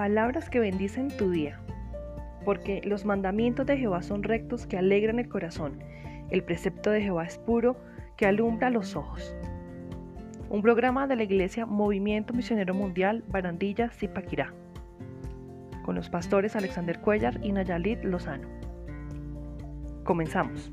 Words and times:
Palabras 0.00 0.48
que 0.48 0.60
bendicen 0.60 1.14
tu 1.14 1.30
día. 1.30 1.60
Porque 2.46 2.80
los 2.86 3.04
mandamientos 3.04 3.66
de 3.66 3.76
Jehová 3.76 4.00
son 4.00 4.22
rectos 4.22 4.66
que 4.66 4.78
alegran 4.78 5.18
el 5.18 5.28
corazón. 5.28 5.84
El 6.30 6.42
precepto 6.42 6.90
de 6.90 7.02
Jehová 7.02 7.26
es 7.26 7.36
puro 7.36 7.76
que 8.16 8.24
alumbra 8.24 8.70
los 8.70 8.96
ojos. 8.96 9.36
Un 10.48 10.62
programa 10.62 11.06
de 11.06 11.16
la 11.16 11.24
Iglesia 11.24 11.66
Movimiento 11.66 12.32
Misionero 12.32 12.72
Mundial 12.72 13.24
Barandilla 13.28 13.90
Zipaquirá. 13.90 14.54
Con 15.84 15.96
los 15.96 16.08
pastores 16.08 16.56
Alexander 16.56 16.98
Cuellar 16.98 17.38
y 17.44 17.52
Nayalit 17.52 18.02
Lozano. 18.02 18.48
Comenzamos. 20.04 20.72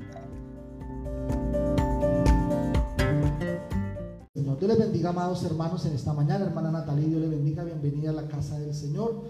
Dios 4.56 4.70
les 4.70 4.78
bendiga, 4.78 5.10
amados 5.10 5.44
hermanos, 5.44 5.84
en 5.84 5.92
esta 5.92 6.14
mañana. 6.14 6.46
Hermana 6.46 6.70
Natalia, 6.70 7.06
Dios 7.06 7.20
les 7.20 7.30
bendiga. 7.30 7.64
Bienvenida 7.64 8.10
a 8.10 8.14
la 8.14 8.28
casa 8.28 8.58
del 8.58 8.74
Señor. 8.74 9.24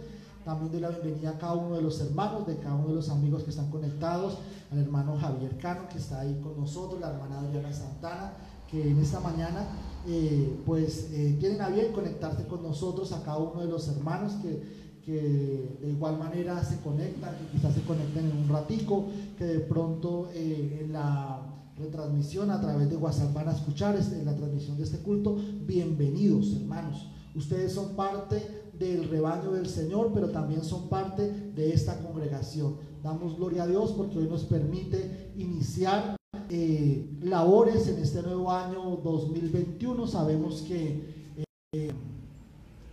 También 0.45 0.71
doy 0.71 0.81
la 0.81 0.91
bienvenida 0.91 1.31
a 1.31 1.39
cada 1.39 1.55
uno 1.55 1.75
de 1.75 1.83
los 1.83 2.01
hermanos, 2.01 2.47
de 2.47 2.57
cada 2.57 2.77
uno 2.77 2.89
de 2.89 2.95
los 2.95 3.09
amigos 3.09 3.43
que 3.43 3.51
están 3.51 3.69
conectados. 3.69 4.39
Al 4.71 4.79
hermano 4.79 5.17
Javier 5.19 5.59
Cano, 5.59 5.89
que 5.91 5.99
está 5.99 6.21
ahí 6.21 6.41
con 6.41 6.59
nosotros, 6.59 7.01
la 7.01 7.11
hermana 7.11 7.41
Adriana 7.41 7.73
Santana, 7.73 8.33
que 8.71 8.91
en 8.91 8.99
esta 8.99 9.19
mañana, 9.19 9.67
eh, 10.07 10.61
pues, 10.65 11.09
eh, 11.13 11.37
tienen 11.41 11.61
a 11.63 11.69
bien 11.69 11.93
conectarse 11.93 12.47
con 12.47 12.63
nosotros, 12.63 13.11
a 13.13 13.23
cada 13.25 13.39
uno 13.39 13.61
de 13.61 13.67
los 13.67 13.89
hermanos 13.89 14.35
que 14.41 14.79
que 15.09 15.79
de 15.81 15.89
igual 15.89 16.19
manera 16.19 16.63
se 16.63 16.81
conectan, 16.83 17.35
que 17.39 17.57
quizás 17.57 17.73
se 17.73 17.81
conecten 17.81 18.27
en 18.27 18.37
un 18.37 18.47
ratico, 18.47 19.07
que 19.39 19.45
de 19.45 19.61
pronto 19.61 20.29
eh, 20.35 20.81
en 20.83 20.93
la 20.93 21.58
retransmisión 21.79 22.51
a 22.51 22.61
través 22.61 22.91
de 22.91 22.97
WhatsApp 22.97 23.33
van 23.33 23.49
a 23.49 23.53
escuchar 23.53 23.97
este, 23.97 24.25
la 24.25 24.35
transmisión 24.35 24.77
de 24.77 24.85
este 24.85 24.99
culto. 24.99 25.37
Bienvenidos, 25.67 26.55
hermanos. 26.57 27.09
Ustedes 27.35 27.73
son 27.73 27.95
parte 27.95 28.71
del 28.79 29.09
rebaño 29.09 29.53
del 29.53 29.69
Señor, 29.69 30.11
pero 30.13 30.31
también 30.31 30.65
son 30.65 30.89
parte 30.89 31.31
de 31.31 31.73
esta 31.73 31.99
congregación. 31.99 32.77
Damos 33.03 33.37
gloria 33.37 33.63
a 33.63 33.67
Dios 33.67 33.93
porque 33.93 34.19
hoy 34.19 34.29
nos 34.29 34.45
permite 34.45 35.33
iniciar 35.37 36.17
eh, 36.51 37.09
labores 37.23 37.87
en 37.89 37.99
este 38.03 38.23
nuevo 38.23 38.51
año 38.51 38.97
2021. 39.05 40.07
Sabemos 40.07 40.63
que 40.63 41.35
eh, 41.73 41.93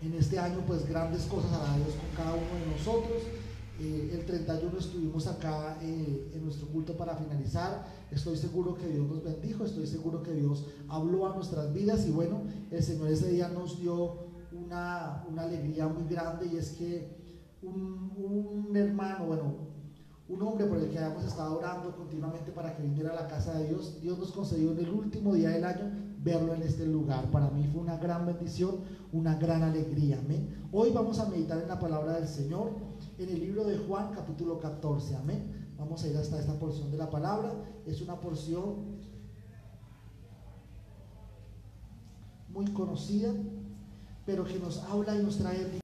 en 0.02 0.14
este 0.14 0.38
año 0.38 0.60
pues 0.68 0.88
grandes 0.88 1.24
cosas 1.24 1.52
hará 1.54 1.76
Dios 1.78 1.96
con 1.96 2.16
cada 2.16 2.36
uno 2.36 2.66
de 2.66 2.78
nosotros. 2.78 3.24
Eh, 3.80 4.12
el 4.14 4.26
31 4.26 4.78
estuvimos 4.78 5.28
acá 5.28 5.78
en 5.82 6.44
nuestro 6.44 6.68
culto 6.68 6.96
para 6.96 7.16
finalizar 7.16 7.86
Estoy 8.12 8.38
seguro 8.38 8.76
que 8.76 8.88
Dios 8.88 9.08
nos 9.08 9.24
bendijo, 9.24 9.66
estoy 9.66 9.88
seguro 9.88 10.22
que 10.22 10.32
Dios 10.32 10.66
habló 10.88 11.28
a 11.28 11.36
nuestras 11.36 11.74
vidas 11.74 12.06
y 12.08 12.12
bueno, 12.12 12.44
el 12.72 12.84
Señor 12.84 13.10
ese 13.10 13.30
día 13.32 13.50
nos 13.50 13.80
dio 13.80 14.26
una, 14.52 15.24
alegría 15.38 15.88
muy 15.88 16.06
grande 16.08 16.48
y 16.52 16.58
es 16.58 16.72
que 16.72 17.16
un, 17.62 18.72
hermano, 18.76 19.26
bueno, 19.26 19.44
un 20.30 20.42
hombre 20.42 20.66
por 20.66 20.78
el 20.78 20.90
que 20.90 21.00
habíamos 21.00 21.26
estado 21.26 21.58
orando 21.58 21.96
continuamente 21.96 22.52
para 22.52 22.76
que 22.76 22.84
viniera 22.84 23.12
a 23.12 23.16
la 23.16 23.28
casa 23.28 23.58
de 23.58 23.68
Dios, 23.68 24.00
Dios 24.02 24.18
nos 24.18 24.32
concedió 24.32 24.72
en 24.72 24.80
el 24.80 24.90
último 24.90 25.34
día 25.34 25.50
del 25.50 25.64
año 25.64 25.92
verlo 26.24 26.54
en 26.54 26.64
este 26.64 26.86
lugar. 26.86 27.30
Para 27.32 27.50
mí 27.50 27.68
fue 27.72 27.82
una 27.82 27.98
gran 27.98 28.26
bendición, 28.26 28.78
una 29.14 29.36
gran 29.36 29.62
alegría. 29.62 30.20
Amén. 30.20 30.68
Hoy 30.72 30.92
vamos 30.92 31.20
a 31.20 31.30
meditar 31.30 31.62
en 31.62 31.68
la 31.68 31.80
palabra 31.80 32.14
del 32.14 32.28
Señor 32.28 32.72
en 33.18 33.30
el 33.30 33.40
libro 33.40 33.64
de 33.66 33.78
Juan 33.78 34.12
capítulo 34.14 34.60
14. 34.60 35.16
Amén. 35.16 35.65
Vamos 35.78 36.04
a 36.04 36.08
ir 36.08 36.18
hasta 36.18 36.40
esta 36.40 36.54
porción 36.54 36.90
de 36.92 36.98
la 36.98 37.10
palabra. 37.10 37.54
Es 37.86 38.02
una 38.02 38.16
porción 38.20 38.96
muy 42.50 42.66
conocida, 42.68 43.34
pero 44.26 44.46
que 44.46 44.58
nos 44.58 44.80
habla 44.80 45.16
y 45.16 45.24
nos 45.24 45.38
trae 45.38 45.82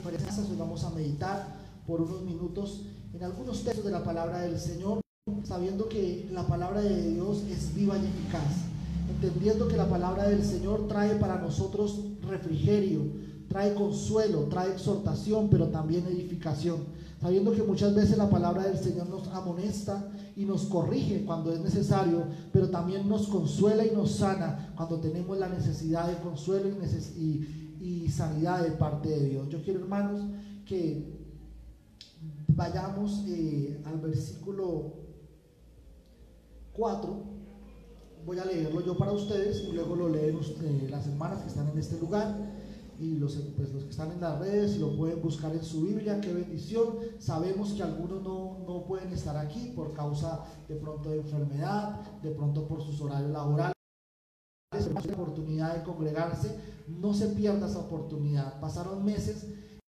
diferencias. 0.00 0.38
Hoy 0.48 0.56
vamos 0.56 0.84
a 0.84 0.90
meditar 0.90 1.46
por 1.86 2.00
unos 2.00 2.22
minutos 2.22 2.82
en 3.12 3.24
algunos 3.24 3.64
textos 3.64 3.84
de 3.84 3.90
la 3.90 4.04
palabra 4.04 4.42
del 4.42 4.58
Señor, 4.58 5.00
sabiendo 5.42 5.88
que 5.88 6.28
la 6.30 6.46
palabra 6.46 6.80
de 6.80 7.10
Dios 7.10 7.42
es 7.50 7.74
viva 7.74 7.98
y 7.98 8.06
eficaz, 8.06 8.66
entendiendo 9.10 9.66
que 9.66 9.76
la 9.76 9.88
palabra 9.88 10.28
del 10.28 10.44
Señor 10.44 10.86
trae 10.86 11.16
para 11.16 11.40
nosotros 11.40 12.00
refrigerio, 12.22 13.02
trae 13.48 13.74
consuelo, 13.74 14.44
trae 14.44 14.72
exhortación, 14.72 15.48
pero 15.50 15.68
también 15.68 16.06
edificación 16.06 16.78
sabiendo 17.24 17.52
que 17.52 17.62
muchas 17.62 17.94
veces 17.94 18.18
la 18.18 18.28
palabra 18.28 18.64
del 18.64 18.76
Señor 18.76 19.08
nos 19.08 19.28
amonesta 19.28 20.10
y 20.36 20.44
nos 20.44 20.66
corrige 20.66 21.24
cuando 21.24 21.54
es 21.54 21.60
necesario, 21.60 22.26
pero 22.52 22.68
también 22.68 23.08
nos 23.08 23.28
consuela 23.28 23.82
y 23.82 23.92
nos 23.92 24.16
sana 24.16 24.74
cuando 24.76 25.00
tenemos 25.00 25.38
la 25.38 25.48
necesidad 25.48 26.06
de 26.06 26.18
consuelo 26.18 26.68
y, 27.16 28.08
sanidad 28.10 28.62
de 28.62 28.72
parte 28.72 29.08
de 29.08 29.30
Dios. 29.30 29.48
Yo 29.48 29.62
quiero, 29.62 29.80
hermanos, 29.80 30.20
que 30.66 31.18
vayamos 32.48 33.24
eh, 33.26 33.80
al 33.86 34.00
versículo 34.00 34.92
4. 36.74 37.22
Voy 38.26 38.38
a 38.38 38.44
leerlo 38.44 38.84
yo 38.84 38.98
para 38.98 39.12
ustedes 39.12 39.64
y 39.66 39.72
luego 39.72 39.96
lo 39.96 40.10
leen 40.10 40.38
las 40.90 41.06
hermanas 41.06 41.40
que 41.40 41.48
están 41.48 41.70
en 41.70 41.78
este 41.78 41.98
lugar 41.98 42.36
y 42.98 43.16
los, 43.16 43.34
pues, 43.56 43.72
los 43.72 43.84
que 43.84 43.90
están 43.90 44.12
en 44.12 44.20
las 44.20 44.38
redes 44.38 44.78
lo 44.78 44.96
pueden 44.96 45.20
buscar 45.20 45.52
en 45.52 45.62
su 45.62 45.82
Biblia, 45.82 46.20
qué 46.20 46.32
bendición. 46.32 46.96
Sabemos 47.18 47.72
que 47.72 47.82
algunos 47.82 48.22
no, 48.22 48.58
no 48.66 48.84
pueden 48.84 49.12
estar 49.12 49.36
aquí 49.36 49.72
por 49.74 49.92
causa 49.92 50.44
de 50.68 50.76
pronto 50.76 51.10
de 51.10 51.18
enfermedad, 51.18 52.00
de 52.22 52.30
pronto 52.30 52.66
por 52.66 52.82
sus 52.82 53.00
horarios 53.00 53.30
laborales. 53.30 53.74
La 54.72 55.14
oportunidad 55.14 55.76
de 55.76 55.82
congregarse, 55.84 56.58
no 56.88 57.14
se 57.14 57.28
pierda 57.28 57.68
esa 57.68 57.78
oportunidad. 57.78 58.60
Pasaron 58.60 59.04
meses 59.04 59.46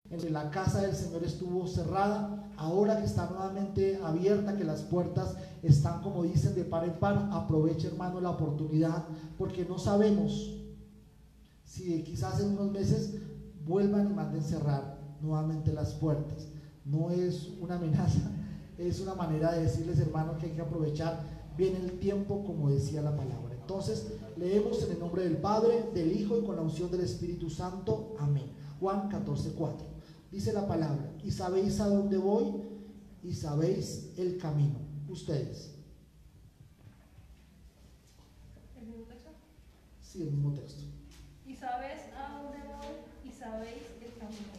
en 0.10 0.20
que 0.20 0.30
la 0.30 0.52
casa 0.52 0.82
del 0.82 0.96
Señor 0.96 1.24
estuvo 1.24 1.66
cerrada, 1.68 2.52
ahora 2.58 3.00
que 3.00 3.06
está 3.06 3.30
nuevamente 3.30 4.00
abierta, 4.04 4.58
que 4.58 4.64
las 4.64 4.82
puertas 4.82 5.36
están 5.62 6.02
como 6.02 6.24
dicen 6.24 6.54
de 6.56 6.66
par 6.66 6.84
en 6.84 7.00
par, 7.00 7.30
aproveche 7.32 7.88
hermano 7.88 8.20
la 8.20 8.32
oportunidad, 8.32 9.06
porque 9.38 9.66
no 9.66 9.78
sabemos 9.78 10.63
si 11.74 12.04
quizás 12.04 12.40
en 12.40 12.52
unos 12.52 12.72
meses 12.72 13.16
vuelvan 13.66 14.12
y 14.12 14.14
manden 14.14 14.44
cerrar 14.44 15.00
nuevamente 15.22 15.74
las 15.74 15.94
puertas. 15.94 16.48
No 16.86 17.10
es 17.10 17.50
una 17.60 17.76
amenaza, 17.76 18.20
es 18.78 19.00
una 19.00 19.16
manera 19.16 19.54
de 19.54 19.64
decirles, 19.64 19.98
hermanos, 19.98 20.38
que 20.38 20.48
hay 20.48 20.52
que 20.52 20.62
aprovechar 20.62 21.20
bien 21.58 21.76
el 21.76 21.98
tiempo, 21.98 22.44
como 22.46 22.70
decía 22.70 23.02
la 23.02 23.16
palabra. 23.16 23.56
Entonces, 23.60 24.06
leemos 24.38 24.84
en 24.84 24.92
el 24.92 25.00
nombre 25.00 25.24
del 25.24 25.38
Padre, 25.38 25.90
del 25.96 26.12
Hijo 26.12 26.38
y 26.38 26.44
con 26.46 26.58
la 26.58 26.62
unción 26.62 26.92
del 26.92 27.02
Espíritu 27.02 27.50
Santo. 27.50 28.16
Amén. 28.20 28.52
Juan 28.80 29.10
14, 29.10 29.54
4. 29.54 29.88
Dice 30.32 30.54
la 30.54 30.68
palabra, 30.68 31.12
y 31.24 31.32
sabéis 31.32 31.80
a 31.80 31.88
dónde 31.88 32.20
voy 32.20 32.54
y 33.24 33.34
sabéis 33.34 34.14
el 34.18 34.38
camino. 34.38 34.78
Ustedes. 35.10 35.74
¿El 38.80 38.88
mismo 38.88 39.06
texto? 39.06 39.32
Sí, 40.02 40.22
el 40.22 40.32
mismo 40.32 40.54
texto 40.54 40.84
sabes 41.64 42.12
a 42.20 42.42
dónde 42.44 42.58
voy 42.68 42.92
y 43.24 43.32
sabéis 43.32 43.84
el 44.02 44.14
camino. 44.20 44.52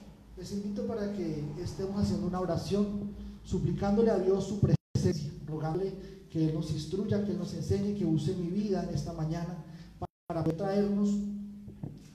Les 0.45 0.53
invito 0.53 0.87
para 0.87 1.11
que 1.11 1.43
estemos 1.59 1.99
haciendo 1.99 2.27
una 2.27 2.39
oración, 2.39 3.15
suplicándole 3.45 4.11
a 4.11 4.19
Dios 4.19 4.45
su 4.45 4.61
presencia, 4.61 5.33
rogándole 5.47 5.95
que 6.29 6.53
nos 6.53 6.71
instruya, 6.71 7.25
que 7.25 7.33
nos 7.33 7.55
enseñe, 7.55 7.95
que 7.95 8.05
use 8.05 8.37
mi 8.37 8.49
vida 8.49 8.85
en 8.85 8.95
esta 8.95 9.15
mañana 9.15 9.65
para 10.27 10.45
traernos 10.45 11.15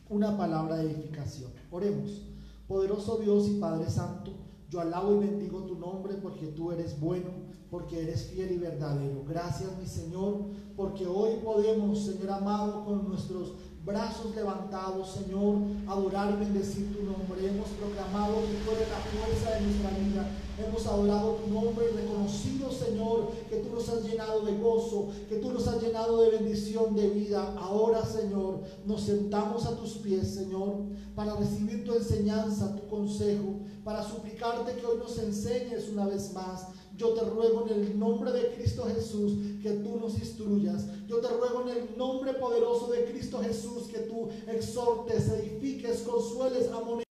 una 0.09 0.37
palabra 0.37 0.75
de 0.75 0.91
edificación. 0.91 1.51
Oremos. 1.71 2.21
Poderoso 2.67 3.17
Dios 3.17 3.47
y 3.47 3.59
Padre 3.59 3.89
Santo, 3.89 4.33
yo 4.69 4.79
alabo 4.79 5.15
y 5.15 5.25
bendigo 5.25 5.63
tu 5.63 5.79
nombre 5.79 6.13
porque 6.21 6.49
tú 6.49 6.71
eres 6.71 6.99
bueno, 6.99 7.31
porque 7.71 8.03
eres 8.03 8.25
fiel 8.25 8.51
y 8.51 8.57
verdadero. 8.59 9.25
Gracias, 9.27 9.75
mi 9.79 9.87
Señor, 9.87 10.35
porque 10.75 11.07
hoy 11.07 11.37
podemos, 11.43 12.05
Señor 12.05 12.29
amado, 12.29 12.85
con 12.85 13.09
nuestros 13.09 13.55
brazos 13.85 14.35
levantados, 14.35 15.11
Señor, 15.11 15.55
adorar 15.87 16.33
y 16.33 16.43
bendecir 16.43 16.95
tu 16.95 17.03
nombre. 17.03 17.47
Hemos 17.47 17.69
proclamado 17.69 18.35
que 18.35 18.57
tú 18.63 18.71
eres 18.75 18.89
la 18.89 18.99
fuerza 18.99 19.55
de 19.55 19.65
nuestra 19.65 19.89
vida. 19.97 20.29
Hemos 20.57 20.85
adorado 20.85 21.35
tu 21.35 21.53
nombre 21.53 21.85
y 21.89 21.95
reconocido, 21.95 22.69
Señor, 22.71 23.31
que 23.49 23.57
tú 23.57 23.73
nos 23.73 23.87
has 23.87 24.03
llenado 24.03 24.41
de 24.41 24.57
gozo, 24.57 25.09
que 25.29 25.37
tú 25.37 25.51
nos 25.51 25.67
has 25.67 25.81
llenado 25.81 26.21
de 26.21 26.31
bendición 26.31 26.95
de 26.95 27.09
vida. 27.09 27.55
Ahora, 27.57 28.05
Señor, 28.05 28.61
nos 28.85 29.01
sentamos 29.01 29.65
a 29.65 29.75
tus 29.77 29.93
pies, 29.93 30.33
Señor, 30.33 30.83
para 31.15 31.35
recibir 31.35 31.85
tu 31.85 31.93
enseñanza, 31.93 32.75
tu 32.75 32.87
consejo, 32.89 33.61
para 33.85 34.03
suplicarte 34.03 34.75
que 34.75 34.85
hoy 34.85 34.97
nos 34.97 35.17
enseñes 35.17 35.89
una 35.89 36.05
vez 36.05 36.33
más 36.33 36.67
yo 36.99 37.13
te 37.13 37.21
ruego 37.21 37.65
en 37.65 37.79
el 37.79 37.97
nombre 37.97 38.29
de 38.33 38.53
Cristo 38.55 38.83
Jesús 38.93 39.31
que 39.63 39.71
tú 39.71 39.97
nos 40.01 40.15
instruyas. 40.15 40.85
Yo 41.07 41.19
te 41.21 41.29
ruego 41.29 41.61
en 41.61 41.69
el 41.69 41.97
nombre 41.97 42.33
poderoso 42.33 42.87
de 42.87 43.05
Cristo 43.05 43.39
Jesús 43.41 43.87
que 43.87 43.99
tú 43.99 44.27
exhortes, 44.47 45.29
edifiques, 45.29 46.01
consueles, 46.01 46.67
amonestes 46.67 47.05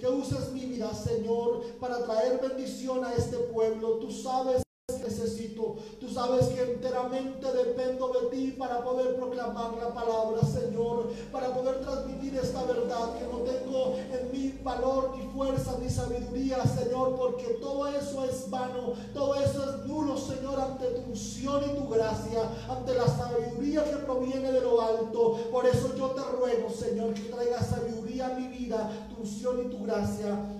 que 0.00 0.06
uses 0.06 0.52
mi 0.52 0.66
vida, 0.66 0.94
Señor, 0.94 1.62
para 1.80 2.04
traer 2.04 2.40
bendición 2.40 3.04
a 3.04 3.12
este 3.14 3.38
pueblo. 3.38 3.98
Tú 3.98 4.12
sabes 4.12 4.62
necesito. 5.08 5.76
Tú 6.00 6.08
sabes 6.08 6.46
que 6.46 6.62
enteramente 6.62 7.46
dependo 7.52 8.08
de 8.08 8.28
ti 8.28 8.54
para 8.58 8.82
poder 8.82 9.16
proclamar 9.16 9.74
la 9.76 9.92
palabra, 9.92 10.40
Señor, 10.42 11.10
para 11.32 11.52
poder 11.52 11.80
transmitir 11.80 12.36
esta 12.36 12.64
verdad 12.64 13.14
que 13.18 13.24
no 13.26 13.38
tengo 13.38 13.96
en 13.96 14.32
mi 14.32 14.58
valor, 14.62 15.14
ni 15.16 15.26
fuerza, 15.28 15.76
ni 15.80 15.90
sabiduría, 15.90 16.62
Señor, 16.64 17.16
porque 17.16 17.58
todo 17.60 17.86
eso 17.88 18.24
es 18.24 18.48
vano, 18.50 18.94
todo 19.12 19.34
eso 19.34 19.70
es 19.70 19.86
nulo, 19.86 20.16
Señor, 20.16 20.60
ante 20.60 20.86
tu 20.86 21.10
unción 21.10 21.62
y 21.64 21.78
tu 21.78 21.88
gracia, 21.88 22.50
ante 22.68 22.94
la 22.94 23.06
sabiduría 23.06 23.84
que 23.84 23.96
proviene 23.96 24.52
de 24.52 24.60
lo 24.60 24.80
alto. 24.80 25.38
Por 25.50 25.66
eso 25.66 25.94
yo 25.96 26.08
te 26.12 26.22
ruego, 26.22 26.70
Señor, 26.70 27.14
que 27.14 27.22
traiga 27.22 27.62
sabiduría 27.62 28.28
a 28.28 28.38
mi 28.38 28.48
vida, 28.48 28.90
tu 29.10 29.22
unción 29.22 29.66
y 29.66 29.70
tu 29.70 29.84
gracia 29.84 30.57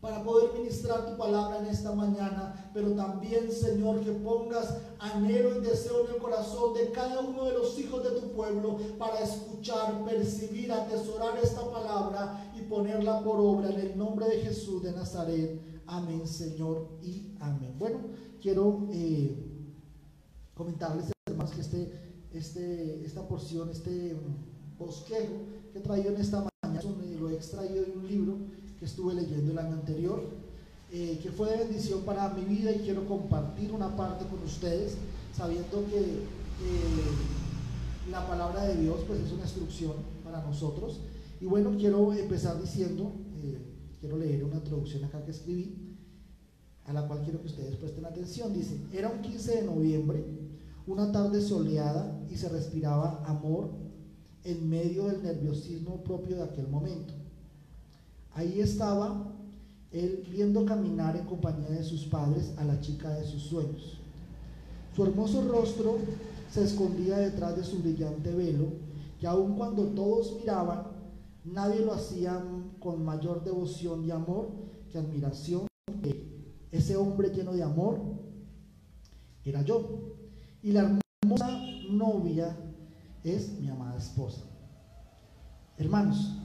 para 0.00 0.22
poder 0.22 0.52
ministrar 0.52 1.06
tu 1.06 1.16
palabra 1.16 1.58
en 1.58 1.66
esta 1.66 1.92
mañana, 1.94 2.70
pero 2.74 2.92
también, 2.92 3.50
Señor, 3.50 4.00
que 4.00 4.12
pongas 4.12 4.76
anhelo 4.98 5.56
y 5.56 5.64
deseo 5.64 6.06
en 6.06 6.14
el 6.14 6.20
corazón 6.20 6.74
de 6.74 6.90
cada 6.90 7.20
uno 7.20 7.44
de 7.44 7.52
los 7.52 7.78
hijos 7.78 8.04
de 8.04 8.20
tu 8.20 8.32
pueblo 8.32 8.78
para 8.98 9.20
escuchar, 9.20 10.04
percibir, 10.04 10.70
atesorar 10.70 11.38
esta 11.42 11.68
palabra 11.70 12.52
y 12.56 12.62
ponerla 12.62 13.22
por 13.24 13.40
obra 13.40 13.70
en 13.70 13.80
el 13.80 13.98
nombre 13.98 14.28
de 14.28 14.42
Jesús 14.42 14.82
de 14.82 14.92
Nazaret. 14.92 15.60
Amén, 15.86 16.26
Señor, 16.26 16.88
y 17.02 17.34
amén. 17.40 17.74
Bueno, 17.78 17.98
quiero 18.40 18.86
eh, 18.90 19.34
comentarles, 20.54 21.10
hermanos, 21.26 21.52
que 21.52 21.60
este, 21.62 21.92
este, 22.32 23.04
esta 23.04 23.26
porción, 23.26 23.70
este 23.70 24.16
bosquejo 24.78 25.34
que 25.72 25.78
he 25.78 25.82
traído 25.82 26.10
en 26.10 26.20
esta 26.20 26.38
mañana, 26.38 26.82
lo 27.18 27.30
he 27.30 27.34
extraído 27.34 27.84
de 27.84 27.92
un 27.92 28.06
libro 28.06 28.36
estuve 28.86 29.14
leyendo 29.14 29.52
el 29.52 29.58
año 29.58 29.74
anterior, 29.74 30.22
eh, 30.92 31.18
que 31.22 31.30
fue 31.30 31.50
de 31.50 31.58
bendición 31.58 32.02
para 32.02 32.28
mi 32.30 32.44
vida 32.44 32.72
y 32.72 32.78
quiero 32.78 33.06
compartir 33.06 33.72
una 33.72 33.96
parte 33.96 34.24
con 34.26 34.42
ustedes, 34.42 34.96
sabiendo 35.36 35.84
que 35.86 36.22
la 38.10 38.26
palabra 38.26 38.64
de 38.64 38.76
Dios 38.76 39.00
pues 39.06 39.20
es 39.20 39.32
una 39.32 39.42
instrucción 39.42 39.92
para 40.24 40.42
nosotros. 40.42 41.00
Y 41.40 41.46
bueno, 41.46 41.74
quiero 41.76 42.12
empezar 42.12 42.60
diciendo, 42.60 43.12
eh, 43.42 43.58
quiero 44.00 44.16
leer 44.16 44.44
una 44.44 44.56
introducción 44.56 45.04
acá 45.04 45.24
que 45.24 45.32
escribí, 45.32 45.96
a 46.84 46.92
la 46.92 47.06
cual 47.06 47.22
quiero 47.22 47.40
que 47.40 47.48
ustedes 47.48 47.76
presten 47.76 48.06
atención. 48.06 48.54
Dice, 48.54 48.80
era 48.92 49.10
un 49.10 49.20
15 49.20 49.56
de 49.56 49.62
noviembre, 49.64 50.24
una 50.86 51.10
tarde 51.10 51.42
soleada 51.42 52.24
y 52.30 52.36
se 52.36 52.48
respiraba 52.48 53.24
amor 53.26 53.70
en 54.44 54.68
medio 54.68 55.06
del 55.06 55.22
nerviosismo 55.22 56.04
propio 56.04 56.36
de 56.36 56.44
aquel 56.44 56.68
momento. 56.68 57.12
Ahí 58.36 58.60
estaba 58.60 59.32
él 59.90 60.22
viendo 60.30 60.66
caminar 60.66 61.16
en 61.16 61.24
compañía 61.24 61.70
de 61.70 61.82
sus 61.82 62.04
padres 62.04 62.52
a 62.58 62.64
la 62.64 62.78
chica 62.80 63.08
de 63.14 63.24
sus 63.24 63.44
sueños. 63.44 63.98
Su 64.94 65.04
hermoso 65.04 65.48
rostro 65.48 65.96
se 66.50 66.64
escondía 66.64 67.16
detrás 67.16 67.56
de 67.56 67.64
su 67.64 67.78
brillante 67.78 68.34
velo, 68.34 68.66
que 69.18 69.26
aun 69.26 69.56
cuando 69.56 69.84
todos 69.84 70.36
miraban, 70.38 70.82
nadie 71.46 71.80
lo 71.80 71.94
hacía 71.94 72.44
con 72.78 73.02
mayor 73.02 73.42
devoción 73.42 74.04
y 74.04 74.10
amor 74.10 74.50
que 74.92 74.98
admiración. 74.98 75.66
Ese 76.70 76.94
hombre 76.94 77.30
lleno 77.30 77.54
de 77.54 77.62
amor 77.62 78.00
era 79.46 79.62
yo. 79.62 80.14
Y 80.62 80.72
la 80.72 80.98
hermosa 81.22 81.58
novia 81.90 82.54
es 83.24 83.58
mi 83.58 83.70
amada 83.70 83.96
esposa. 83.96 84.42
Hermanos, 85.78 86.36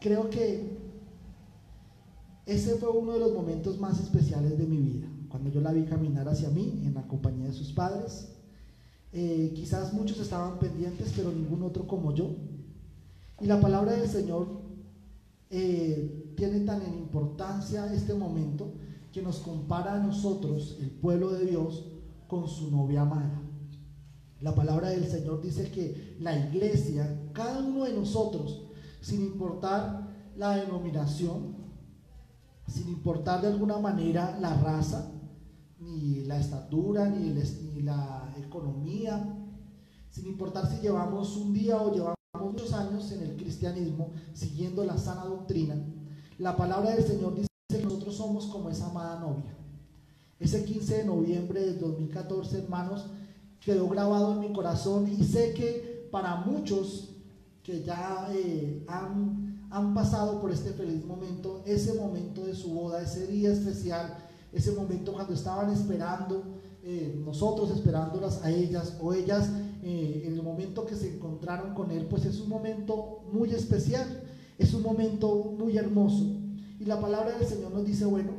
creo 0.00 0.28
que 0.28 0.79
ese 2.50 2.74
fue 2.76 2.90
uno 2.90 3.12
de 3.12 3.20
los 3.20 3.32
momentos 3.32 3.78
más 3.78 4.00
especiales 4.00 4.58
de 4.58 4.66
mi 4.66 4.78
vida, 4.78 5.06
cuando 5.28 5.50
yo 5.50 5.60
la 5.60 5.72
vi 5.72 5.84
caminar 5.84 6.28
hacia 6.28 6.50
mí 6.50 6.82
en 6.84 6.94
la 6.94 7.06
compañía 7.06 7.46
de 7.46 7.52
sus 7.52 7.72
padres. 7.72 8.26
Eh, 9.12 9.52
quizás 9.54 9.92
muchos 9.92 10.18
estaban 10.18 10.58
pendientes, 10.58 11.12
pero 11.14 11.30
ningún 11.30 11.62
otro 11.62 11.86
como 11.86 12.12
yo. 12.12 12.34
Y 13.40 13.46
la 13.46 13.60
palabra 13.60 13.92
del 13.92 14.08
Señor 14.08 14.48
eh, 15.48 16.32
tiene 16.36 16.60
tan 16.60 16.82
en 16.82 16.94
importancia 16.94 17.92
este 17.94 18.14
momento 18.14 18.72
que 19.12 19.22
nos 19.22 19.38
compara 19.38 19.94
a 19.94 20.04
nosotros, 20.04 20.76
el 20.80 20.90
pueblo 20.90 21.30
de 21.30 21.46
Dios, 21.46 21.84
con 22.26 22.48
su 22.48 22.72
novia 22.72 23.02
amada. 23.02 23.42
La 24.40 24.56
palabra 24.56 24.88
del 24.88 25.06
Señor 25.06 25.40
dice 25.40 25.70
que 25.70 26.16
la 26.18 26.36
iglesia, 26.36 27.30
cada 27.32 27.60
uno 27.60 27.84
de 27.84 27.92
nosotros, 27.92 28.62
sin 29.00 29.22
importar 29.22 30.08
la 30.36 30.56
denominación, 30.56 31.59
sin 32.70 32.88
importar 32.88 33.40
de 33.42 33.48
alguna 33.48 33.78
manera 33.78 34.38
la 34.40 34.54
raza, 34.54 35.10
ni 35.80 36.24
la 36.24 36.38
estatura, 36.38 37.08
ni, 37.08 37.32
la 37.82 38.32
economía, 38.38 39.36
sin 40.10 40.26
importar 40.26 40.68
si 40.70 40.80
llevamos 40.80 41.36
un 41.36 41.52
día 41.52 41.80
o 41.80 41.92
llevamos 41.92 42.16
muchos 42.40 42.72
años 42.72 43.10
en 43.12 43.22
el 43.22 43.36
cristianismo 43.36 44.10
siguiendo 44.34 44.84
la 44.84 44.96
sana 44.98 45.24
doctrina, 45.24 45.74
la 46.38 46.56
palabra 46.56 46.94
del 46.94 47.04
Señor 47.04 47.34
dice 47.34 47.48
que 47.68 47.82
nosotros 47.82 48.16
somos 48.16 48.46
como 48.46 48.70
esa 48.70 48.90
amada 48.90 49.18
novia. 49.18 49.56
Ese 50.38 50.64
15 50.64 50.98
de 50.98 51.04
noviembre 51.04 51.60
del 51.60 51.80
2014, 51.80 52.58
hermanos, 52.58 53.06
quedó 53.60 53.88
grabado 53.88 54.32
en 54.32 54.40
mi 54.40 54.52
corazón 54.52 55.08
y 55.08 55.24
sé 55.24 55.54
que 55.54 56.08
para 56.10 56.36
muchos 56.36 57.10
que 57.62 57.82
ya 57.82 58.28
eh, 58.32 58.84
han 58.88 59.39
han 59.70 59.94
pasado 59.94 60.40
por 60.40 60.50
este 60.50 60.72
feliz 60.72 61.04
momento, 61.04 61.62
ese 61.64 61.94
momento 61.94 62.44
de 62.44 62.54
su 62.54 62.72
boda, 62.72 63.02
ese 63.02 63.26
día 63.26 63.52
especial, 63.52 64.16
ese 64.52 64.72
momento 64.72 65.12
cuando 65.12 65.32
estaban 65.32 65.72
esperando, 65.72 66.42
eh, 66.82 67.20
nosotros 67.24 67.70
esperándolas 67.70 68.42
a 68.42 68.50
ellas 68.50 68.96
o 69.00 69.12
ellas 69.12 69.48
eh, 69.82 70.24
en 70.26 70.34
el 70.34 70.42
momento 70.42 70.84
que 70.86 70.96
se 70.96 71.14
encontraron 71.14 71.74
con 71.74 71.90
Él, 71.90 72.06
pues 72.06 72.24
es 72.24 72.40
un 72.40 72.48
momento 72.48 73.24
muy 73.32 73.50
especial, 73.50 74.22
es 74.58 74.74
un 74.74 74.82
momento 74.82 75.54
muy 75.56 75.76
hermoso. 75.78 76.24
Y 76.80 76.84
la 76.84 77.00
palabra 77.00 77.38
del 77.38 77.46
Señor 77.46 77.72
nos 77.72 77.86
dice, 77.86 78.06
bueno, 78.06 78.32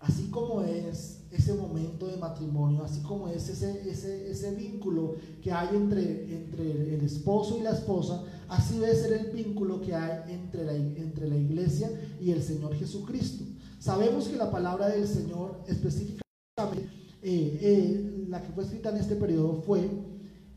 así 0.00 0.30
como 0.30 0.62
es 0.62 1.15
ese 1.30 1.54
momento 1.54 2.06
de 2.06 2.16
matrimonio, 2.16 2.82
así 2.84 3.00
como 3.02 3.28
es 3.28 3.48
ese, 3.48 3.88
ese, 3.88 4.30
ese 4.30 4.54
vínculo 4.54 5.16
que 5.42 5.52
hay 5.52 5.74
entre, 5.74 6.34
entre 6.34 6.94
el 6.94 7.00
esposo 7.02 7.58
y 7.58 7.62
la 7.62 7.70
esposa, 7.70 8.24
así 8.48 8.78
debe 8.78 8.94
ser 8.94 9.12
el 9.12 9.32
vínculo 9.32 9.80
que 9.80 9.94
hay 9.94 10.32
entre 10.32 10.64
la, 10.64 10.74
entre 10.74 11.28
la 11.28 11.36
iglesia 11.36 11.90
y 12.20 12.30
el 12.30 12.42
Señor 12.42 12.74
Jesucristo. 12.74 13.44
Sabemos 13.78 14.28
que 14.28 14.36
la 14.36 14.50
palabra 14.50 14.88
del 14.88 15.06
Señor 15.06 15.60
específicamente, 15.66 16.24
eh, 17.22 17.58
eh, 17.60 18.26
la 18.28 18.42
que 18.42 18.52
fue 18.52 18.64
escrita 18.64 18.90
en 18.90 18.96
este 18.96 19.16
periodo, 19.16 19.62
fue 19.62 19.88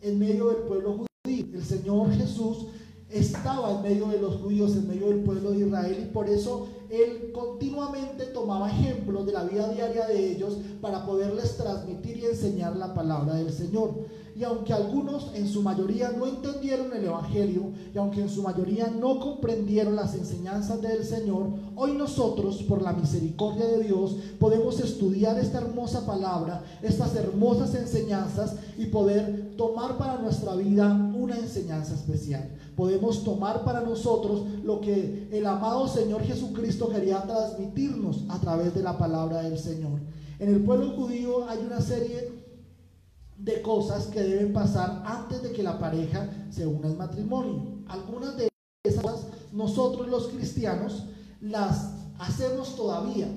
en 0.01 0.19
medio 0.19 0.49
del 0.49 0.63
pueblo 0.63 0.93
judío. 0.93 1.45
El 1.53 1.63
Señor 1.63 2.11
Jesús 2.11 2.67
estaba 3.11 3.71
en 3.71 3.81
medio 3.81 4.07
de 4.07 4.19
los 4.19 4.37
judíos, 4.37 4.75
en 4.75 4.87
medio 4.87 5.07
del 5.07 5.23
pueblo 5.23 5.51
de 5.51 5.65
Israel 5.65 5.97
y 6.07 6.13
por 6.13 6.29
eso 6.29 6.67
él 6.89 7.31
continuamente 7.33 8.25
tomaba 8.25 8.69
ejemplos 8.69 9.25
de 9.25 9.33
la 9.33 9.43
vida 9.43 9.69
diaria 9.69 10.07
de 10.07 10.31
ellos 10.31 10.57
para 10.81 11.05
poderles 11.05 11.57
transmitir 11.57 12.17
y 12.17 12.25
enseñar 12.25 12.75
la 12.75 12.93
palabra 12.93 13.35
del 13.35 13.51
Señor. 13.51 13.91
Y 14.39 14.45
aunque 14.45 14.71
algunos 14.71 15.31
en 15.33 15.49
su 15.49 15.61
mayoría 15.61 16.13
no 16.17 16.25
entendieron 16.25 16.93
el 16.95 17.03
Evangelio 17.03 17.73
y 17.93 17.97
aunque 17.97 18.21
en 18.21 18.29
su 18.29 18.41
mayoría 18.41 18.87
no 18.87 19.19
comprendieron 19.19 19.97
las 19.97 20.15
enseñanzas 20.15 20.81
del 20.81 21.03
Señor, 21.03 21.47
hoy 21.75 21.91
nosotros, 21.91 22.63
por 22.63 22.81
la 22.81 22.93
misericordia 22.93 23.67
de 23.67 23.83
Dios, 23.83 24.15
podemos 24.39 24.79
estudiar 24.79 25.37
esta 25.37 25.57
hermosa 25.57 26.05
palabra, 26.05 26.63
estas 26.81 27.17
hermosas 27.17 27.75
enseñanzas 27.75 28.55
y 28.77 28.85
poder 28.85 29.55
tomar 29.57 29.97
para 29.97 30.21
nuestra 30.21 30.55
vida 30.55 30.87
una 31.13 31.37
enseñanza 31.37 31.93
especial. 31.95 32.49
Podemos 32.77 33.25
tomar 33.25 33.65
para 33.65 33.81
nosotros 33.81 34.43
lo 34.63 34.79
que 34.79 35.27
el 35.33 35.45
amado 35.47 35.85
Señor 35.89 36.21
Jesucristo 36.23 36.87
quería 36.87 37.23
transmitirnos 37.23 38.23
a 38.29 38.39
través 38.39 38.73
de 38.73 38.83
la 38.83 38.97
palabra 38.97 39.41
del 39.41 39.59
Señor. 39.59 39.99
En 40.39 40.55
el 40.55 40.61
pueblo 40.61 40.91
judío 40.91 41.49
hay 41.49 41.57
una 41.57 41.81
serie 41.81 42.38
de 43.39 43.61
cosas 43.61 44.07
que 44.07 44.21
deben 44.21 44.53
pasar 44.53 45.01
antes 45.05 45.41
de 45.41 45.53
que 45.53 45.63
la 45.63 45.79
pareja 45.79 46.29
se 46.49 46.67
una 46.67 46.89
en 46.89 46.97
matrimonio. 46.97 47.83
Algunas 47.87 48.35
de 48.37 48.49
esas 48.83 49.01
cosas 49.01 49.27
nosotros 49.53 50.07
los 50.09 50.27
cristianos 50.27 51.05
las 51.41 51.93
hacemos 52.19 52.75
todavía. 52.75 53.27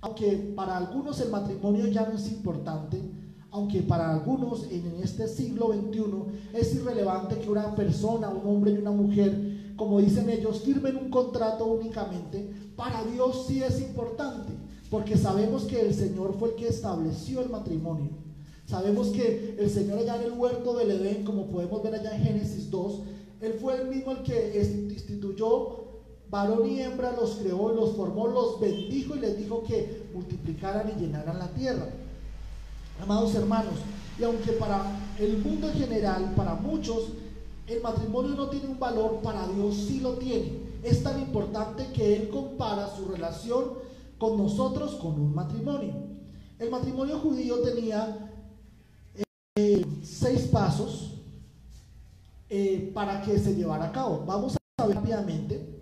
Aunque 0.00 0.52
para 0.54 0.76
algunos 0.76 1.20
el 1.20 1.30
matrimonio 1.30 1.88
ya 1.88 2.08
no 2.08 2.16
es 2.16 2.30
importante, 2.30 3.02
aunque 3.50 3.82
para 3.82 4.12
algunos 4.14 4.64
en 4.70 5.00
este 5.02 5.26
siglo 5.26 5.72
XXI 5.72 6.58
es 6.58 6.74
irrelevante 6.76 7.40
que 7.40 7.50
una 7.50 7.74
persona, 7.74 8.28
un 8.28 8.46
hombre 8.48 8.72
y 8.72 8.78
una 8.78 8.92
mujer, 8.92 9.74
como 9.76 10.00
dicen 10.00 10.30
ellos, 10.30 10.60
firmen 10.60 10.96
un 10.96 11.10
contrato 11.10 11.66
únicamente, 11.66 12.52
para 12.76 13.02
Dios 13.04 13.46
sí 13.48 13.62
es 13.62 13.80
importante, 13.80 14.52
porque 14.90 15.16
sabemos 15.16 15.64
que 15.64 15.80
el 15.80 15.94
Señor 15.94 16.36
fue 16.38 16.50
el 16.50 16.54
que 16.54 16.68
estableció 16.68 17.40
el 17.40 17.48
matrimonio. 17.48 18.27
Sabemos 18.68 19.08
que 19.08 19.56
el 19.58 19.70
Señor 19.70 19.98
allá 19.98 20.16
en 20.16 20.24
el 20.24 20.32
huerto 20.32 20.76
del 20.76 20.90
Edén, 20.90 21.24
como 21.24 21.46
podemos 21.46 21.82
ver 21.82 21.94
allá 21.94 22.14
en 22.14 22.22
Génesis 22.22 22.70
2, 22.70 23.00
Él 23.40 23.54
fue 23.58 23.80
el 23.80 23.88
mismo 23.88 24.12
el 24.12 24.22
que 24.22 24.60
instituyó 24.90 25.84
varón 26.28 26.68
y 26.68 26.82
hembra, 26.82 27.12
los 27.12 27.36
creó, 27.36 27.72
los 27.72 27.96
formó, 27.96 28.28
los 28.28 28.60
bendijo 28.60 29.16
y 29.16 29.20
les 29.20 29.38
dijo 29.38 29.62
que 29.66 30.10
multiplicaran 30.12 30.92
y 30.94 31.00
llenaran 31.00 31.38
la 31.38 31.48
tierra. 31.48 31.88
Amados 33.02 33.34
hermanos, 33.34 33.72
y 34.18 34.24
aunque 34.24 34.52
para 34.52 34.82
el 35.18 35.38
mundo 35.38 35.70
en 35.70 35.74
general, 35.74 36.34
para 36.36 36.54
muchos, 36.54 37.12
el 37.66 37.80
matrimonio 37.80 38.34
no 38.34 38.50
tiene 38.50 38.66
un 38.66 38.78
valor, 38.78 39.20
para 39.22 39.48
Dios 39.48 39.76
sí 39.76 40.00
lo 40.00 40.14
tiene. 40.14 40.60
Es 40.82 41.02
tan 41.02 41.18
importante 41.18 41.86
que 41.94 42.16
Él 42.16 42.28
compara 42.28 42.94
su 42.94 43.06
relación 43.06 43.64
con 44.18 44.36
nosotros 44.36 44.96
con 44.96 45.18
un 45.18 45.34
matrimonio. 45.34 45.94
El 46.58 46.70
matrimonio 46.70 47.18
judío 47.20 47.60
tenía 47.60 48.27
seis 50.18 50.42
pasos 50.42 51.14
eh, 52.50 52.90
para 52.94 53.22
que 53.22 53.38
se 53.38 53.54
llevara 53.54 53.86
a 53.86 53.92
cabo. 53.92 54.24
Vamos 54.26 54.56
a 54.78 54.86
ver 54.86 54.96
rápidamente 54.96 55.78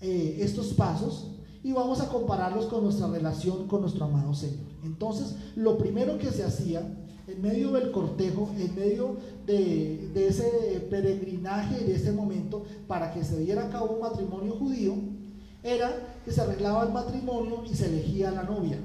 eh, 0.00 0.38
estos 0.40 0.68
pasos 0.74 1.28
y 1.62 1.72
vamos 1.72 2.00
a 2.00 2.08
compararlos 2.08 2.66
con 2.66 2.84
nuestra 2.84 3.08
relación 3.08 3.66
con 3.66 3.82
nuestro 3.82 4.04
amado 4.04 4.32
Señor. 4.34 4.70
Entonces, 4.84 5.36
lo 5.56 5.76
primero 5.76 6.18
que 6.18 6.30
se 6.30 6.44
hacía 6.44 6.82
en 7.26 7.42
medio 7.42 7.72
del 7.72 7.90
cortejo, 7.90 8.50
en 8.58 8.74
medio 8.74 9.16
de, 9.46 10.10
ese 10.14 10.86
peregrinaje, 10.90 11.84
de 11.84 11.94
ese 11.94 12.12
momento, 12.12 12.64
para 12.86 13.12
que 13.12 13.24
se 13.24 13.38
diera 13.38 13.66
a 13.66 13.70
cabo 13.70 13.94
un 13.94 14.00
matrimonio 14.00 14.54
judío, 14.54 14.94
era 15.62 15.92
que 16.24 16.32
se 16.32 16.40
arreglaba 16.40 16.84
el 16.84 16.92
matrimonio 16.92 17.62
y 17.70 17.74
se 17.74 17.86
elegía 17.86 18.30
la 18.30 18.42
novia. 18.44 18.78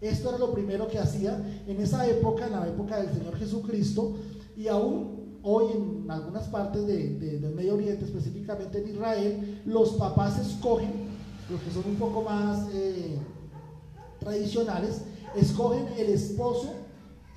Esto 0.00 0.28
era 0.28 0.38
lo 0.38 0.52
primero 0.52 0.88
que 0.88 0.98
hacía 0.98 1.40
en 1.66 1.80
esa 1.80 2.06
época, 2.06 2.46
en 2.46 2.52
la 2.52 2.66
época 2.66 2.98
del 2.98 3.14
Señor 3.14 3.36
Jesucristo, 3.36 4.14
y 4.56 4.68
aún 4.68 5.38
hoy 5.42 5.66
en 5.72 6.10
algunas 6.10 6.48
partes 6.48 6.86
del 6.86 7.54
Medio 7.54 7.74
Oriente, 7.74 8.04
específicamente 8.04 8.82
en 8.82 8.88
Israel, 8.88 9.62
los 9.66 9.90
papás 9.90 10.38
escogen, 10.40 10.90
los 11.50 11.60
que 11.60 11.70
son 11.70 11.84
un 11.86 11.96
poco 11.96 12.22
más 12.22 12.66
eh, 12.72 13.18
tradicionales, 14.18 15.02
escogen 15.36 15.86
el 15.98 16.08
esposo 16.08 16.74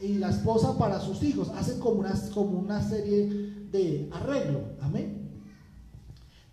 y 0.01 0.15
la 0.15 0.29
esposa 0.29 0.77
para 0.77 0.99
sus 0.99 1.21
hijos. 1.21 1.49
Hacen 1.49 1.79
como 1.79 1.99
una, 1.99 2.13
como 2.33 2.57
una 2.57 2.81
serie 2.81 3.27
de 3.71 4.09
arreglo. 4.11 4.61
Amén. 4.81 5.29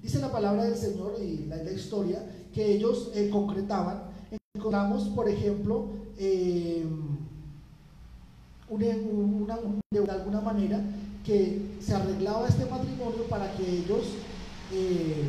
Dice 0.00 0.18
la 0.18 0.30
palabra 0.30 0.64
del 0.64 0.76
Señor 0.76 1.14
y 1.22 1.46
la, 1.46 1.72
historia 1.72 2.48
que 2.52 2.74
ellos 2.74 3.10
eh, 3.14 3.30
concretaban. 3.30 4.10
Encontramos, 4.54 5.08
por 5.08 5.28
ejemplo, 5.28 5.90
eh, 6.18 6.84
de 8.68 10.10
alguna 10.10 10.40
manera 10.40 10.80
que 11.24 11.76
se 11.80 11.94
arreglaba 11.94 12.48
este 12.48 12.66
matrimonio 12.66 13.24
para 13.28 13.52
que 13.56 13.68
ellos 13.68 14.04
eh, 14.72 15.28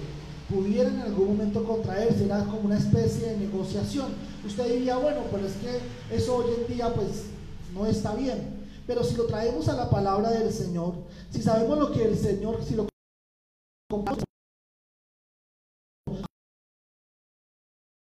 pudieran 0.50 0.96
en 0.96 1.02
algún 1.02 1.30
momento 1.30 1.64
contraerse, 1.64 2.26
era 2.26 2.44
como 2.46 2.62
una 2.62 2.78
especie 2.78 3.28
de 3.30 3.38
negociación. 3.38 4.14
Usted 4.46 4.72
diría, 4.72 4.98
bueno, 4.98 5.22
pero 5.32 5.46
es 5.46 5.54
que 5.54 6.16
eso 6.16 6.38
hoy 6.38 6.54
en 6.56 6.74
día 6.74 6.94
pues 6.94 7.26
no 7.74 7.86
está 7.86 8.16
bien. 8.16 8.58
Pero 8.86 9.04
si 9.04 9.16
lo 9.16 9.26
traemos 9.26 9.68
a 9.68 9.76
la 9.76 9.90
palabra 9.90 10.32
del 10.32 10.52
Señor, 10.52 10.94
si 11.30 11.42
sabemos 11.42 11.78
lo 11.78 11.92
que 11.92 12.06
el 12.06 12.18
Señor, 12.18 12.64
si 12.64 12.76
lo 12.76 12.88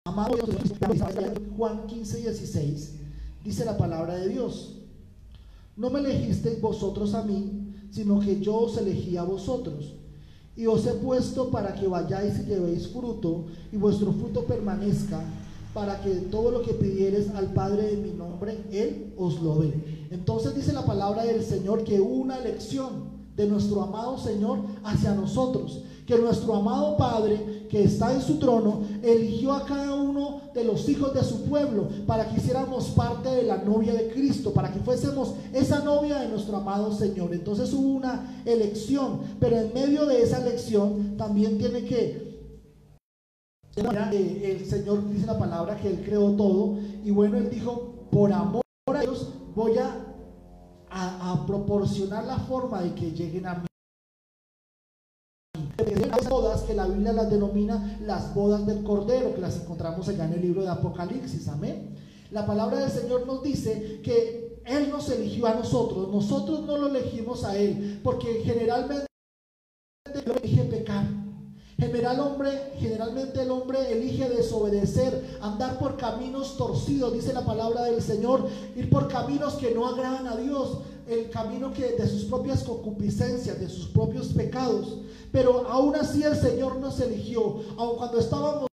Amado 0.05 0.37
Juan 1.57 1.87
15, 1.87 2.17
16, 2.19 2.93
dice 3.45 3.65
la 3.65 3.79
palabra 3.79 4.17
de 4.17 4.29
Dios. 4.29 4.82
No 5.77 5.91
me 5.91 6.01
elegisteis 6.01 6.61
vosotros 6.61 7.15
a 7.15 7.23
mí, 7.23 7.75
sino 7.91 8.21
que 8.21 8.41
yo 8.41 8.57
os 8.57 8.77
elegí 8.77 9.17
a 9.17 9.23
vosotros. 9.23 9.95
Y 10.55 10.67
os 10.67 10.87
he 10.87 10.93
puesto 10.95 11.51
para 11.51 11.75
que 11.75 11.87
vayáis 11.87 12.39
y 12.41 12.45
llevéis 12.45 12.89
fruto, 12.89 13.47
y 13.73 13.77
vuestro 13.77 14.13
fruto 14.13 14.45
permanezca, 14.45 15.23
para 15.73 16.01
que 16.03 16.11
todo 16.11 16.51
lo 16.51 16.63
que 16.63 16.75
pidieres 16.75 17.31
al 17.31 17.55
Padre 17.55 17.95
en 17.95 18.03
mi 18.03 18.11
nombre, 18.11 18.59
Él 18.71 19.15
os 19.17 19.41
lo 19.41 19.61
dé. 19.61 19.73
Entonces 20.11 20.55
dice 20.55 20.75
la 20.75 20.85
palabra 20.85 21.25
del 21.25 21.43
Señor 21.43 21.85
que 21.85 22.01
una 22.01 22.37
elección 22.39 23.13
de 23.35 23.47
nuestro 23.47 23.83
amado 23.83 24.19
Señor 24.19 24.59
hacia 24.85 25.15
nosotros, 25.15 25.85
que 26.13 26.19
nuestro 26.19 26.55
amado 26.55 26.97
Padre 26.99 27.67
que 27.71 27.85
está 27.85 28.13
en 28.13 28.21
su 28.21 28.39
trono 28.39 28.83
eligió 29.03 29.55
a 29.55 29.65
cada 29.65 29.95
uno 29.95 30.43
de 30.53 30.63
los 30.63 30.87
hijos 30.91 31.15
de 31.15 31.25
su 31.25 31.45
pueblo 31.45 31.89
para 32.07 32.29
que 32.29 32.37
hiciéramos 32.37 32.89
parte 32.91 33.31
de 33.31 33.45
la 33.45 33.57
novia 33.57 33.95
de 33.95 34.11
Cristo, 34.11 34.53
para 34.53 34.71
que 34.71 34.81
fuésemos 34.81 35.33
esa 35.55 35.83
novia 35.83 36.19
de 36.19 36.29
nuestro 36.29 36.59
amado 36.59 36.93
Señor. 36.93 37.33
Entonces 37.33 37.73
hubo 37.73 37.89
una 37.89 38.43
elección, 38.45 39.21
pero 39.41 39.57
en 39.57 39.73
medio 39.73 40.05
de 40.05 40.23
esa 40.23 40.43
elección 40.43 41.17
también 41.17 41.57
tiene 41.57 41.83
que 41.85 42.31
el 43.75 44.67
Señor 44.67 45.09
dice 45.09 45.25
la 45.25 45.39
palabra 45.39 45.79
que 45.79 45.89
Él 45.89 46.03
creó 46.05 46.33
todo 46.33 46.77
y 47.03 47.11
bueno, 47.11 47.39
Él 47.39 47.49
dijo, 47.49 48.07
por 48.11 48.31
amor 48.35 48.61
a 48.87 49.03
ellos 49.03 49.31
voy 49.55 49.79
a, 49.79 49.97
a, 50.91 51.47
proporcionar 51.47 52.25
la 52.25 52.37
forma 52.37 52.83
de 52.83 52.95
que 52.95 53.13
lleguen 53.13 53.47
a 53.47 53.55
mí. 53.55 53.72
Que 56.73 56.77
la 56.77 56.87
Biblia 56.87 57.13
las 57.13 57.31
denomina 57.31 57.99
las 58.07 58.35
bodas 58.35 58.67
del 58.67 58.83
Cordero, 58.83 59.35
que 59.35 59.43
las 59.43 59.61
encontramos 59.61 60.09
allá 60.09 60.25
en 60.25 60.33
el 60.33 60.41
libro 60.41 60.63
de 60.63 60.71
Apocalipsis, 60.71 61.47
amén. 61.49 61.95
La 62.31 62.47
palabra 62.47 62.79
del 62.79 62.91
Señor 62.91 63.27
nos 63.27 63.43
dice 63.43 64.01
que 64.03 64.63
Él 64.65 64.89
nos 64.89 65.11
eligió 65.11 65.47
a 65.47 65.55
nosotros, 65.55 66.09
nosotros 66.09 66.63
no 66.63 66.79
lo 66.79 66.89
elegimos 66.89 67.45
a 67.45 67.57
Él, 67.59 68.01
porque 68.03 68.41
generalmente 68.43 69.07
lo 70.25 70.35
elige 70.37 70.65
pecar. 70.65 71.05
General 71.77 72.21
hombre, 72.21 72.73
generalmente 72.79 73.43
el 73.43 73.51
hombre 73.51 73.93
elige 73.93 74.31
desobedecer, 74.31 75.39
andar 75.43 75.79
por 75.79 75.99
caminos 75.99 76.57
torcidos, 76.57 77.13
dice 77.13 77.35
la 77.35 77.45
palabra 77.45 77.83
del 77.83 78.01
Señor, 78.01 78.49
ir 78.77 78.89
por 78.89 79.09
caminos 79.09 79.55
que 79.55 79.75
no 79.75 79.87
agradan 79.89 80.27
a 80.27 80.37
Dios, 80.37 80.79
el 81.09 81.31
camino 81.31 81.73
que 81.73 81.93
de 81.93 82.07
sus 82.07 82.25
propias 82.25 82.63
concupiscencias, 82.63 83.59
de 83.61 83.69
sus 83.69 83.89
propios 83.89 84.29
pecados. 84.29 84.99
Pero 85.31 85.67
aún 85.69 85.97
así 85.97 86.23
el 86.23 86.37
Señor 86.37 86.77
nos 86.77 87.01
eligió, 87.01 87.61
aun 87.77 87.97
cuando 87.97 88.19
estábamos 88.19 88.69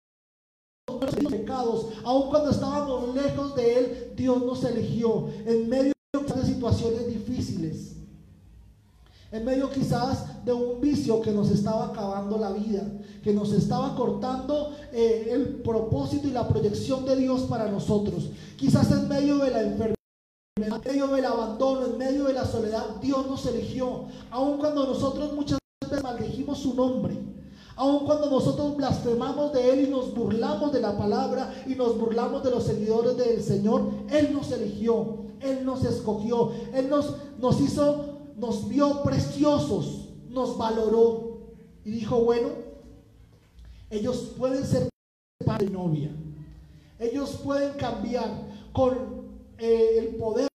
pecados, 1.30 1.86
aun 2.04 2.28
cuando 2.30 2.50
estábamos 2.50 3.14
lejos 3.14 3.54
de 3.54 3.78
él, 3.78 4.12
Dios 4.16 4.44
nos 4.44 4.64
eligió 4.64 5.28
en 5.46 5.68
medio 5.68 5.92
de 6.12 6.44
situaciones 6.44 7.06
difíciles 7.06 7.98
en 9.30 9.44
medio 9.44 9.70
quizás 9.70 10.44
de 10.44 10.52
un 10.52 10.80
vicio 10.80 11.20
que 11.20 11.32
nos 11.32 11.50
estaba 11.50 11.86
acabando 11.86 12.38
la 12.38 12.50
vida, 12.50 12.82
que 13.22 13.32
nos 13.32 13.52
estaba 13.52 13.94
cortando 13.94 14.74
eh, 14.92 15.28
el 15.32 15.60
propósito 15.62 16.28
y 16.28 16.30
la 16.30 16.48
proyección 16.48 17.04
de 17.04 17.16
Dios 17.16 17.42
para 17.42 17.70
nosotros. 17.70 18.30
Quizás 18.56 18.90
en 18.90 19.06
medio 19.06 19.38
de 19.38 19.50
la 19.50 19.62
enfermedad, 19.62 19.97
en 20.62 20.80
medio 20.84 21.06
del 21.08 21.24
abandono, 21.24 21.86
en 21.86 21.98
medio 21.98 22.24
de 22.24 22.32
la 22.32 22.44
soledad, 22.44 22.96
Dios 23.00 23.26
nos 23.26 23.46
eligió. 23.46 24.06
Aun 24.30 24.58
cuando 24.58 24.86
nosotros 24.86 25.32
muchas 25.32 25.58
veces 25.82 26.02
maldijimos 26.02 26.58
su 26.58 26.74
nombre. 26.74 27.18
Aun 27.76 28.04
cuando 28.06 28.28
nosotros 28.28 28.76
blasfemamos 28.76 29.52
de 29.52 29.70
Él 29.72 29.86
y 29.86 29.90
nos 29.90 30.14
burlamos 30.14 30.72
de 30.72 30.80
la 30.80 30.98
palabra 30.98 31.54
y 31.66 31.74
nos 31.76 31.98
burlamos 31.98 32.42
de 32.42 32.50
los 32.50 32.64
seguidores 32.64 33.16
del 33.16 33.42
Señor, 33.42 33.88
Él 34.10 34.32
nos 34.32 34.50
eligió, 34.50 35.18
Él 35.40 35.64
nos 35.64 35.84
escogió, 35.84 36.50
Él 36.74 36.88
nos, 36.90 37.14
nos 37.38 37.60
hizo 37.60 38.18
nos 38.38 38.68
vio 38.68 39.02
preciosos, 39.02 40.08
nos 40.30 40.56
valoró 40.56 41.38
y 41.84 41.90
dijo, 41.90 42.20
bueno, 42.20 42.50
ellos 43.90 44.32
pueden 44.38 44.64
ser 44.64 44.88
padre 45.44 45.68
novia. 45.70 46.10
Ellos 47.00 47.40
pueden 47.44 47.72
cambiar 47.74 48.30
con 48.72 48.94
eh, 49.58 49.98
el 49.98 50.16
poder 50.16 50.47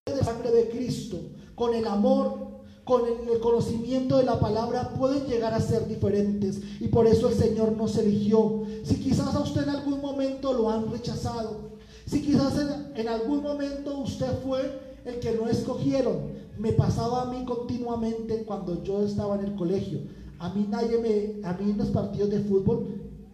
de 0.53 0.69
Cristo, 0.69 1.19
con 1.55 1.73
el 1.73 1.85
amor, 1.87 2.53
con 2.83 3.01
el, 3.05 3.39
conocimiento 3.39 4.17
de 4.17 4.23
la 4.23 4.39
palabra, 4.39 4.93
pueden 4.93 5.25
llegar 5.25 5.53
a 5.53 5.61
ser 5.61 5.87
diferentes. 5.87 6.61
Y 6.79 6.87
por 6.87 7.07
eso 7.07 7.29
el 7.29 7.35
Señor 7.35 7.77
nos 7.77 7.97
eligió. 7.97 8.63
Si 8.83 8.95
quizás 8.95 9.33
a 9.35 9.39
usted 9.39 9.63
en 9.63 9.69
algún 9.69 10.01
momento 10.01 10.53
lo 10.53 10.69
han 10.69 10.91
rechazado, 10.91 11.73
si 12.05 12.21
quizás 12.21 12.57
en, 12.57 12.99
en 12.99 13.07
algún 13.07 13.41
momento 13.41 13.99
usted 13.99 14.31
fue 14.43 14.79
el 15.05 15.19
que 15.19 15.31
no 15.33 15.47
escogieron, 15.47 16.33
me 16.57 16.73
pasaba 16.73 17.23
a 17.23 17.25
mí 17.25 17.45
continuamente 17.45 18.43
cuando 18.43 18.83
yo 18.83 19.03
estaba 19.03 19.35
en 19.35 19.45
el 19.45 19.55
colegio. 19.55 19.99
A 20.39 20.53
mí 20.53 20.67
nadie 20.69 20.97
me, 20.97 21.47
a 21.47 21.53
mí 21.53 21.71
en 21.71 21.77
los 21.77 21.89
partidos 21.89 22.29
de 22.29 22.39
fútbol 22.39 22.87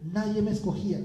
nadie 0.04 0.42
me 0.42 0.52
escogía. 0.52 1.02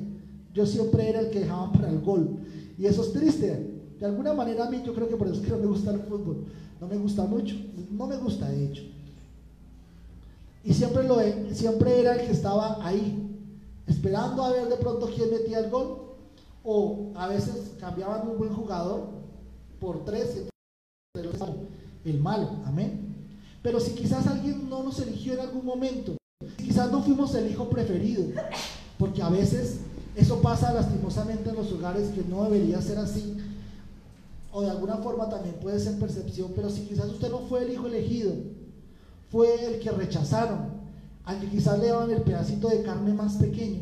Yo 0.52 0.66
siempre 0.66 1.08
era 1.08 1.20
el 1.20 1.30
que 1.30 1.40
dejaban 1.40 1.72
para 1.72 1.88
el 1.88 2.00
gol. 2.00 2.38
Y 2.78 2.86
eso 2.86 3.02
es 3.02 3.12
triste. 3.12 3.73
De 4.04 4.10
alguna 4.10 4.34
manera 4.34 4.66
a 4.66 4.70
mí 4.70 4.82
yo 4.84 4.92
creo 4.92 5.08
que 5.08 5.16
por 5.16 5.28
eso 5.28 5.40
es 5.40 5.46
que 5.46 5.50
no 5.50 5.56
me 5.56 5.64
gusta 5.64 5.90
el 5.90 6.00
fútbol. 6.00 6.44
No 6.78 6.86
me 6.86 6.98
gusta 6.98 7.24
mucho. 7.24 7.56
No 7.90 8.06
me 8.06 8.18
gusta 8.18 8.50
de 8.50 8.66
hecho. 8.66 8.82
Y 10.62 10.74
siempre, 10.74 11.04
lo, 11.04 11.16
siempre 11.54 12.00
era 12.00 12.14
el 12.14 12.26
que 12.26 12.32
estaba 12.32 12.86
ahí, 12.86 13.34
esperando 13.86 14.44
a 14.44 14.52
ver 14.52 14.68
de 14.68 14.76
pronto 14.76 15.06
quién 15.06 15.30
metía 15.30 15.60
el 15.60 15.70
gol. 15.70 16.02
O 16.62 17.12
a 17.14 17.28
veces 17.28 17.72
cambiaban 17.80 18.28
un 18.28 18.36
buen 18.36 18.52
jugador 18.52 19.08
por 19.80 20.04
tres 20.04 20.48
el 22.04 22.20
malo. 22.20 22.50
Amén. 22.66 23.26
Pero 23.62 23.80
si 23.80 23.92
quizás 23.92 24.26
alguien 24.26 24.68
no 24.68 24.82
nos 24.82 24.98
eligió 24.98 25.32
en 25.32 25.40
algún 25.40 25.64
momento, 25.64 26.18
quizás 26.58 26.92
no 26.92 27.02
fuimos 27.02 27.34
el 27.36 27.50
hijo 27.50 27.70
preferido, 27.70 28.22
porque 28.98 29.22
a 29.22 29.30
veces 29.30 29.78
eso 30.14 30.42
pasa 30.42 30.74
lastimosamente 30.74 31.48
en 31.48 31.56
los 31.56 31.72
hogares 31.72 32.10
que 32.10 32.22
no 32.28 32.44
debería 32.44 32.82
ser 32.82 32.98
así. 32.98 33.38
O 34.54 34.62
de 34.62 34.70
alguna 34.70 34.98
forma 34.98 35.28
también 35.28 35.56
puede 35.56 35.80
ser 35.80 35.98
percepción, 35.98 36.52
pero 36.54 36.70
si 36.70 36.82
quizás 36.82 37.06
usted 37.06 37.28
no 37.28 37.40
fue 37.40 37.64
el 37.64 37.72
hijo 37.72 37.88
elegido, 37.88 38.32
fue 39.28 39.64
el 39.66 39.80
que 39.80 39.90
rechazaron, 39.90 40.68
al 41.24 41.40
que 41.40 41.48
quizás 41.48 41.80
le 41.80 41.88
daban 41.88 42.12
el 42.12 42.22
pedacito 42.22 42.68
de 42.68 42.82
carne 42.82 43.12
más 43.12 43.34
pequeño, 43.34 43.80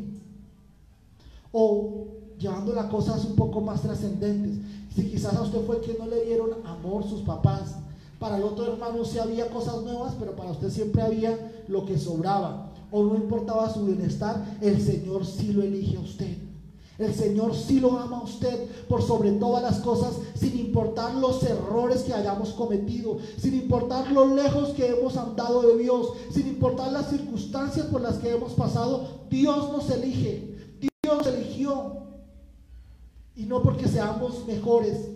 o 1.52 2.06
llevando 2.38 2.72
las 2.72 2.86
cosas 2.86 3.22
un 3.26 3.36
poco 3.36 3.60
más 3.60 3.82
trascendentes, 3.82 4.64
si 4.94 5.10
quizás 5.10 5.34
a 5.34 5.42
usted 5.42 5.60
fue 5.66 5.76
el 5.76 5.82
que 5.82 5.98
no 5.98 6.06
le 6.06 6.24
dieron 6.24 6.48
amor 6.64 7.04
sus 7.04 7.20
papás, 7.20 7.76
para 8.18 8.38
el 8.38 8.42
otro 8.42 8.72
hermano 8.72 9.04
sí 9.04 9.18
había 9.18 9.50
cosas 9.50 9.82
nuevas, 9.82 10.14
pero 10.18 10.34
para 10.34 10.52
usted 10.52 10.70
siempre 10.70 11.02
había 11.02 11.64
lo 11.68 11.84
que 11.84 11.98
sobraba, 11.98 12.72
o 12.90 13.04
no 13.04 13.14
importaba 13.16 13.70
su 13.70 13.84
bienestar, 13.84 14.56
el 14.62 14.80
Señor 14.80 15.26
sí 15.26 15.52
lo 15.52 15.62
elige 15.62 15.98
a 15.98 16.00
usted. 16.00 16.38
El 17.04 17.14
Señor 17.14 17.54
sí 17.54 17.80
lo 17.80 17.98
ama 17.98 18.18
a 18.18 18.22
usted 18.22 18.68
por 18.88 19.02
sobre 19.02 19.32
todas 19.32 19.62
las 19.62 19.80
cosas, 19.80 20.14
sin 20.34 20.58
importar 20.58 21.14
los 21.14 21.42
errores 21.42 22.02
que 22.02 22.14
hayamos 22.14 22.50
cometido, 22.50 23.18
sin 23.38 23.54
importar 23.54 24.10
lo 24.12 24.34
lejos 24.34 24.70
que 24.70 24.86
hemos 24.86 25.16
andado 25.16 25.62
de 25.62 25.78
Dios, 25.78 26.08
sin 26.30 26.46
importar 26.48 26.92
las 26.92 27.10
circunstancias 27.10 27.86
por 27.86 28.00
las 28.00 28.18
que 28.18 28.30
hemos 28.30 28.52
pasado, 28.52 29.26
Dios 29.30 29.72
nos 29.72 29.90
elige. 29.90 30.52
Dios 31.02 31.26
eligió. 31.26 32.02
Y 33.34 33.44
no 33.44 33.62
porque 33.62 33.88
seamos 33.88 34.46
mejores, 34.46 35.08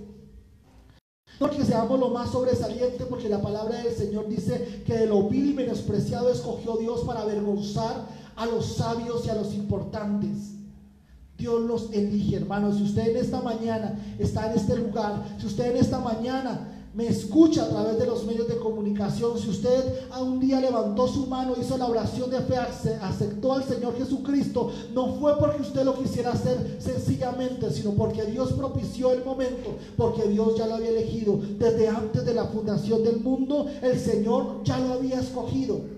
porque 1.39 1.65
seamos 1.65 2.01
lo 2.01 2.09
más 2.09 2.31
sobresaliente, 2.31 3.05
porque 3.05 3.29
la 3.29 3.43
palabra 3.43 3.83
del 3.83 3.95
Señor 3.95 4.27
dice 4.27 4.83
que 4.87 4.95
de 4.95 5.07
lo 5.07 5.29
vil 5.29 5.51
y 5.51 5.55
menospreciado 5.55 6.31
escogió 6.31 6.77
Dios 6.77 7.03
para 7.03 7.21
avergonzar 7.21 8.07
a 8.37 8.47
los 8.47 8.77
sabios 8.77 9.27
y 9.27 9.31
a 9.31 9.35
los 9.35 9.55
importantes. 9.55 10.56
Dios 11.39 11.61
los 11.63 11.93
elige, 11.93 12.37
hermanos. 12.37 12.77
Si 12.77 12.83
usted 12.83 13.11
en 13.11 13.17
esta 13.17 13.41
mañana 13.41 13.99
está 14.19 14.51
en 14.51 14.59
este 14.59 14.77
lugar, 14.77 15.37
si 15.39 15.47
usted 15.47 15.73
en 15.73 15.77
esta 15.77 15.99
mañana 15.99 16.73
me 16.97 17.07
escucha 17.09 17.65
a 17.65 17.69
través 17.69 17.99
de 17.99 18.07
los 18.07 18.25
medios 18.25 18.49
de 18.49 18.57
comunicación, 18.57 19.39
si 19.39 19.51
usted 19.51 20.09
a 20.11 20.23
un 20.23 20.41
día 20.41 20.63
levantó 20.63 21.07
su 21.07 21.27
mano, 21.27 21.55
hizo 21.61 21.77
la 21.77 21.89
oración 21.89 22.31
de 22.31 22.41
fe, 22.41 22.57
aceptó 22.57 23.53
al 23.53 23.65
Señor 23.65 23.99
Jesucristo, 23.99 24.71
no 24.95 25.17
fue 25.17 25.39
porque 25.39 25.61
usted 25.61 25.85
lo 25.85 25.95
quisiera 25.95 26.33
hacer 26.33 26.79
sencillamente, 26.81 27.71
sino 27.71 27.91
porque 27.91 28.25
Dios 28.25 28.55
propició 28.55 29.13
el 29.13 29.23
momento, 29.23 29.77
porque 29.95 30.27
Dios 30.27 30.57
ya 30.57 30.67
lo 30.67 30.77
había 30.77 30.89
elegido. 30.89 31.39
Desde 31.59 31.87
antes 31.87 32.25
de 32.25 32.33
la 32.33 32.47
fundación 32.47 33.05
del 33.05 33.21
mundo, 33.21 33.67
el 33.83 34.01
Señor 34.01 34.63
ya 34.65 34.79
lo 34.79 34.95
había 34.95 35.21
escogido. 35.21 35.96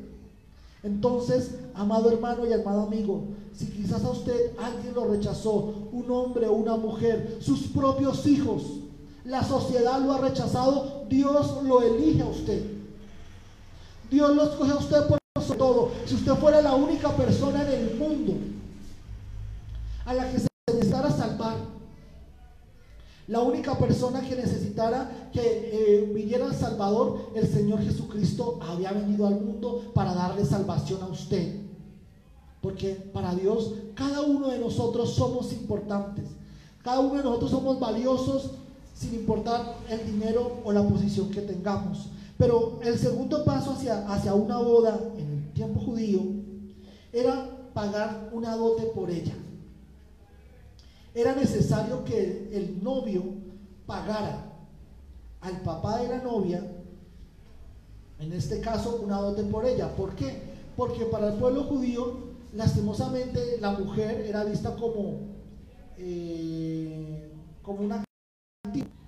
Entonces, 0.82 1.54
amado 1.74 2.10
hermano 2.10 2.46
y 2.46 2.52
amado 2.52 2.82
amigo, 2.82 3.24
si 3.54 3.66
quizás 3.66 4.04
a 4.04 4.10
usted 4.10 4.52
alguien 4.58 4.94
lo 4.94 5.06
rechazó, 5.06 5.88
un 5.92 6.10
hombre 6.10 6.46
o 6.46 6.52
una 6.52 6.76
mujer, 6.76 7.38
sus 7.40 7.68
propios 7.68 8.26
hijos, 8.26 8.62
la 9.24 9.42
sociedad 9.42 10.00
lo 10.00 10.12
ha 10.12 10.18
rechazado, 10.18 11.04
Dios 11.08 11.62
lo 11.64 11.82
elige 11.82 12.22
a 12.22 12.26
usted. 12.26 12.62
Dios 14.10 14.34
lo 14.34 14.44
escoge 14.44 14.72
a 14.72 14.76
usted 14.76 15.06
por 15.06 15.18
todo. 15.56 15.90
Si 16.06 16.14
usted 16.14 16.32
fuera 16.34 16.62
la 16.62 16.74
única 16.74 17.10
persona 17.16 17.62
en 17.62 17.72
el 17.72 17.96
mundo 17.96 18.34
a 20.06 20.14
la 20.14 20.30
que 20.30 20.38
se 20.38 20.47
la 23.28 23.42
única 23.42 23.78
persona 23.78 24.22
que 24.22 24.34
necesitara 24.34 25.30
que 25.32 25.40
eh, 25.42 26.12
viniera 26.14 26.46
al 26.46 26.54
Salvador, 26.54 27.30
el 27.34 27.46
Señor 27.46 27.82
Jesucristo 27.82 28.58
había 28.62 28.90
venido 28.92 29.26
al 29.26 29.38
mundo 29.38 29.92
para 29.94 30.14
darle 30.14 30.46
salvación 30.46 31.02
a 31.02 31.08
usted. 31.08 31.56
Porque 32.62 32.94
para 32.94 33.34
Dios 33.34 33.74
cada 33.94 34.22
uno 34.22 34.48
de 34.48 34.58
nosotros 34.58 35.14
somos 35.14 35.52
importantes. 35.52 36.24
Cada 36.82 37.00
uno 37.00 37.16
de 37.16 37.24
nosotros 37.24 37.50
somos 37.50 37.78
valiosos 37.78 38.52
sin 38.94 39.14
importar 39.14 39.76
el 39.90 40.06
dinero 40.10 40.60
o 40.64 40.72
la 40.72 40.82
posición 40.82 41.28
que 41.28 41.42
tengamos. 41.42 42.06
Pero 42.38 42.80
el 42.82 42.98
segundo 42.98 43.44
paso 43.44 43.72
hacia, 43.72 44.10
hacia 44.10 44.32
una 44.32 44.56
boda 44.56 44.98
en 45.18 45.30
el 45.30 45.52
tiempo 45.52 45.80
judío 45.80 46.22
era 47.12 47.70
pagar 47.74 48.30
una 48.32 48.56
dote 48.56 48.84
por 48.84 49.10
ella. 49.10 49.34
Era 51.18 51.34
necesario 51.34 52.04
que 52.04 52.48
el 52.52 52.80
novio 52.80 53.24
pagara 53.86 54.52
al 55.40 55.60
papá 55.62 55.98
de 55.98 56.10
la 56.10 56.18
novia, 56.22 56.64
en 58.20 58.32
este 58.32 58.60
caso, 58.60 59.00
una 59.02 59.16
dote 59.16 59.42
por 59.42 59.66
ella. 59.66 59.96
¿Por 59.96 60.14
qué? 60.14 60.40
Porque 60.76 61.06
para 61.06 61.30
el 61.30 61.34
pueblo 61.34 61.64
judío 61.64 62.28
lastimosamente 62.54 63.58
la 63.60 63.72
mujer 63.72 64.26
era 64.28 64.44
vista 64.44 64.76
como, 64.76 65.22
eh, 65.96 67.32
como 67.62 67.80
una 67.80 68.04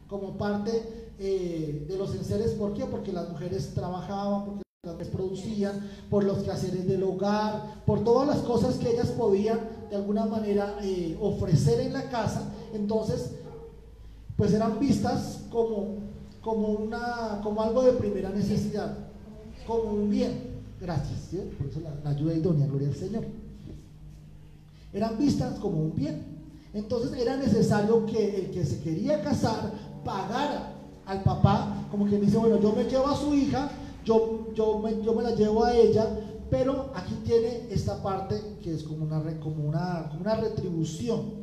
como 0.09 0.37
parte 0.37 1.13
eh, 1.21 1.87
de 1.89 1.97
los 1.97 2.13
enseres. 2.17 2.55
¿Por 2.55 2.75
qué? 2.75 2.87
Porque 2.87 3.13
las 3.13 3.29
mujeres 3.29 3.73
trabajaban, 3.73 4.47
porque 4.47 4.63
las 4.83 4.95
mujeres 4.95 5.15
producían, 5.15 5.89
por 6.11 6.25
los 6.25 6.39
quehaceres 6.39 6.89
del 6.89 7.05
hogar, 7.05 7.85
por 7.87 8.03
todas 8.03 8.27
las 8.27 8.39
cosas 8.39 8.79
que 8.79 8.91
ellas 8.91 9.11
podían 9.13 9.80
de 9.91 9.97
alguna 9.97 10.25
manera 10.25 10.77
eh, 10.83 11.19
ofrecer 11.21 11.81
en 11.81 11.93
la 11.93 12.09
casa. 12.09 12.53
Entonces, 12.73 13.33
pues 14.37 14.55
eran 14.55 14.79
vistas 14.79 15.41
como, 15.51 15.97
como, 16.41 16.69
una, 16.69 17.41
como 17.43 17.61
algo 17.61 17.83
de 17.83 17.93
primera 17.93 18.31
necesidad, 18.31 18.97
como 19.67 19.93
un 19.93 20.09
bien. 20.09 20.51
Gracias, 20.81 21.35
por 21.59 21.67
eso 21.67 21.81
la, 21.81 22.11
ayuda 22.11 22.35
idónea, 22.35 22.67
gloria 22.67 22.89
al 22.89 22.95
Señor. 22.95 23.25
Eran 24.93 25.19
vistas 25.19 25.59
como 25.59 25.83
un 25.83 25.95
bien. 25.95 26.25
Entonces 26.73 27.13
era 27.21 27.37
necesario 27.37 28.07
que 28.07 28.37
el 28.37 28.51
que 28.51 28.65
se 28.65 28.81
quería 28.81 29.21
casar 29.23 29.73
pagara 30.05 30.73
al 31.05 31.23
papá, 31.23 31.87
como 31.91 32.07
que 32.07 32.19
dice, 32.19 32.39
bueno, 32.39 32.61
yo 32.61 32.73
me 32.73 32.85
llevo 32.85 33.09
a 33.09 33.17
su 33.17 33.35
hija, 33.35 33.71
yo, 34.05 34.47
yo, 34.55 34.79
me, 34.79 35.03
yo 35.03 35.13
me 35.13 35.25
la 35.25 35.35
llevo 35.35 35.65
a 35.65 35.75
ella, 35.75 36.09
pero 36.51 36.91
aquí 36.95 37.15
tiene 37.25 37.69
esta 37.71 38.03
parte 38.03 38.35
que 38.63 38.75
es 38.75 38.83
como 38.83 39.05
una, 39.05 39.23
como 39.39 39.65
una, 39.69 40.11
una 40.19 40.35
retribución. 40.35 41.41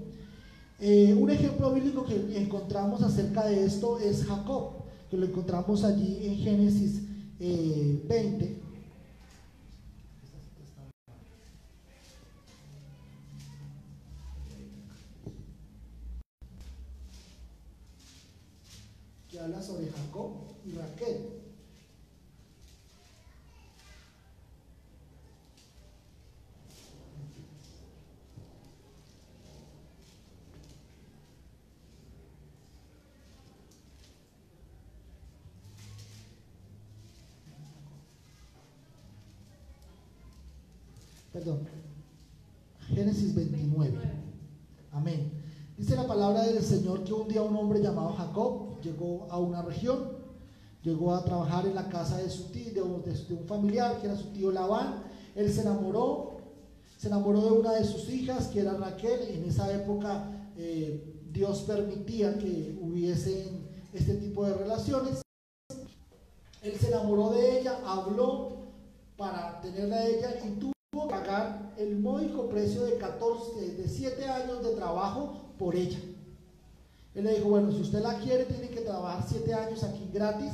Eh, 0.79 1.15
un 1.17 1.29
ejemplo 1.31 1.73
bíblico 1.73 2.05
que 2.05 2.37
encontramos 2.37 3.01
acerca 3.01 3.45
de 3.45 3.65
esto 3.65 3.97
es 3.99 4.25
Jacob, 4.25 4.83
que 5.09 5.17
lo 5.17 5.25
encontramos 5.25 5.83
allí 5.83 6.19
en 6.21 6.35
Génesis 6.35 7.01
20, 7.39 8.09
eh, 8.09 8.61
habla 19.39 19.61
sobre 19.61 19.87
Jacob 19.91 20.31
y 20.65 20.71
Raquel. 20.73 21.36
Perdón. 41.37 41.69
Génesis 42.87 43.35
29. 43.35 43.95
Amén. 44.91 45.31
Dice 45.77 45.95
la 45.95 46.07
palabra 46.07 46.41
del 46.41 46.63
Señor 46.63 47.03
que 47.03 47.13
un 47.13 47.27
día 47.27 47.43
un 47.43 47.55
hombre 47.55 47.79
llamado 47.79 48.13
Jacob 48.13 48.81
llegó 48.81 49.27
a 49.29 49.37
una 49.37 49.61
región, 49.61 50.13
llegó 50.81 51.13
a 51.13 51.23
trabajar 51.23 51.67
en 51.67 51.75
la 51.75 51.89
casa 51.89 52.17
de 52.17 52.27
su 52.31 52.45
tío, 52.45 52.73
de, 52.73 52.81
un 52.81 53.45
familiar 53.45 54.01
que 54.01 54.07
era 54.07 54.15
su 54.15 54.29
tío 54.29 54.51
Labán. 54.51 55.03
Él 55.35 55.53
se 55.53 55.61
enamoró, 55.61 56.37
se 56.97 57.05
enamoró 57.05 57.41
de 57.41 57.51
una 57.51 57.73
de 57.73 57.83
sus 57.83 58.09
hijas, 58.09 58.47
que 58.47 58.61
era 58.61 58.73
Raquel. 58.73 59.21
En 59.29 59.43
esa 59.43 59.71
época 59.71 60.49
eh, 60.57 61.21
Dios 61.31 61.65
permitía 61.67 62.35
que 62.39 62.79
hubiesen 62.81 63.67
este 63.93 64.15
tipo 64.15 64.43
de 64.43 64.55
relaciones. 64.55 65.21
Él 66.63 66.73
se 66.79 66.87
enamoró 66.87 67.29
de 67.29 67.59
ella, 67.59 67.79
habló 67.85 68.57
para 69.15 69.61
tenerla 69.61 69.97
a 69.97 70.07
ella 70.07 70.29
y 70.43 70.49
tuvo 70.59 70.76
pagar 71.05 71.73
el 71.77 71.99
módico 71.99 72.47
precio 72.47 72.85
de 72.85 72.97
14, 72.97 73.73
de 73.73 73.87
7 73.89 74.25
años 74.25 74.63
de 74.63 74.71
trabajo 74.71 75.33
por 75.59 75.75
ella. 75.75 75.99
Él 77.17 77.23
le 77.23 77.33
dijo, 77.33 77.49
bueno, 77.49 77.71
si 77.71 77.81
usted 77.81 78.01
la 78.01 78.19
quiere, 78.19 78.45
tiene 78.45 78.69
que 78.69 78.81
trabajar 78.81 79.25
siete 79.27 79.51
años 79.51 79.83
aquí 79.83 80.07
gratis 80.13 80.53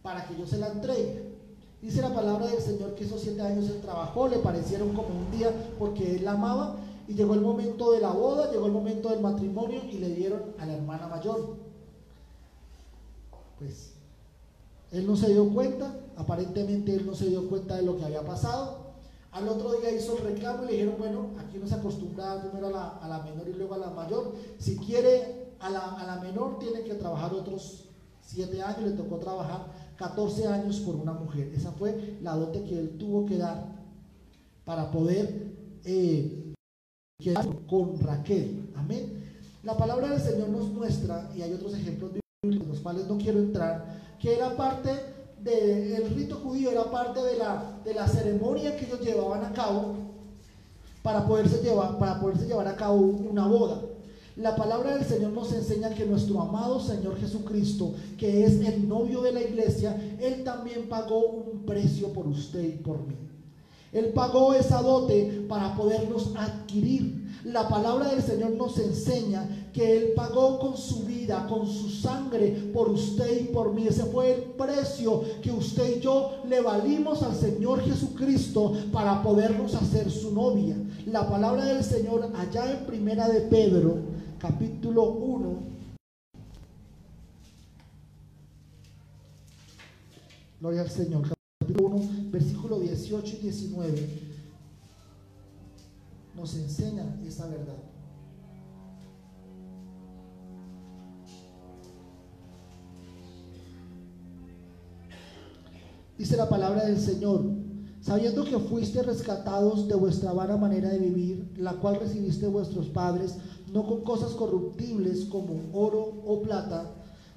para 0.00 0.24
que 0.24 0.38
yo 0.38 0.46
se 0.46 0.58
la 0.58 0.68
entregue. 0.68 1.34
Dice 1.82 2.00
la 2.00 2.14
palabra 2.14 2.46
del 2.46 2.62
Señor 2.62 2.94
que 2.94 3.02
esos 3.02 3.20
siete 3.20 3.42
años 3.42 3.68
él 3.68 3.80
trabajó, 3.80 4.28
le 4.28 4.38
parecieron 4.38 4.94
como 4.94 5.08
un 5.08 5.28
día 5.32 5.50
porque 5.76 6.14
él 6.14 6.24
la 6.24 6.32
amaba 6.32 6.76
y 7.08 7.14
llegó 7.14 7.34
el 7.34 7.40
momento 7.40 7.90
de 7.90 8.00
la 8.00 8.12
boda, 8.12 8.52
llegó 8.52 8.66
el 8.66 8.72
momento 8.72 9.08
del 9.08 9.20
matrimonio 9.20 9.82
y 9.90 9.98
le 9.98 10.10
dieron 10.10 10.54
a 10.58 10.66
la 10.66 10.74
hermana 10.74 11.08
mayor. 11.08 11.56
Pues 13.58 13.92
él 14.92 15.04
no 15.04 15.16
se 15.16 15.32
dio 15.32 15.52
cuenta, 15.52 15.92
aparentemente 16.16 16.94
él 16.94 17.06
no 17.06 17.14
se 17.16 17.26
dio 17.26 17.48
cuenta 17.48 17.74
de 17.74 17.82
lo 17.82 17.96
que 17.96 18.04
había 18.04 18.24
pasado. 18.24 18.85
Al 19.36 19.46
otro 19.48 19.78
día 19.78 19.90
hizo 19.90 20.16
el 20.16 20.24
reclamo 20.24 20.62
y 20.62 20.66
le 20.66 20.72
dijeron, 20.72 20.94
bueno, 20.98 21.30
aquí 21.38 21.58
no 21.58 21.66
se 21.66 21.74
acostumbra 21.74 22.40
primero 22.40 22.68
a 22.68 22.70
la, 22.70 22.88
a 22.88 23.06
la 23.06 23.18
menor 23.22 23.46
y 23.46 23.52
luego 23.52 23.74
a 23.74 23.78
la 23.78 23.90
mayor. 23.90 24.34
Si 24.58 24.78
quiere 24.78 25.52
a 25.60 25.68
la, 25.68 25.92
a 25.92 26.06
la 26.06 26.22
menor 26.22 26.58
tiene 26.58 26.80
que 26.84 26.94
trabajar 26.94 27.34
otros 27.34 27.84
7 28.22 28.62
años, 28.62 28.80
le 28.80 28.90
tocó 28.92 29.18
trabajar 29.18 29.66
14 29.96 30.46
años 30.46 30.80
por 30.80 30.96
una 30.96 31.12
mujer. 31.12 31.52
Esa 31.54 31.70
fue 31.72 32.16
la 32.22 32.34
dote 32.34 32.64
que 32.64 32.78
él 32.78 32.96
tuvo 32.96 33.26
que 33.26 33.36
dar 33.36 33.76
para 34.64 34.90
poder 34.90 35.52
eh, 35.84 36.54
quedar 37.18 37.46
con 37.66 38.00
Raquel. 38.00 38.70
Amén. 38.74 39.22
La 39.64 39.76
palabra 39.76 40.08
del 40.08 40.20
Señor 40.22 40.48
nos 40.48 40.70
muestra, 40.70 41.30
y 41.36 41.42
hay 41.42 41.52
otros 41.52 41.74
ejemplos 41.74 42.12
bíblicos, 42.42 42.68
los 42.68 42.80
cuales 42.80 43.06
no 43.06 43.18
quiero 43.18 43.40
entrar, 43.40 44.16
que 44.18 44.34
era 44.34 44.56
parte 44.56 45.15
del 45.52 46.10
rito 46.14 46.36
judío, 46.36 46.70
era 46.70 46.90
parte 46.90 47.22
de 47.22 47.36
la, 47.36 47.78
de 47.84 47.94
la 47.94 48.08
ceremonia 48.08 48.76
que 48.76 48.86
ellos 48.86 49.00
llevaban 49.00 49.44
a 49.44 49.52
cabo 49.52 49.94
para 51.02 51.24
poderse, 51.24 51.62
llevar, 51.62 51.98
para 51.98 52.20
poderse 52.20 52.46
llevar 52.46 52.66
a 52.66 52.76
cabo 52.76 52.96
una 52.96 53.46
boda. 53.46 53.80
La 54.36 54.54
palabra 54.54 54.96
del 54.96 55.06
Señor 55.06 55.32
nos 55.32 55.52
enseña 55.52 55.90
que 55.90 56.04
nuestro 56.04 56.40
amado 56.42 56.78
Señor 56.78 57.18
Jesucristo, 57.18 57.94
que 58.18 58.44
es 58.44 58.60
el 58.60 58.86
novio 58.86 59.22
de 59.22 59.32
la 59.32 59.40
iglesia, 59.40 59.96
Él 60.20 60.44
también 60.44 60.88
pagó 60.88 61.20
un 61.20 61.60
precio 61.60 62.12
por 62.12 62.26
usted 62.26 62.62
y 62.62 62.72
por 62.72 62.98
mí. 63.06 63.14
Él 63.92 64.12
pagó 64.14 64.52
esa 64.52 64.82
dote 64.82 65.46
para 65.48 65.74
podernos 65.74 66.32
adquirir. 66.36 67.25
La 67.46 67.68
palabra 67.68 68.08
del 68.08 68.22
Señor 68.22 68.50
nos 68.50 68.76
enseña 68.78 69.70
que 69.72 69.96
Él 69.96 70.12
pagó 70.16 70.58
con 70.58 70.76
su 70.76 71.04
vida, 71.04 71.46
con 71.48 71.64
su 71.64 71.88
sangre, 71.88 72.70
por 72.74 72.88
usted 72.88 73.42
y 73.42 73.44
por 73.44 73.72
mí. 73.72 73.86
Ese 73.86 74.04
fue 74.06 74.34
el 74.34 74.42
precio 74.42 75.22
que 75.42 75.52
usted 75.52 75.98
y 75.98 76.00
yo 76.00 76.42
le 76.48 76.60
valimos 76.60 77.22
al 77.22 77.36
Señor 77.36 77.82
Jesucristo 77.82 78.74
para 78.92 79.22
podernos 79.22 79.76
hacer 79.76 80.10
su 80.10 80.34
novia. 80.34 80.76
La 81.06 81.28
palabra 81.28 81.66
del 81.66 81.84
Señor 81.84 82.32
allá 82.36 82.68
en 82.72 82.84
Primera 82.84 83.28
de 83.28 83.42
Pedro 83.42 84.16
capítulo 84.40 85.04
1, 85.12 85.58
gloria 90.60 90.80
al 90.82 90.90
Señor, 90.90 91.28
capítulo 91.60 91.88
1, 91.88 92.30
versículo 92.30 92.80
18 92.80 93.36
y 93.36 93.42
19, 93.42 94.25
nos 96.36 96.54
enseña 96.54 97.18
esa 97.26 97.46
verdad. 97.46 97.78
Dice 106.18 106.36
la 106.36 106.48
palabra 106.48 106.84
del 106.84 106.98
Señor, 106.98 107.44
sabiendo 108.00 108.44
que 108.44 108.58
fuiste 108.58 109.02
rescatados 109.02 109.88
de 109.88 109.94
vuestra 109.94 110.32
vana 110.32 110.56
manera 110.56 110.88
de 110.88 110.98
vivir, 110.98 111.52
la 111.58 111.74
cual 111.74 111.96
recibiste 111.96 112.46
vuestros 112.46 112.86
padres, 112.86 113.34
no 113.72 113.86
con 113.86 114.02
cosas 114.02 114.32
corruptibles 114.32 115.24
como 115.26 115.54
oro 115.72 116.22
o 116.26 116.42
plata, 116.42 116.90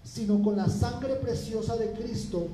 sino 0.04 0.42
con 0.42 0.56
la 0.56 0.70
sangre 0.70 1.16
preciosa 1.16 1.76
de 1.76 1.92
Cristo, 1.92 2.48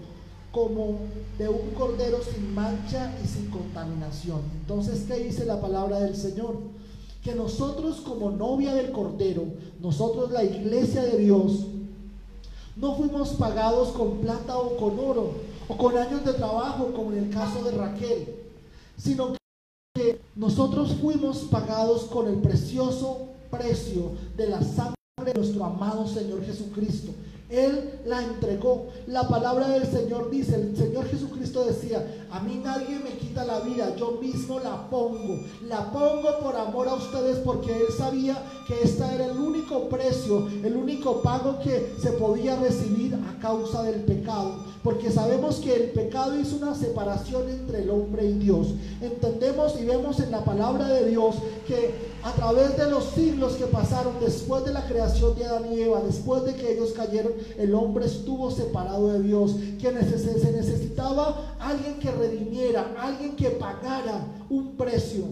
como 0.55 0.99
de 1.37 1.49
un 1.49 1.71
cordero 1.77 2.19
sin 2.23 2.55
mancha 2.55 3.13
y 3.21 3.27
sin 3.27 3.49
contaminación. 3.49 4.39
Entonces, 4.61 5.03
¿qué 5.05 5.15
dice 5.15 5.43
la 5.43 5.59
palabra 5.59 5.99
del 5.99 6.15
Señor? 6.15 6.59
Que 7.21 7.35
nosotros 7.35 7.97
como 7.97 8.31
novia 8.31 8.73
del 8.73 8.93
cordero, 8.93 9.43
nosotros 9.81 10.31
la 10.31 10.45
iglesia 10.45 11.03
de 11.03 11.17
Dios, 11.17 11.65
no 12.77 12.95
fuimos 12.95 13.31
pagados 13.31 13.89
con 13.89 14.19
plata 14.19 14.57
o 14.57 14.77
con 14.77 14.97
oro, 14.97 15.31
o 15.67 15.75
con 15.75 15.97
años 15.97 16.23
de 16.23 16.31
trabajo, 16.31 16.93
como 16.95 17.11
en 17.11 17.25
el 17.25 17.29
caso 17.31 17.61
de 17.65 17.71
Raquel, 17.71 18.35
sino 18.95 19.35
que 19.93 20.21
nosotros 20.37 20.95
fuimos 21.01 21.39
pagados 21.51 22.03
con 22.03 22.29
el 22.29 22.35
precioso 22.35 23.27
precio 23.51 24.13
de 24.37 24.47
la 24.47 24.61
sangre 24.61 24.95
de 25.25 25.33
nuestro 25.33 25.65
amado 25.65 26.07
Señor 26.07 26.45
Jesucristo. 26.45 27.11
Él 27.49 27.99
la 28.05 28.23
entregó. 28.23 28.87
La 29.07 29.27
palabra 29.27 29.67
del 29.67 29.85
Señor 29.85 30.29
dice, 30.31 30.55
el 30.55 30.75
Señor 30.75 31.07
Jesucristo 31.07 31.65
decía, 31.65 32.25
a 32.31 32.39
mí 32.39 32.59
nadie 32.63 32.99
me 32.99 33.17
quita 33.17 33.45
la 33.45 33.59
vida, 33.59 33.95
yo 33.95 34.19
mismo 34.21 34.59
la 34.59 34.89
pongo. 34.89 35.39
La 35.67 35.91
pongo 35.91 36.39
por 36.41 36.55
amor 36.55 36.87
a 36.87 36.95
ustedes 36.95 37.37
porque 37.39 37.71
Él 37.71 37.87
sabía 37.95 38.37
que 38.67 38.81
este 38.81 39.03
era 39.03 39.27
el 39.27 39.37
único 39.37 39.89
precio, 39.89 40.47
el 40.63 40.75
único 40.75 41.21
pago 41.21 41.59
que 41.59 41.93
se 42.01 42.11
podía 42.13 42.55
recibir 42.55 43.13
a 43.15 43.39
causa 43.39 43.83
del 43.83 44.01
pecado 44.01 44.75
porque 44.85 45.09
sabemos 45.09 45.55
que 45.55 45.73
el 45.73 45.89
pecado 45.89 46.39
hizo 46.39 46.57
una 46.57 46.75
separación 46.75 47.49
entre 47.49 47.81
el 47.81 47.89
hombre 47.89 48.23
y 48.23 48.33
Dios. 48.33 48.67
Entendemos 49.01 49.81
y 49.81 49.83
vemos 49.83 50.19
en 50.19 50.29
la 50.29 50.45
palabra 50.45 50.87
de 50.87 51.09
Dios 51.09 51.37
que 51.65 52.14
a 52.25 52.31
través 52.33 52.75
de 52.75 52.89
los 52.89 53.11
siglos 53.11 53.53
que 53.53 53.67
pasaron 53.67 54.15
después 54.19 54.65
de 54.65 54.73
la 54.73 54.83
creación 54.87 55.37
de 55.37 55.45
Adán 55.45 55.71
y 55.71 55.81
Eva, 55.81 56.01
después 56.01 56.43
de 56.43 56.55
que 56.55 56.73
ellos 56.73 56.91
cayeron, 56.93 57.33
el 57.55 57.75
hombre 57.75 58.07
estuvo 58.07 58.49
separado 58.49 59.13
de 59.13 59.21
Dios, 59.21 59.51
que 59.79 59.91
se 59.91 60.51
necesitaba 60.51 61.55
alguien 61.59 61.99
que 61.99 62.09
redimiera, 62.09 62.95
alguien 62.99 63.35
que 63.35 63.51
pagara 63.51 64.25
un 64.49 64.75
precio, 64.75 65.23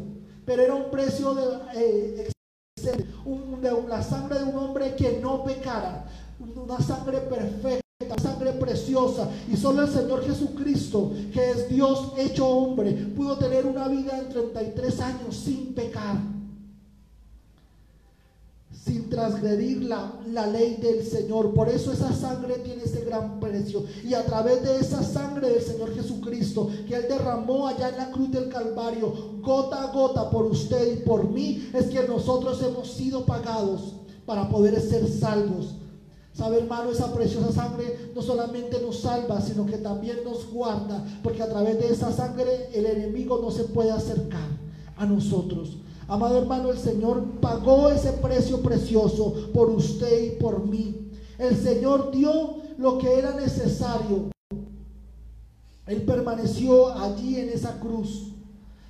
pero 0.46 0.62
era 0.62 0.76
un 0.76 0.92
precio 0.92 1.34
de, 1.34 1.44
eh, 1.74 2.30
la 3.90 4.04
sangre 4.04 4.38
de 4.38 4.46
un 4.46 4.56
hombre 4.56 4.96
que 4.96 5.20
no 5.20 5.44
pecara, 5.44 6.06
una 6.40 6.80
sangre 6.80 7.22
perfecta 7.22 7.82
sangre 8.22 8.52
preciosa. 8.52 9.30
Y 9.52 9.58
solo 9.58 9.82
el 9.82 9.90
Señor 9.90 10.24
Jesucristo, 10.24 11.12
que 11.34 11.52
es 11.52 11.70
Dios 11.70 12.14
hecho 12.18 12.48
hombre, 12.48 12.92
pudo 13.16 13.36
tener 13.38 13.66
una 13.66 13.88
vida 13.88 14.20
en 14.20 14.30
33 14.30 15.00
años 15.00 15.36
sin 15.36 15.74
pecar. 15.74 16.43
Sin 18.84 19.10
transgredir 19.10 19.84
la, 19.84 20.48
ley 20.48 20.78
del 20.78 21.06
Señor. 21.06 21.54
Por 21.54 21.70
eso 21.70 21.94
esa 21.94 22.12
sangre 22.14 22.56
tiene 22.60 22.84
ese 22.84 23.06
gran 23.06 23.40
precio. 23.40 23.84
Y 24.04 24.14
a 24.14 24.26
través 24.26 24.64
de 24.64 24.78
esa 24.78 25.04
sangre 25.04 25.50
del 25.50 25.62
Señor 25.62 25.94
Jesucristo, 25.94 26.70
que 26.88 26.96
Él 26.96 27.06
derramó 27.08 27.68
allá 27.68 27.90
en 27.90 27.98
la 27.98 28.12
cruz 28.12 28.32
del 28.32 28.50
Calvario, 28.50 29.40
gota 29.42 29.84
a 29.84 29.94
gota 29.94 30.30
por 30.30 30.46
usted 30.46 30.94
y 30.94 31.06
por 31.06 31.30
mí, 31.30 31.70
es 31.74 31.86
que 31.86 32.08
nosotros 32.08 32.62
hemos 32.62 32.92
sido 32.92 33.26
pagados 33.26 33.94
para 34.26 34.50
poder 34.50 34.80
ser 34.82 35.08
salvos 35.08 35.76
Sabe, 36.34 36.58
hermano, 36.58 36.90
esa 36.90 37.14
preciosa 37.14 37.52
sangre 37.52 38.12
no 38.16 38.22
solamente 38.24 38.82
nos 38.82 39.02
salva, 39.02 39.40
sino 39.40 39.68
que 39.68 39.78
también 39.78 40.24
nos 40.24 40.52
guarda, 40.52 41.06
porque 41.22 41.44
a 41.44 41.50
través 41.50 41.78
de 41.78 41.90
esa 41.90 42.12
sangre 42.12 42.70
el 42.74 42.88
enemigo 42.88 43.40
no 43.40 43.52
se 43.52 43.66
puede 43.66 43.92
acercar 43.92 44.48
a 44.98 45.06
nosotros. 45.06 45.78
Amado 46.08 46.38
hermano, 46.38 46.72
el 46.72 46.78
Señor 46.78 47.24
pagó 47.42 47.90
ese 47.90 48.12
precio 48.14 48.62
precioso 48.62 49.50
por 49.54 49.70
usted 49.70 50.24
y 50.26 50.30
por 50.42 50.66
mí. 50.66 51.12
El 51.38 51.56
Señor 51.56 52.12
dio 52.12 52.58
lo 52.78 52.98
que 52.98 53.18
era 53.18 53.34
necesario. 53.34 54.32
Él 55.88 56.02
permaneció 56.04 56.90
allí 56.94 57.40
en 57.40 57.50
esa 57.50 57.80
cruz 57.80 58.30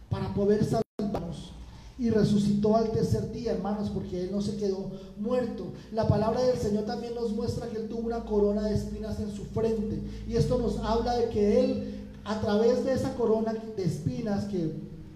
para 0.09 0.33
poder 0.33 0.63
salvarnos 0.63 1.51
y 1.97 2.09
resucitó 2.09 2.75
al 2.75 2.91
tercer 2.91 3.31
día, 3.31 3.51
hermanos, 3.51 3.89
porque 3.89 4.23
Él 4.23 4.31
no 4.31 4.41
se 4.41 4.57
quedó 4.57 4.91
muerto. 5.17 5.67
La 5.91 6.07
palabra 6.07 6.41
del 6.41 6.57
Señor 6.57 6.85
también 6.85 7.15
nos 7.15 7.31
muestra 7.31 7.67
que 7.67 7.77
Él 7.77 7.87
tuvo 7.87 8.01
una 8.01 8.25
corona 8.25 8.63
de 8.63 8.75
espinas 8.75 9.19
en 9.19 9.31
su 9.31 9.45
frente. 9.45 9.99
Y 10.27 10.35
esto 10.35 10.57
nos 10.57 10.77
habla 10.79 11.17
de 11.17 11.29
que 11.29 11.63
Él, 11.63 12.09
a 12.25 12.39
través 12.41 12.83
de 12.83 12.93
esa 12.93 13.15
corona 13.15 13.53
de 13.53 13.83
espinas 13.83 14.45
que 14.45 14.73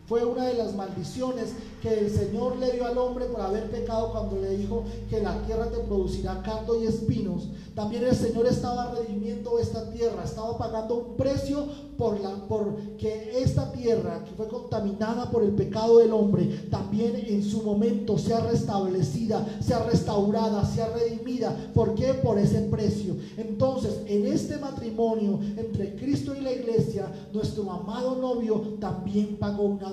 fue 0.07 0.23
una 0.23 0.45
de 0.45 0.53
las 0.53 0.73
maldiciones 0.73 1.49
que 1.81 1.99
el 1.99 2.09
Señor 2.09 2.55
le 2.57 2.71
dio 2.71 2.85
al 2.85 2.97
hombre 2.97 3.25
por 3.25 3.41
haber 3.41 3.69
pecado 3.69 4.11
cuando 4.11 4.37
le 4.37 4.57
dijo 4.57 4.83
que 5.09 5.21
la 5.21 5.41
tierra 5.45 5.69
te 5.69 5.79
producirá 5.79 6.41
caldo 6.41 6.81
y 6.81 6.87
espinos. 6.87 7.49
También 7.75 8.05
el 8.05 8.15
Señor 8.15 8.47
estaba 8.47 8.91
redimiendo 8.95 9.59
esta 9.59 9.91
tierra, 9.91 10.23
estaba 10.23 10.57
pagando 10.57 10.95
un 10.95 11.15
precio 11.15 11.67
por 11.97 12.19
la 12.19 12.35
por 12.47 12.75
que 12.97 13.39
esta 13.39 13.71
tierra 13.71 14.23
que 14.23 14.31
fue 14.31 14.47
contaminada 14.47 15.29
por 15.29 15.43
el 15.43 15.51
pecado 15.51 15.99
del 15.99 16.13
hombre, 16.13 16.45
también 16.71 17.15
en 17.27 17.43
su 17.43 17.61
momento 17.63 18.17
sea 18.17 18.39
restablecida, 18.39 19.45
sea 19.61 19.83
restaurada, 19.83 20.65
sea 20.65 20.87
redimida. 20.89 21.55
¿Por 21.73 21.95
qué? 21.95 22.13
Por 22.13 22.39
ese 22.39 22.61
precio. 22.61 23.15
Entonces, 23.37 24.01
en 24.07 24.25
este 24.25 24.57
matrimonio 24.57 25.39
entre 25.57 25.95
Cristo 25.95 26.33
y 26.33 26.41
la 26.41 26.53
iglesia, 26.53 27.11
nuestro 27.33 27.69
amado 27.69 28.15
novio 28.15 28.77
también 28.79 29.37
pagó 29.37 29.63
una 29.63 29.91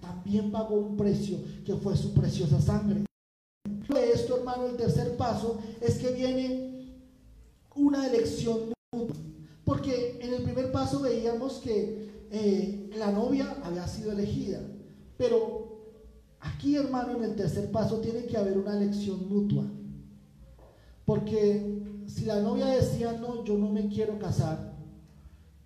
también 0.00 0.50
pagó 0.50 0.76
un 0.76 0.96
precio 0.96 1.38
que 1.64 1.74
fue 1.76 1.96
su 1.96 2.12
preciosa 2.14 2.60
sangre. 2.60 3.04
De 3.64 4.12
esto, 4.12 4.38
hermano, 4.38 4.66
el 4.66 4.76
tercer 4.76 5.16
paso 5.16 5.58
es 5.80 5.98
que 5.98 6.12
viene 6.12 6.94
una 7.74 8.06
elección 8.06 8.72
mutua. 8.92 9.16
Porque 9.64 10.18
en 10.20 10.34
el 10.34 10.42
primer 10.42 10.70
paso 10.72 11.00
veíamos 11.00 11.54
que 11.54 12.26
eh, 12.30 12.90
la 12.96 13.10
novia 13.12 13.56
había 13.64 13.86
sido 13.86 14.12
elegida. 14.12 14.60
Pero 15.16 15.80
aquí, 16.40 16.76
hermano, 16.76 17.16
en 17.16 17.24
el 17.24 17.36
tercer 17.36 17.70
paso 17.70 18.00
tiene 18.00 18.26
que 18.26 18.36
haber 18.36 18.58
una 18.58 18.76
elección 18.76 19.28
mutua. 19.28 19.64
Porque 21.04 21.82
si 22.06 22.24
la 22.24 22.40
novia 22.40 22.66
decía, 22.66 23.12
no, 23.12 23.44
yo 23.44 23.56
no 23.56 23.68
me 23.70 23.88
quiero 23.88 24.18
casar, 24.18 24.76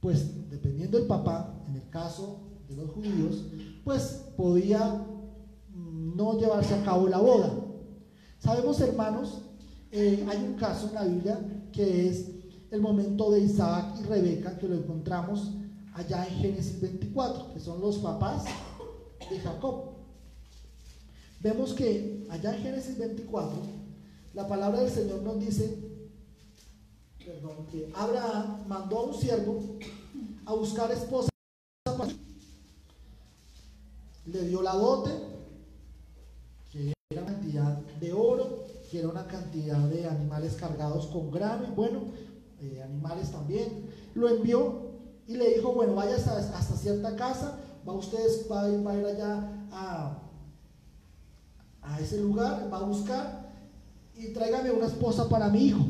pues 0.00 0.50
dependiendo 0.50 0.98
del 0.98 1.06
papá, 1.06 1.62
en 1.68 1.76
el 1.76 1.88
caso 1.90 2.49
los 2.76 2.90
judíos, 2.90 3.44
pues 3.84 4.24
podía 4.36 5.06
no 5.74 6.38
llevarse 6.38 6.74
a 6.74 6.84
cabo 6.84 7.08
la 7.08 7.18
boda. 7.18 7.50
Sabemos, 8.38 8.80
hermanos, 8.80 9.42
eh, 9.90 10.24
hay 10.28 10.38
un 10.38 10.54
caso 10.54 10.88
en 10.88 10.94
la 10.94 11.04
Biblia 11.04 11.40
que 11.72 12.08
es 12.08 12.26
el 12.70 12.80
momento 12.80 13.30
de 13.30 13.40
Isaac 13.40 13.96
y 14.00 14.04
Rebeca, 14.04 14.56
que 14.58 14.68
lo 14.68 14.76
encontramos 14.76 15.50
allá 15.94 16.26
en 16.26 16.34
Génesis 16.36 16.80
24, 16.80 17.52
que 17.54 17.60
son 17.60 17.80
los 17.80 17.98
papás 17.98 18.44
de 19.28 19.38
Jacob. 19.40 19.90
Vemos 21.40 21.72
que 21.72 22.26
allá 22.30 22.54
en 22.54 22.62
Génesis 22.62 22.98
24, 22.98 23.62
la 24.34 24.46
palabra 24.46 24.80
del 24.80 24.90
Señor 24.90 25.22
nos 25.22 25.40
dice, 25.40 25.78
perdón, 27.24 27.66
que 27.70 27.90
Abraham 27.94 28.64
mandó 28.68 28.98
a 28.98 29.02
un 29.06 29.14
siervo 29.14 29.78
a 30.44 30.54
buscar 30.54 30.90
esposa 30.92 31.29
le 34.40 34.48
dio 34.48 34.62
la 34.62 34.72
dote, 34.72 35.10
que 36.70 36.92
era 37.10 37.22
una 37.22 37.32
cantidad 37.32 37.76
de 38.00 38.12
oro, 38.12 38.64
que 38.90 38.98
era 38.98 39.08
una 39.08 39.26
cantidad 39.26 39.78
de 39.78 40.06
animales 40.08 40.54
cargados 40.54 41.06
con 41.06 41.30
grano 41.30 41.66
y 41.68 41.74
bueno, 41.74 42.00
eh, 42.60 42.82
animales 42.82 43.30
también. 43.30 43.86
Lo 44.14 44.28
envió 44.28 44.90
y 45.26 45.36
le 45.36 45.54
dijo, 45.54 45.72
bueno, 45.72 45.94
vaya 45.94 46.16
hasta, 46.16 46.76
cierta 46.76 47.14
casa, 47.16 47.58
va 47.86 47.92
ustedes, 47.92 48.46
va, 48.50 48.64
a 48.64 48.70
ir 48.70 49.06
allá 49.06 49.48
a, 49.72 50.16
ese 52.00 52.20
lugar, 52.20 52.72
va 52.72 52.78
a 52.78 52.82
buscar 52.82 53.50
y 54.16 54.32
tráigame 54.32 54.70
una 54.70 54.86
esposa 54.86 55.28
para 55.28 55.48
mi 55.48 55.66
hijo. 55.66 55.84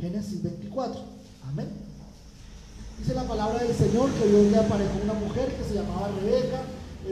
Génesis 0.00 0.42
24. 0.42 1.00
Amén. 1.48 1.68
Dice 2.98 3.14
la 3.14 3.24
palabra 3.24 3.62
del 3.62 3.74
Señor 3.74 4.10
que 4.12 4.28
Dios 4.28 4.52
le 4.52 4.58
apareció 4.58 5.02
una 5.02 5.14
mujer 5.14 5.52
que 5.56 5.64
se 5.64 5.74
llamaba 5.74 6.08
Rebeca 6.20 6.62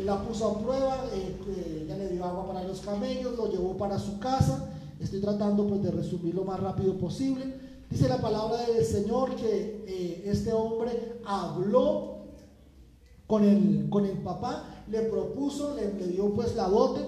la 0.05 0.22
puso 0.22 0.48
a 0.48 0.59
prueba, 0.61 1.05
eh, 1.12 1.37
eh, 1.48 1.83
ella 1.85 1.96
le 1.96 2.09
dio 2.09 2.24
agua 2.24 2.46
para 2.46 2.64
los 2.64 2.81
camellos, 2.81 3.37
lo 3.37 3.50
llevó 3.50 3.76
para 3.76 3.98
su 3.98 4.18
casa. 4.18 4.70
Estoy 5.00 5.20
tratando 5.20 5.66
pues 5.66 5.83
de 5.83 5.90
resumir 5.90 6.35
lo 6.35 6.44
más 6.44 6.61
rápido 6.61 6.96
posible. 6.98 7.55
Dice 7.90 8.09
la 8.09 8.20
palabra 8.20 8.66
del 8.66 8.85
Señor 8.85 9.35
que 9.35 9.85
eh, 9.87 10.22
este 10.26 10.53
hombre 10.53 11.20
habló 11.24 12.26
con 13.26 13.44
el, 13.44 13.88
con 13.90 14.05
el 14.05 14.18
papá, 14.18 14.85
le 14.88 15.03
propuso, 15.03 15.74
le, 15.74 15.90
dio 16.07 16.33
pues 16.35 16.55
la 16.55 16.68
dote. 16.68 17.00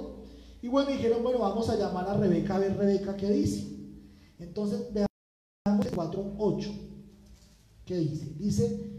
Y 0.61 0.69
bueno, 0.69 0.91
dijeron, 0.91 1.23
bueno, 1.23 1.41
vamos 1.41 1.69
a 1.69 1.77
llamar 1.77 2.09
a 2.09 2.15
Rebeca 2.15 2.57
a 2.57 2.59
ver 2.59 2.77
Rebeca 2.77 3.17
qué 3.17 3.31
dice. 3.31 3.69
Entonces 4.39 4.93
veamos 4.93 5.87
4.8. 5.93 6.73
¿Qué 7.85 7.97
dice? 7.97 8.35
Dice, 8.39 8.93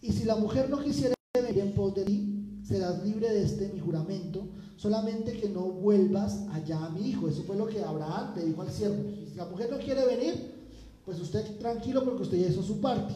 y 0.00 0.12
si 0.12 0.24
la 0.24 0.36
mujer 0.36 0.70
no 0.70 0.80
quisiera 0.80 1.14
venir 1.34 1.58
en 1.58 1.74
pos 1.74 1.94
de 1.94 2.04
ti, 2.04 2.29
serás 2.70 3.02
libre 3.02 3.28
de 3.28 3.42
este 3.42 3.68
mi 3.74 3.80
juramento, 3.80 4.46
solamente 4.76 5.32
que 5.32 5.48
no 5.48 5.62
vuelvas 5.62 6.44
allá 6.52 6.84
a 6.84 6.90
mi 6.90 7.08
hijo. 7.10 7.28
Eso 7.28 7.42
fue 7.42 7.56
lo 7.56 7.66
que 7.66 7.82
Abraham 7.82 8.32
le 8.36 8.44
dijo 8.46 8.62
al 8.62 8.70
siervo. 8.70 9.02
Si 9.28 9.34
la 9.34 9.44
mujer 9.46 9.70
no 9.72 9.78
quiere 9.78 10.06
venir, 10.06 10.52
pues 11.04 11.20
usted 11.20 11.58
tranquilo 11.58 12.04
porque 12.04 12.22
usted 12.22 12.38
ya 12.38 12.46
hizo 12.46 12.62
su 12.62 12.80
parte. 12.80 13.12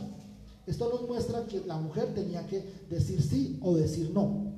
Esto 0.67 0.91
nos 0.91 1.07
muestra 1.07 1.47
que 1.47 1.63
la 1.67 1.77
mujer 1.77 2.13
tenía 2.15 2.45
que 2.49 2.65
decir 2.91 3.23
sí 3.23 3.61
o 3.63 3.77
decir 3.77 4.11
no. 4.13 4.53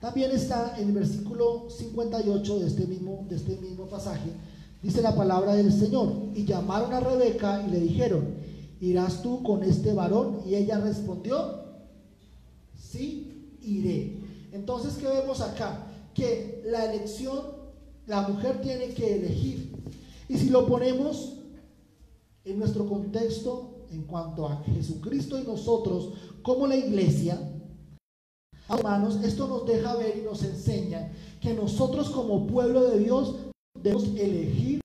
También 0.00 0.32
está 0.32 0.76
en 0.76 0.88
el 0.88 0.94
versículo 0.94 1.68
58 1.70 2.58
de 2.58 2.66
este 2.66 2.86
mismo, 2.86 3.24
de 3.28 3.36
este 3.36 3.56
mismo 3.56 3.86
pasaje, 3.86 4.30
dice 4.82 5.02
la 5.02 5.14
palabra 5.14 5.54
del 5.54 5.72
Señor, 5.72 6.12
y 6.34 6.44
llamaron 6.44 6.92
a 6.92 7.00
Rebeca 7.00 7.64
y 7.66 7.70
le 7.70 7.80
dijeron, 7.80 8.34
¿irás 8.80 9.22
tú 9.22 9.42
con 9.42 9.62
este 9.62 9.92
varón? 9.92 10.40
Y 10.46 10.54
ella 10.54 10.78
respondió, 10.78 11.68
sí 12.80 13.27
iré. 13.68 14.16
Entonces, 14.52 14.94
¿qué 14.94 15.06
vemos 15.06 15.40
acá? 15.40 15.86
Que 16.14 16.62
la 16.66 16.92
elección, 16.92 17.40
la 18.06 18.22
mujer 18.22 18.60
tiene 18.60 18.94
que 18.94 19.16
elegir. 19.16 19.72
Y 20.28 20.36
si 20.38 20.50
lo 20.50 20.66
ponemos 20.66 21.34
en 22.44 22.58
nuestro 22.58 22.86
contexto 22.88 23.86
en 23.90 24.02
cuanto 24.02 24.46
a 24.46 24.62
Jesucristo 24.64 25.38
y 25.38 25.44
nosotros 25.44 26.14
como 26.42 26.66
la 26.66 26.76
iglesia, 26.76 27.38
hermanos, 28.68 29.18
esto 29.22 29.48
nos 29.48 29.66
deja 29.66 29.96
ver 29.96 30.18
y 30.18 30.22
nos 30.22 30.42
enseña 30.42 31.12
que 31.40 31.54
nosotros 31.54 32.10
como 32.10 32.46
pueblo 32.46 32.84
de 32.90 32.98
Dios 32.98 33.36
debemos 33.74 34.04
elegir 34.16 34.77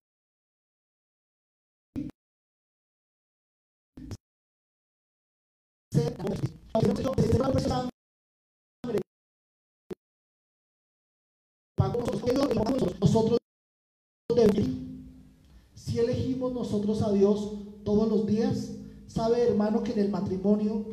si 15.75 15.99
elegimos 15.99 16.53
nosotros 16.53 17.01
a 17.01 17.11
Dios 17.11 17.51
todos 17.83 18.09
los 18.09 18.25
días, 18.25 18.69
sabe 19.07 19.41
hermano 19.41 19.83
que 19.83 19.93
en 19.93 19.99
el 19.99 20.09
matrimonio 20.09 20.85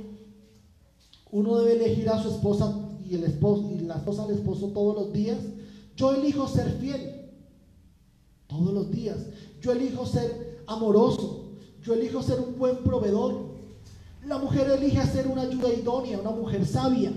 uno 1.30 1.58
debe 1.58 1.84
elegir 1.84 2.08
a 2.08 2.22
su 2.22 2.28
esposa 2.28 2.76
y 3.08 3.14
el 3.14 3.24
esposo 3.24 3.70
y 3.70 3.80
la 3.80 3.96
esposa 3.96 4.24
al 4.24 4.30
esposo 4.32 4.68
todos 4.68 4.94
los 4.96 5.12
días. 5.12 5.38
Yo 5.96 6.12
elijo 6.14 6.48
ser 6.48 6.70
fiel 6.80 7.30
todos 8.46 8.72
los 8.72 8.90
días. 8.90 9.18
Yo 9.60 9.72
elijo 9.72 10.06
ser 10.06 10.62
amoroso. 10.66 11.52
Yo 11.82 11.94
elijo 11.94 12.22
ser 12.22 12.40
un 12.40 12.58
buen 12.58 12.78
proveedor. 12.78 13.50
La 14.26 14.38
mujer 14.38 14.68
elige 14.70 15.04
ser 15.06 15.28
una 15.28 15.42
ayuda 15.42 15.72
idónea, 15.72 16.18
una 16.18 16.30
mujer 16.30 16.66
sabia. 16.66 17.12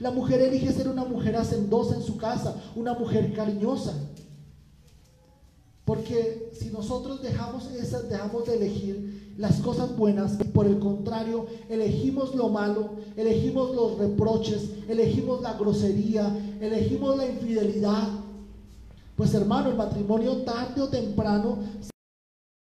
La 0.00 0.10
mujer 0.10 0.40
elige 0.40 0.72
ser 0.72 0.88
una 0.88 1.04
mujer 1.04 1.36
hacendosa 1.36 1.96
en 1.96 2.02
su 2.02 2.16
casa, 2.16 2.56
una 2.74 2.94
mujer 2.94 3.32
cariñosa. 3.32 3.94
Porque 5.88 6.50
si 6.52 6.68
nosotros 6.68 7.22
dejamos 7.22 7.64
esas, 7.70 8.10
dejamos 8.10 8.44
de 8.44 8.56
elegir 8.56 9.32
las 9.38 9.58
cosas 9.62 9.96
buenas 9.96 10.38
y 10.38 10.44
por 10.44 10.66
el 10.66 10.78
contrario 10.78 11.46
elegimos 11.70 12.34
lo 12.34 12.50
malo, 12.50 12.90
elegimos 13.16 13.74
los 13.74 13.96
reproches, 13.96 14.68
elegimos 14.86 15.40
la 15.40 15.54
grosería, 15.54 16.30
elegimos 16.60 17.16
la 17.16 17.24
infidelidad, 17.24 18.06
pues 19.16 19.32
hermano, 19.32 19.70
el 19.70 19.76
matrimonio 19.76 20.42
tarde 20.42 20.82
o 20.82 20.88
temprano 20.88 21.56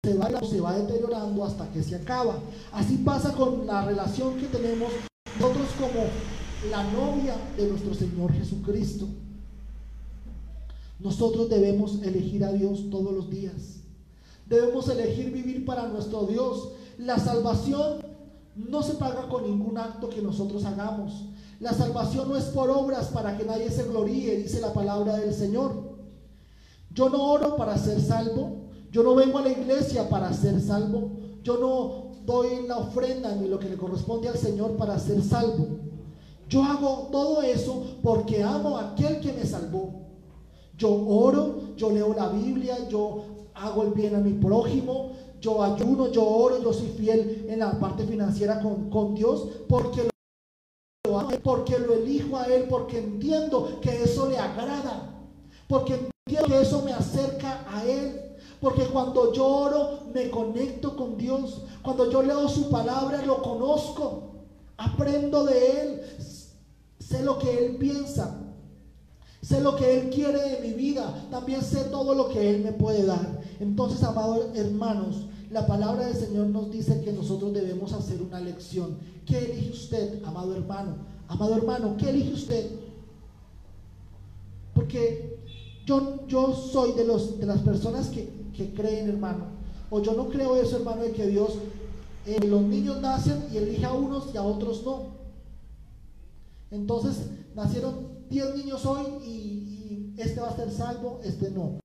se 0.05 0.13
va, 0.13 0.29
se 0.49 0.61
va 0.61 0.79
deteriorando 0.79 1.43
hasta 1.43 1.69
que 1.73 1.83
se 1.83 1.95
acaba. 1.95 2.39
Así 2.71 2.95
pasa 2.99 3.33
con 3.33 3.67
la 3.67 3.83
relación 3.83 4.37
que 4.37 4.47
tenemos 4.47 4.93
nosotros 5.37 5.67
como 5.77 6.05
la 6.71 6.83
novia 6.93 7.35
de 7.57 7.67
nuestro 7.67 7.93
Señor 7.93 8.31
Jesucristo. 8.31 9.09
Nosotros 10.99 11.49
debemos 11.49 12.01
elegir 12.03 12.43
a 12.43 12.51
Dios 12.51 12.89
todos 12.89 13.13
los 13.13 13.29
días. 13.29 13.79
Debemos 14.45 14.89
elegir 14.89 15.31
vivir 15.31 15.65
para 15.65 15.87
nuestro 15.87 16.25
Dios. 16.25 16.73
La 16.97 17.17
salvación 17.17 17.99
no 18.55 18.83
se 18.83 18.95
paga 18.95 19.29
con 19.29 19.43
ningún 19.43 19.77
acto 19.77 20.09
que 20.09 20.21
nosotros 20.21 20.65
hagamos. 20.65 21.25
La 21.59 21.73
salvación 21.73 22.27
no 22.29 22.35
es 22.35 22.45
por 22.45 22.69
obras 22.69 23.07
para 23.07 23.37
que 23.37 23.45
nadie 23.45 23.69
se 23.69 23.83
gloríe, 23.83 24.37
dice 24.37 24.59
la 24.59 24.73
palabra 24.73 25.17
del 25.17 25.33
Señor. 25.33 25.97
Yo 26.93 27.09
no 27.09 27.23
oro 27.31 27.55
para 27.55 27.77
ser 27.77 28.01
salvo. 28.01 28.69
Yo 28.91 29.03
no 29.03 29.15
vengo 29.15 29.37
a 29.37 29.43
la 29.43 29.51
iglesia 29.51 30.09
para 30.09 30.33
ser 30.33 30.59
salvo. 30.59 31.11
Yo 31.43 31.57
no 31.57 32.09
doy 32.25 32.67
la 32.67 32.77
ofrenda 32.77 33.35
ni 33.35 33.47
lo 33.47 33.59
que 33.59 33.69
le 33.69 33.77
corresponde 33.77 34.27
al 34.27 34.37
Señor 34.37 34.75
para 34.75 34.99
ser 34.99 35.21
salvo. 35.21 35.67
Yo 36.49 36.63
hago 36.63 37.09
todo 37.11 37.41
eso 37.41 37.85
porque 38.01 38.43
amo 38.43 38.77
a 38.77 38.91
aquel 38.91 39.19
que 39.19 39.31
me 39.31 39.45
salvó. 39.45 40.08
Yo 40.79 40.89
oro, 40.91 41.75
yo 41.75 41.91
leo 41.91 42.13
la 42.13 42.29
Biblia, 42.29 42.87
yo 42.87 43.23
hago 43.53 43.83
el 43.83 43.91
bien 43.91 44.15
a 44.15 44.19
mi 44.19 44.31
prójimo, 44.31 45.11
yo 45.41 45.61
ayuno, 45.61 46.09
yo 46.09 46.25
oro, 46.25 46.63
yo 46.63 46.71
soy 46.73 46.87
fiel 46.87 47.45
en 47.49 47.59
la 47.59 47.77
parte 47.79 48.05
financiera 48.05 48.61
con, 48.61 48.89
con 48.89 49.13
Dios 49.13 49.47
porque 49.67 50.09
lo 51.05 51.19
amo, 51.19 51.31
porque 51.43 51.77
lo 51.77 51.93
elijo 51.93 52.37
a 52.37 52.45
Él, 52.45 52.67
porque 52.69 52.99
entiendo 52.99 53.79
que 53.81 54.03
eso 54.03 54.29
le 54.29 54.37
agrada, 54.37 55.21
porque 55.67 55.95
entiendo 56.25 56.47
que 56.47 56.61
eso 56.61 56.81
me 56.81 56.93
acerca 56.93 57.65
a 57.69 57.85
Él. 57.85 58.25
Porque 58.61 58.85
cuando 58.87 59.31
yo 59.31 59.45
oro 59.45 59.99
me 60.13 60.29
conecto 60.29 60.95
con 60.95 61.17
Dios. 61.17 61.61
Cuando 61.81 62.11
yo 62.11 62.21
leo 62.21 62.49
su 62.49 62.69
palabra 62.69 63.21
lo 63.25 63.41
conozco. 63.41 64.23
Aprendo 64.75 65.45
de 65.45 65.81
Él 65.81 66.01
sé 66.99 67.23
lo 67.23 67.39
que 67.39 67.65
Él 67.65 67.77
piensa, 67.77 68.37
sé 69.41 69.61
lo 69.61 69.75
que 69.75 69.99
Él 69.99 70.09
quiere 70.09 70.37
de 70.37 70.67
mi 70.67 70.73
vida, 70.73 71.27
también 71.31 71.61
sé 71.61 71.85
todo 71.85 72.13
lo 72.13 72.29
que 72.29 72.49
Él 72.49 72.63
me 72.63 72.73
puede 72.73 73.05
dar. 73.05 73.41
Entonces, 73.59 74.03
amados 74.03 74.47
hermanos, 74.55 75.25
la 75.49 75.65
palabra 75.65 76.07
del 76.07 76.15
Señor 76.15 76.47
nos 76.47 76.71
dice 76.71 77.01
que 77.01 77.11
nosotros 77.11 77.53
debemos 77.53 77.93
hacer 77.93 78.21
una 78.21 78.39
lección. 78.39 78.97
¿Qué 79.25 79.37
elige 79.37 79.71
usted, 79.71 80.23
amado 80.23 80.55
hermano? 80.55 80.97
Amado 81.27 81.55
hermano, 81.55 81.95
¿qué 81.97 82.09
elige 82.09 82.33
usted? 82.33 82.69
Porque 84.73 85.39
yo, 85.85 86.27
yo 86.27 86.53
soy 86.53 86.93
de, 86.93 87.05
los, 87.05 87.39
de 87.39 87.45
las 87.45 87.61
personas 87.61 88.09
que, 88.09 88.37
creen, 88.75 89.07
hermano. 89.07 89.45
O 89.89 90.01
yo 90.01 90.13
no 90.13 90.29
creo 90.29 90.55
eso, 90.57 90.77
hermano, 90.77 91.01
de 91.01 91.11
que 91.11 91.25
Dios, 91.27 91.53
eh, 92.25 92.45
los 92.45 92.61
niños 92.61 93.01
nacen 93.01 93.45
y 93.51 93.57
elige 93.57 93.85
a 93.85 93.93
unos 93.93 94.33
y 94.33 94.37
a 94.37 94.43
otros 94.43 94.83
no. 94.83 95.03
Entonces 96.69 97.21
nacieron 97.55 98.18
10 98.29 98.55
niños 98.55 98.85
hoy 98.85 99.03
y, 99.25 100.13
este 100.17 100.41
va 100.41 100.49
a 100.49 100.55
ser 100.55 100.69
salvo, 100.71 101.19
este 101.23 101.49
no. 101.49 101.79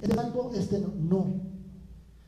Este 0.00 0.14
salvo, 0.14 0.52
este 0.54 0.78
no. 0.78 1.26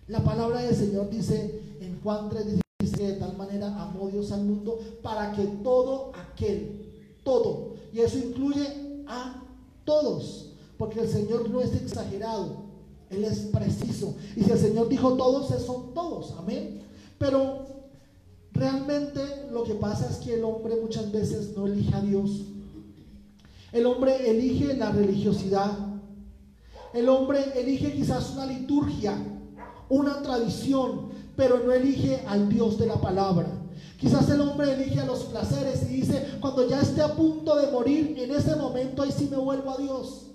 La 0.09 0.25
palabra 0.25 0.63
del 0.63 0.75
Señor 0.75 1.11
dice 1.11 1.63
en 1.81 2.01
Juan 2.03 2.29
3, 2.29 2.61
dice 2.81 3.07
de 3.07 3.13
tal 3.15 3.37
manera 3.37 3.81
amó 3.81 4.09
Dios 4.09 4.33
al 4.33 4.45
mundo 4.45 4.79
para 5.03 5.33
que 5.33 5.45
todo 5.63 6.13
aquel, 6.15 7.21
todo, 7.23 7.75
y 7.93 8.01
eso 8.01 8.19
incluye 8.19 9.05
a 9.07 9.45
todos, 9.85 10.53
porque 10.77 11.01
el 11.01 11.09
Señor 11.09 11.49
no 11.51 11.61
es 11.61 11.73
exagerado, 11.75 12.65
Él 13.11 13.25
es 13.25 13.39
preciso. 13.39 14.17
Y 14.35 14.43
si 14.43 14.51
el 14.51 14.59
Señor 14.59 14.89
dijo 14.89 15.15
todos, 15.15 15.49
son 15.63 15.95
todos, 15.95 16.33
amén. 16.33 16.83
Pero 17.19 17.67
realmente 18.53 19.21
lo 19.53 19.65
que 19.65 19.75
pasa 19.75 20.09
es 20.11 20.17
que 20.17 20.35
el 20.35 20.45
hombre 20.45 20.77
muchas 20.81 21.11
veces 21.13 21.57
no 21.57 21.67
elige 21.67 21.95
a 21.95 22.01
Dios. 22.01 22.43
El 23.73 23.87
hombre 23.87 24.31
elige 24.31 24.75
la 24.75 24.91
religiosidad. 24.91 25.71
El 26.95 27.09
hombre 27.09 27.53
elige 27.55 27.93
quizás 27.93 28.31
una 28.31 28.47
liturgia, 28.47 29.17
una 29.89 30.23
tradición, 30.23 31.09
pero 31.37 31.59
no 31.59 31.73
elige 31.73 32.25
al 32.27 32.49
Dios 32.49 32.79
de 32.79 32.87
la 32.87 33.01
palabra. 33.01 33.47
Quizás 33.99 34.31
el 34.31 34.41
hombre 34.41 34.73
elige 34.73 35.01
a 35.01 35.07
los 35.07 35.25
placeres 35.25 35.83
y 35.91 36.01
dice, 36.01 36.39
cuando 36.41 36.69
ya 36.69 36.81
esté 36.81 37.03
a 37.03 37.15
punto 37.15 37.57
de 37.57 37.71
morir, 37.71 38.15
en 38.19 38.31
ese 38.31 38.57
momento 38.57 39.03
ahí 39.03 39.13
sí 39.13 39.29
me 39.31 39.37
vuelvo 39.37 39.71
a 39.71 39.77
Dios. 39.77 40.27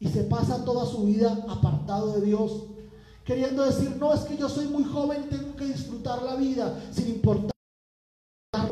Y 0.00 0.08
se 0.08 0.24
pasa 0.24 0.64
toda 0.64 0.84
su 0.84 1.04
vida 1.04 1.46
apartado 1.48 2.12
de 2.12 2.26
Dios, 2.26 2.64
queriendo 3.24 3.62
decir, 3.64 3.96
no, 3.98 4.12
es 4.12 4.20
que 4.20 4.36
yo 4.36 4.48
soy 4.48 4.66
muy 4.66 4.84
joven 4.84 5.28
tengo 5.28 5.54
que 5.56 5.66
disfrutar 5.66 6.22
la 6.22 6.36
vida, 6.36 6.78
sin 6.90 7.08
importar, 7.08 7.55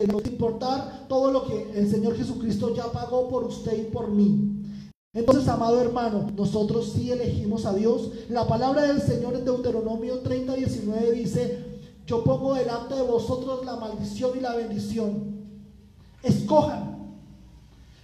sin 0.06 0.32
importar 0.32 1.06
todo 1.08 1.30
lo 1.30 1.44
que 1.46 1.72
el 1.74 1.90
Señor 1.90 2.16
Jesucristo 2.16 2.74
ya 2.74 2.90
pagó 2.92 3.28
por 3.28 3.44
usted 3.44 3.78
y 3.78 3.90
por 3.90 4.08
mí. 4.08 4.50
Entonces, 5.12 5.48
amado 5.48 5.80
hermano, 5.80 6.26
nosotros 6.36 6.92
sí 6.94 7.12
elegimos 7.12 7.64
a 7.66 7.72
Dios. 7.72 8.10
La 8.28 8.46
palabra 8.48 8.82
del 8.82 9.00
Señor 9.00 9.34
en 9.34 9.44
Deuteronomio 9.44 10.18
30, 10.20 10.54
19 10.54 11.12
dice, 11.12 11.64
yo 12.04 12.24
pongo 12.24 12.54
delante 12.54 12.94
de 12.94 13.02
vosotros 13.02 13.64
la 13.64 13.76
maldición 13.76 14.32
y 14.36 14.40
la 14.40 14.56
bendición. 14.56 15.34
Escojan. 16.22 16.94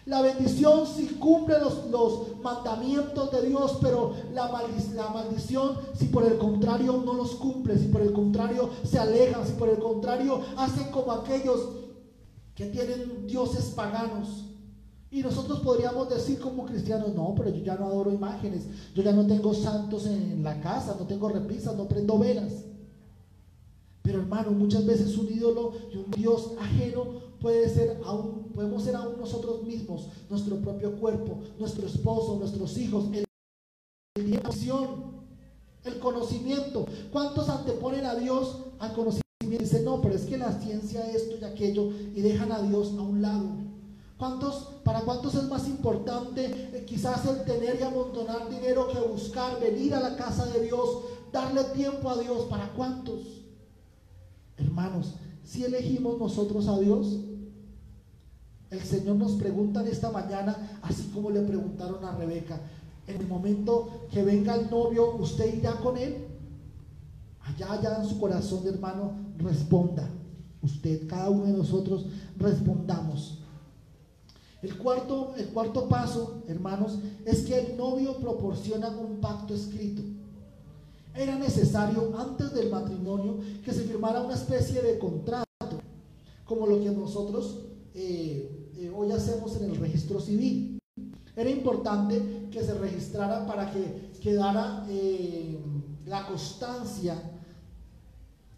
La 0.06 0.22
bendición 0.22 0.86
si 0.86 1.06
cumple 1.06 1.58
los, 1.60 1.86
los 1.90 2.40
mandamientos 2.42 3.30
de 3.30 3.42
Dios, 3.42 3.78
pero 3.82 4.14
la 4.32 4.48
maldición 4.48 5.76
si 5.94 6.06
por 6.06 6.24
el 6.24 6.38
contrario 6.38 7.02
no 7.04 7.14
los 7.14 7.32
cumple, 7.32 7.78
si 7.78 7.86
por 7.88 8.00
el 8.00 8.12
contrario 8.12 8.70
se 8.82 8.98
alejan, 8.98 9.46
si 9.46 9.52
por 9.52 9.68
el 9.68 9.78
contrario 9.78 10.40
hacen 10.56 10.90
como 10.90 11.12
aquellos 11.12 11.60
que 12.54 12.66
tienen 12.66 13.26
dioses 13.26 13.72
paganos 13.76 14.44
y 15.10 15.22
nosotros 15.22 15.60
podríamos 15.60 16.08
decir 16.08 16.38
como 16.38 16.64
cristianos, 16.64 17.14
no, 17.14 17.34
pero 17.36 17.50
yo 17.50 17.64
ya 17.64 17.74
no 17.74 17.86
adoro 17.86 18.12
imágenes, 18.12 18.66
yo 18.94 19.02
ya 19.02 19.12
no 19.12 19.26
tengo 19.26 19.52
santos 19.52 20.06
en 20.06 20.42
la 20.44 20.60
casa, 20.60 20.96
no 20.98 21.06
tengo 21.06 21.28
repisas, 21.28 21.76
no 21.76 21.88
prendo 21.88 22.16
velas. 22.18 22.64
Pero 24.02 24.20
hermano, 24.20 24.52
muchas 24.52 24.86
veces 24.86 25.18
un 25.18 25.28
ídolo 25.32 25.72
y 25.92 25.96
un 25.96 26.10
Dios 26.12 26.52
ajeno 26.60 27.06
puede 27.40 27.68
ser 27.68 28.00
aún, 28.04 28.50
podemos 28.54 28.84
ser 28.84 28.94
aún 28.94 29.18
nosotros 29.18 29.64
mismos, 29.64 30.08
nuestro 30.28 30.56
propio 30.58 30.92
cuerpo, 30.92 31.40
nuestro 31.58 31.86
esposo, 31.86 32.36
nuestros 32.36 32.78
hijos, 32.78 33.06
el, 33.12 33.24
el 34.14 34.40
el 35.82 35.98
conocimiento. 35.98 36.86
¿Cuántos 37.10 37.48
anteponen 37.48 38.04
a 38.04 38.14
Dios 38.14 38.58
al 38.78 38.92
conocimiento? 38.92 39.29
Y 39.50 39.58
dicen, 39.58 39.84
no, 39.84 40.00
pero 40.00 40.14
es 40.14 40.22
que 40.22 40.38
la 40.38 40.52
ciencia 40.52 41.10
esto 41.10 41.34
y 41.40 41.44
aquello, 41.44 41.90
y 42.14 42.20
dejan 42.20 42.52
a 42.52 42.62
Dios 42.62 42.94
a 42.96 43.02
un 43.02 43.20
lado. 43.20 43.48
¿Para 44.84 45.00
cuántos 45.00 45.34
es 45.34 45.44
más 45.48 45.66
importante 45.66 46.44
eh, 46.46 46.84
quizás 46.86 47.26
el 47.26 47.44
tener 47.44 47.80
y 47.80 47.82
amontonar 47.82 48.48
dinero 48.48 48.86
que 48.88 49.00
buscar, 49.00 49.58
venir 49.58 49.92
a 49.94 50.00
la 50.00 50.14
casa 50.14 50.46
de 50.46 50.60
Dios, 50.60 51.00
darle 51.32 51.64
tiempo 51.74 52.08
a 52.10 52.18
Dios? 52.18 52.44
¿Para 52.44 52.68
cuántos? 52.74 53.22
Hermanos, 54.56 55.14
si 55.42 55.64
elegimos 55.64 56.16
nosotros 56.18 56.68
a 56.68 56.78
Dios, 56.78 57.18
el 58.70 58.80
Señor 58.82 59.16
nos 59.16 59.32
pregunta 59.32 59.80
en 59.80 59.88
esta 59.88 60.12
mañana, 60.12 60.78
así 60.82 61.10
como 61.12 61.30
le 61.30 61.40
preguntaron 61.40 62.04
a 62.04 62.14
Rebeca, 62.14 62.60
en 63.08 63.16
el 63.16 63.26
momento 63.26 64.06
que 64.12 64.22
venga 64.22 64.54
el 64.54 64.70
novio, 64.70 65.16
¿usted 65.16 65.56
irá 65.56 65.72
con 65.72 65.96
él? 65.96 66.29
Allá, 67.54 67.72
allá 67.72 68.02
en 68.02 68.08
su 68.08 68.18
corazón, 68.18 68.66
hermano, 68.66 69.12
responda. 69.38 70.08
Usted, 70.62 71.06
cada 71.08 71.30
uno 71.30 71.44
de 71.44 71.52
nosotros, 71.52 72.06
respondamos. 72.36 73.38
El 74.62 74.76
cuarto, 74.76 75.32
el 75.38 75.46
cuarto 75.46 75.88
paso, 75.88 76.42
hermanos, 76.46 76.98
es 77.24 77.42
que 77.42 77.58
el 77.58 77.76
novio 77.78 78.16
proporciona 78.18 78.88
un 78.88 79.20
pacto 79.20 79.54
escrito. 79.54 80.02
Era 81.14 81.38
necesario 81.38 82.12
antes 82.18 82.52
del 82.52 82.70
matrimonio 82.70 83.38
que 83.64 83.72
se 83.72 83.84
firmara 83.84 84.22
una 84.22 84.34
especie 84.34 84.82
de 84.82 84.98
contrato, 84.98 85.46
como 86.44 86.66
lo 86.66 86.78
que 86.80 86.90
nosotros 86.90 87.58
eh, 87.94 88.70
eh, 88.76 88.92
hoy 88.94 89.10
hacemos 89.12 89.56
en 89.56 89.70
el 89.70 89.76
registro 89.76 90.20
civil. 90.20 90.78
Era 91.34 91.48
importante 91.48 92.48
que 92.50 92.62
se 92.62 92.74
registrara 92.74 93.46
para 93.46 93.72
que 93.72 94.10
quedara 94.20 94.84
eh, 94.90 95.58
la 96.06 96.26
constancia 96.26 97.14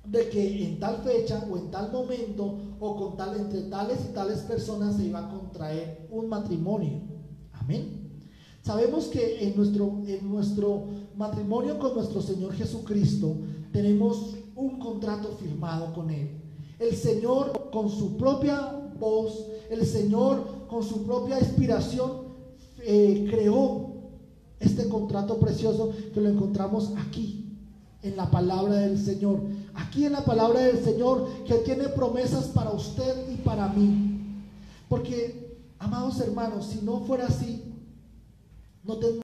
de 0.05 0.29
que 0.29 0.67
en 0.67 0.81
tal 0.81 0.99
fecha 0.99 1.47
o 1.51 1.57
en 1.57 1.71
tal 1.71 1.93
momento 1.93 2.59
o 2.81 2.97
con 2.97 3.17
tal, 3.17 3.38
entre 3.38 3.62
tales 3.62 3.99
y 4.09 4.12
tales 4.12 4.38
personas 4.41 4.97
se 4.97 5.05
iba 5.05 5.21
a 5.21 5.31
contraer 5.31 6.09
un 6.11 6.29
matrimonio. 6.29 7.01
Amén. 7.53 8.03
Sabemos 8.62 9.07
que 9.07 9.45
en 9.47 9.57
nuestro, 9.57 10.03
en 10.07 10.31
nuestro 10.31 10.85
matrimonio 11.17 11.79
con 11.79 11.95
nuestro 11.95 12.21
Señor 12.21 12.53
Jesucristo 12.55 13.37
tenemos 13.73 14.37
un 14.55 14.79
contrato 14.79 15.37
firmado 15.41 15.93
con 15.93 16.11
Él. 16.11 16.31
El 16.79 16.95
Señor 16.95 17.71
con 17.71 17.88
su 17.88 18.17
propia 18.17 18.91
voz, 18.99 19.47
el 19.71 19.85
Señor 19.87 20.67
con 20.69 20.83
su 20.83 21.05
propia 21.05 21.38
inspiración 21.38 22.33
eh, 22.85 23.27
creó 23.31 23.93
este 24.59 24.88
contrato 24.88 25.38
precioso 25.38 25.93
que 26.12 26.21
lo 26.21 26.29
encontramos 26.29 26.93
aquí, 27.07 27.59
en 28.03 28.17
la 28.17 28.31
palabra 28.31 28.75
del 28.75 28.99
Señor 28.99 29.41
aquí 29.75 30.05
en 30.05 30.13
la 30.13 30.25
palabra 30.25 30.61
del 30.61 30.83
Señor 30.83 31.45
que 31.47 31.55
tiene 31.57 31.89
promesas 31.89 32.47
para 32.47 32.71
usted 32.71 33.31
y 33.31 33.37
para 33.37 33.69
mí. 33.69 34.45
Porque, 34.89 35.59
amados 35.79 36.21
hermanos, 36.21 36.67
si 36.67 36.83
no 36.83 37.01
fuera 37.01 37.27
así, 37.27 37.63
no 38.85 38.97
tendríamos 38.97 39.23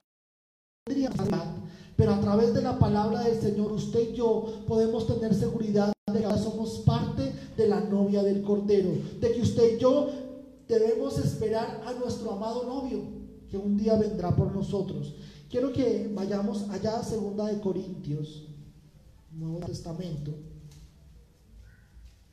pero 1.99 2.13
a 2.13 2.21
través 2.21 2.53
de 2.53 2.61
la 2.61 2.79
palabra 2.79 3.23
del 3.23 3.41
Señor, 3.41 3.73
usted 3.73 4.11
y 4.11 4.15
yo 4.15 4.63
podemos 4.65 5.05
tener 5.05 5.35
seguridad 5.35 5.91
de 6.13 6.21
que 6.21 6.37
somos 6.37 6.79
parte 6.85 7.33
de 7.57 7.67
la 7.67 7.81
novia 7.81 8.23
del 8.23 8.41
Cordero, 8.41 8.91
de 9.19 9.33
que 9.33 9.41
usted 9.41 9.75
y 9.75 9.79
yo 9.81 10.07
debemos 10.69 11.17
esperar 11.17 11.81
a 11.85 11.91
nuestro 11.93 12.31
amado 12.31 12.63
novio, 12.63 13.01
que 13.51 13.57
un 13.57 13.75
día 13.75 13.97
vendrá 13.97 14.33
por 14.33 14.55
nosotros. 14.55 15.13
Quiero 15.49 15.73
que 15.73 16.09
vayamos 16.15 16.69
allá 16.69 16.99
a 16.99 17.03
segunda 17.03 17.47
de 17.47 17.59
Corintios. 17.59 18.48
Nuevo 19.39 19.65
Testamento, 19.65 20.33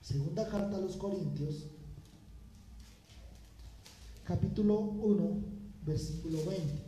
segunda 0.03 0.49
carta 0.49 0.77
a 0.77 0.81
los 0.81 0.97
Corintios, 0.97 1.67
capítulo 4.25 4.81
1, 4.81 5.43
versículo 5.85 6.45
20. 6.45 6.86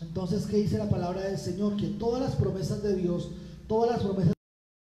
Entonces, 0.00 0.46
¿qué 0.46 0.58
dice 0.58 0.78
la 0.78 0.88
palabra 0.88 1.22
del 1.22 1.38
Señor? 1.38 1.76
Que 1.76 1.88
todas 1.88 2.22
las 2.22 2.36
promesas 2.36 2.82
de 2.82 2.94
Dios, 2.94 3.30
todas 3.66 3.90
las 3.90 4.02
promesas 4.02 4.34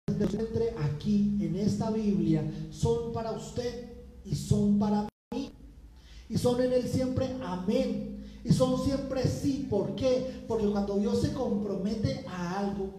de 0.08 0.18
Dios 0.18 0.34
entre 0.34 0.76
aquí 0.84 1.38
en 1.42 1.56
esta 1.56 1.90
Biblia 1.92 2.44
son 2.72 3.12
para 3.14 3.32
usted 3.32 3.92
y 4.26 4.36
son 4.36 4.80
para 4.80 5.08
mí. 5.34 5.52
Y 6.30 6.38
son 6.38 6.62
en 6.62 6.74
Él 6.74 6.88
siempre 6.88 7.36
amén. 7.44 8.24
Y 8.46 8.52
son 8.52 8.84
siempre 8.84 9.28
sí. 9.28 9.68
¿Por 9.70 9.96
qué? 9.96 10.44
Porque 10.48 10.68
cuando 10.68 10.96
Dios 10.98 11.22
se 11.22 11.34
compromete 11.34 12.26
a 12.28 12.60
algo, 12.60 12.90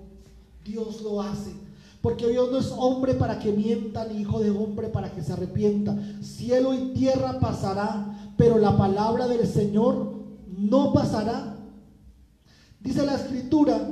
Dios 0.65 1.03
lo 1.03 1.21
hace. 1.21 1.53
Porque 2.01 2.29
Dios 2.29 2.51
no 2.53 2.59
es 2.59 2.71
hombre 2.77 3.15
para 3.15 3.39
que 3.39 3.51
mienta, 3.53 4.07
ni 4.07 4.21
hijo 4.21 4.41
de 4.41 4.51
hombre 4.51 4.89
para 4.89 5.11
que 5.11 5.23
se 5.23 5.33
arrepienta. 5.33 5.97
Cielo 6.23 6.75
y 6.75 6.93
tierra 6.93 7.41
pasará, 7.41 8.35
pero 8.37 8.59
la 8.59 8.77
palabra 8.77 9.27
del 9.27 9.47
Señor 9.47 10.13
no 10.47 10.93
pasará. 10.93 11.54
Dice 12.85 13.05
la 13.05 13.14
escritura 13.14 13.89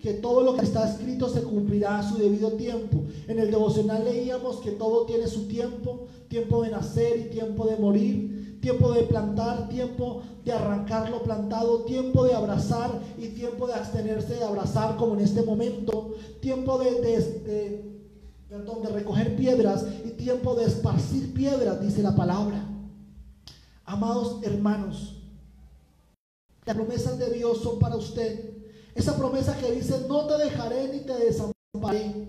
que 0.00 0.14
todo 0.14 0.42
lo 0.42 0.54
que 0.54 0.64
está 0.64 0.88
escrito 0.88 1.28
se 1.28 1.42
cumplirá 1.42 1.98
a 1.98 2.08
su 2.08 2.16
debido 2.16 2.52
tiempo. 2.52 3.02
En 3.26 3.40
el 3.40 3.50
devocional 3.50 4.04
leíamos 4.04 4.58
que 4.58 4.70
todo 4.70 5.04
tiene 5.04 5.26
su 5.26 5.48
tiempo, 5.48 6.06
tiempo 6.28 6.62
de 6.62 6.70
nacer 6.70 7.18
y 7.18 7.30
tiempo 7.30 7.66
de 7.66 7.76
morir, 7.76 8.58
tiempo 8.60 8.92
de 8.92 9.02
plantar, 9.02 9.68
tiempo 9.68 10.22
de 10.44 10.52
arrancar 10.52 11.10
lo 11.10 11.24
plantado, 11.24 11.80
tiempo 11.80 12.24
de 12.24 12.34
abrazar 12.34 13.00
y 13.18 13.28
tiempo 13.28 13.66
de 13.66 13.74
abstenerse 13.74 14.34
de 14.34 14.44
abrazar 14.44 14.96
como 14.96 15.14
en 15.14 15.20
este 15.20 15.42
momento, 15.42 16.14
tiempo 16.40 16.78
de, 16.78 17.00
de, 17.00 17.96
de 18.48 18.88
recoger 18.92 19.34
piedras 19.34 19.84
y 20.04 20.10
tiempo 20.10 20.54
de 20.54 20.66
esparcir 20.66 21.34
piedras, 21.34 21.80
dice 21.80 22.00
la 22.00 22.14
palabra. 22.14 22.64
Amados 23.84 24.38
hermanos, 24.44 25.15
las 26.66 26.76
promesas 26.76 27.18
de 27.18 27.30
Dios 27.30 27.62
son 27.62 27.78
para 27.78 27.96
usted. 27.96 28.50
Esa 28.94 29.16
promesa 29.16 29.56
que 29.56 29.70
dice, 29.70 30.04
no 30.08 30.26
te 30.26 30.36
dejaré 30.36 30.88
ni 30.88 31.00
te 31.00 31.14
desamparé, 31.14 32.28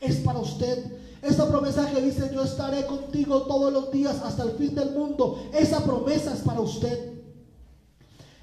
es 0.00 0.16
para 0.16 0.38
usted. 0.38 0.98
Esa 1.22 1.48
promesa 1.48 1.90
que 1.90 2.00
dice, 2.02 2.30
yo 2.32 2.42
estaré 2.42 2.86
contigo 2.86 3.42
todos 3.42 3.72
los 3.72 3.90
días 3.90 4.20
hasta 4.22 4.42
el 4.42 4.52
fin 4.52 4.74
del 4.74 4.90
mundo, 4.90 5.42
esa 5.52 5.82
promesa 5.82 6.34
es 6.34 6.40
para 6.40 6.60
usted. 6.60 7.22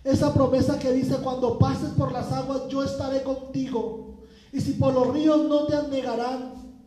Esa 0.03 0.33
promesa 0.33 0.79
que 0.79 0.91
dice, 0.91 1.17
cuando 1.17 1.59
pases 1.59 1.89
por 1.91 2.11
las 2.11 2.31
aguas, 2.31 2.67
yo 2.69 2.81
estaré 2.81 3.21
contigo. 3.23 4.23
Y 4.51 4.61
si 4.61 4.73
por 4.73 4.93
los 4.93 5.13
ríos 5.13 5.47
no 5.47 5.67
te 5.67 5.75
anegarán, 5.75 6.81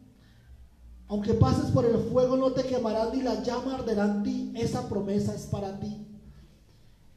aunque 1.06 1.34
pases 1.34 1.70
por 1.72 1.84
el 1.84 1.98
fuego, 2.10 2.36
no 2.36 2.52
te 2.52 2.62
quemarán 2.64 3.10
ni 3.12 3.22
la 3.22 3.42
llama 3.42 3.74
arderá 3.74 4.06
en 4.06 4.22
ti. 4.22 4.52
Esa 4.56 4.88
promesa 4.88 5.34
es 5.34 5.42
para 5.42 5.78
ti. 5.78 6.09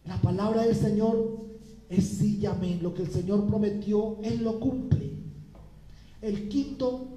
La 0.05 0.17
palabra 0.17 0.63
del 0.63 0.75
Señor 0.75 1.43
es 1.89 2.17
sí 2.17 2.39
y 2.41 2.45
amén. 2.45 2.79
Lo 2.81 2.93
que 2.93 3.03
el 3.03 3.11
Señor 3.11 3.47
prometió, 3.47 4.17
Él 4.23 4.43
lo 4.43 4.59
cumple. 4.59 5.11
El 6.21 6.49
quinto 6.49 7.07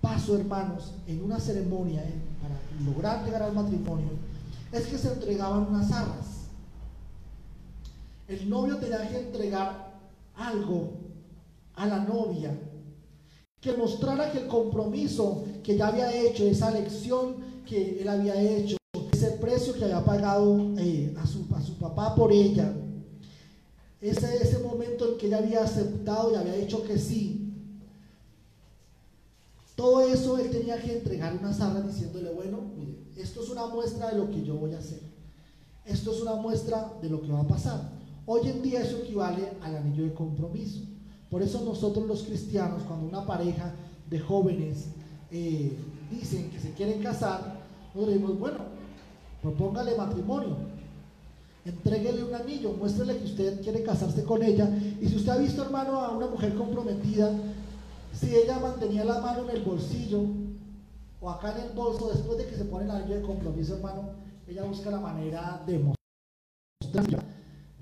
paso, 0.00 0.36
hermanos, 0.36 0.92
en 1.06 1.22
una 1.22 1.40
ceremonia 1.40 2.02
eh, 2.02 2.14
para 2.40 2.56
lograr 2.84 3.24
llegar 3.24 3.42
al 3.42 3.54
matrimonio, 3.54 4.10
es 4.72 4.86
que 4.86 4.98
se 4.98 5.12
entregaban 5.12 5.66
unas 5.68 5.90
arras. 5.90 6.46
El 8.28 8.48
novio 8.48 8.76
tenía 8.78 9.08
que 9.08 9.18
entregar 9.18 9.94
algo 10.34 10.92
a 11.74 11.86
la 11.86 11.98
novia 12.00 12.56
que 13.60 13.72
mostrara 13.72 14.30
que 14.30 14.38
el 14.38 14.46
compromiso 14.46 15.44
que 15.62 15.76
ya 15.76 15.88
había 15.88 16.14
hecho, 16.14 16.44
esa 16.44 16.70
lección 16.70 17.36
que 17.66 18.00
él 18.00 18.08
había 18.08 18.40
hecho, 18.40 18.76
que 19.76 19.84
había 19.84 20.04
pagado 20.04 20.74
eh, 20.78 21.14
a, 21.18 21.26
su, 21.26 21.46
a 21.54 21.60
su 21.60 21.74
papá 21.74 22.14
por 22.14 22.32
ella, 22.32 22.72
ese, 24.00 24.36
ese 24.36 24.58
momento 24.58 25.12
en 25.12 25.18
que 25.18 25.26
ella 25.26 25.38
había 25.38 25.62
aceptado 25.62 26.32
y 26.32 26.36
había 26.36 26.54
dicho 26.54 26.82
que 26.84 26.98
sí, 26.98 27.46
todo 29.74 30.00
eso 30.00 30.38
él 30.38 30.50
tenía 30.50 30.80
que 30.80 30.94
entregar 30.94 31.36
una 31.36 31.52
zarra 31.52 31.82
diciéndole, 31.82 32.32
bueno, 32.32 32.62
mire, 32.76 32.96
esto 33.16 33.42
es 33.42 33.50
una 33.50 33.66
muestra 33.66 34.10
de 34.10 34.18
lo 34.18 34.30
que 34.30 34.42
yo 34.42 34.54
voy 34.54 34.72
a 34.72 34.78
hacer. 34.78 35.00
Esto 35.84 36.12
es 36.12 36.22
una 36.22 36.34
muestra 36.34 36.94
de 37.00 37.10
lo 37.10 37.20
que 37.20 37.30
va 37.30 37.40
a 37.40 37.46
pasar. 37.46 37.92
Hoy 38.24 38.48
en 38.48 38.62
día 38.62 38.82
eso 38.82 38.98
equivale 38.98 39.52
al 39.60 39.76
anillo 39.76 40.04
de 40.04 40.14
compromiso. 40.14 40.80
Por 41.30 41.42
eso 41.42 41.62
nosotros 41.62 42.06
los 42.06 42.22
cristianos, 42.22 42.82
cuando 42.84 43.06
una 43.06 43.26
pareja 43.26 43.74
de 44.08 44.18
jóvenes 44.18 44.86
eh, 45.30 45.76
dicen 46.10 46.50
que 46.50 46.58
se 46.58 46.72
quieren 46.72 47.02
casar, 47.02 47.60
nosotros 47.94 48.14
decimos, 48.14 48.38
bueno, 48.38 48.58
propóngale 49.46 49.94
matrimonio, 49.96 50.56
entréguele 51.64 52.24
un 52.24 52.34
anillo, 52.34 52.72
muéstrele 52.72 53.16
que 53.18 53.24
usted 53.26 53.62
quiere 53.62 53.84
casarse 53.84 54.24
con 54.24 54.42
ella. 54.42 54.68
Y 55.00 55.08
si 55.08 55.16
usted 55.16 55.32
ha 55.32 55.36
visto, 55.36 55.62
hermano, 55.62 56.00
a 56.00 56.10
una 56.10 56.26
mujer 56.26 56.54
comprometida, 56.56 57.30
si 58.12 58.34
ella 58.34 58.58
mantenía 58.58 59.04
la 59.04 59.20
mano 59.20 59.48
en 59.48 59.56
el 59.56 59.62
bolsillo 59.62 60.22
o 61.20 61.30
acá 61.30 61.54
en 61.56 61.68
el 61.68 61.72
bolso, 61.74 62.08
después 62.08 62.38
de 62.38 62.46
que 62.46 62.56
se 62.56 62.64
pone 62.64 62.86
el 62.86 62.90
anillo 62.90 63.14
de 63.14 63.22
compromiso, 63.22 63.76
hermano, 63.76 64.10
ella 64.48 64.64
busca 64.64 64.90
la 64.90 65.00
manera 65.00 65.62
de 65.64 65.78
mostrar. 65.78 67.24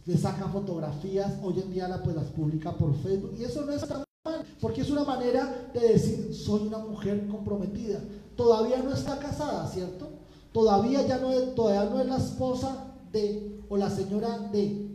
Le 0.04 0.18
saca 0.18 0.48
fotografías, 0.48 1.32
hoy 1.42 1.60
en 1.60 1.72
día 1.72 1.88
la, 1.88 2.02
pues, 2.02 2.14
las 2.14 2.26
publica 2.26 2.72
por 2.72 2.94
Facebook. 2.94 3.36
Y 3.38 3.44
eso 3.44 3.64
no 3.64 3.72
está 3.72 4.04
mal, 4.22 4.44
porque 4.60 4.82
es 4.82 4.90
una 4.90 5.04
manera 5.04 5.70
de 5.72 5.80
decir, 5.80 6.34
soy 6.34 6.66
una 6.66 6.78
mujer 6.78 7.26
comprometida. 7.26 8.00
Todavía 8.36 8.82
no 8.82 8.92
está 8.92 9.18
casada, 9.18 9.66
¿cierto? 9.68 10.13
Todavía 10.55 11.07
ya 11.07 11.18
no 11.18 11.30
es, 11.30 11.55
todavía 11.55 11.90
no 11.90 12.00
es 12.00 12.07
la 12.07 12.16
esposa 12.16 12.94
de 13.12 13.61
o 13.68 13.76
la 13.76 13.90
señora 13.90 14.38
de, 14.38 14.88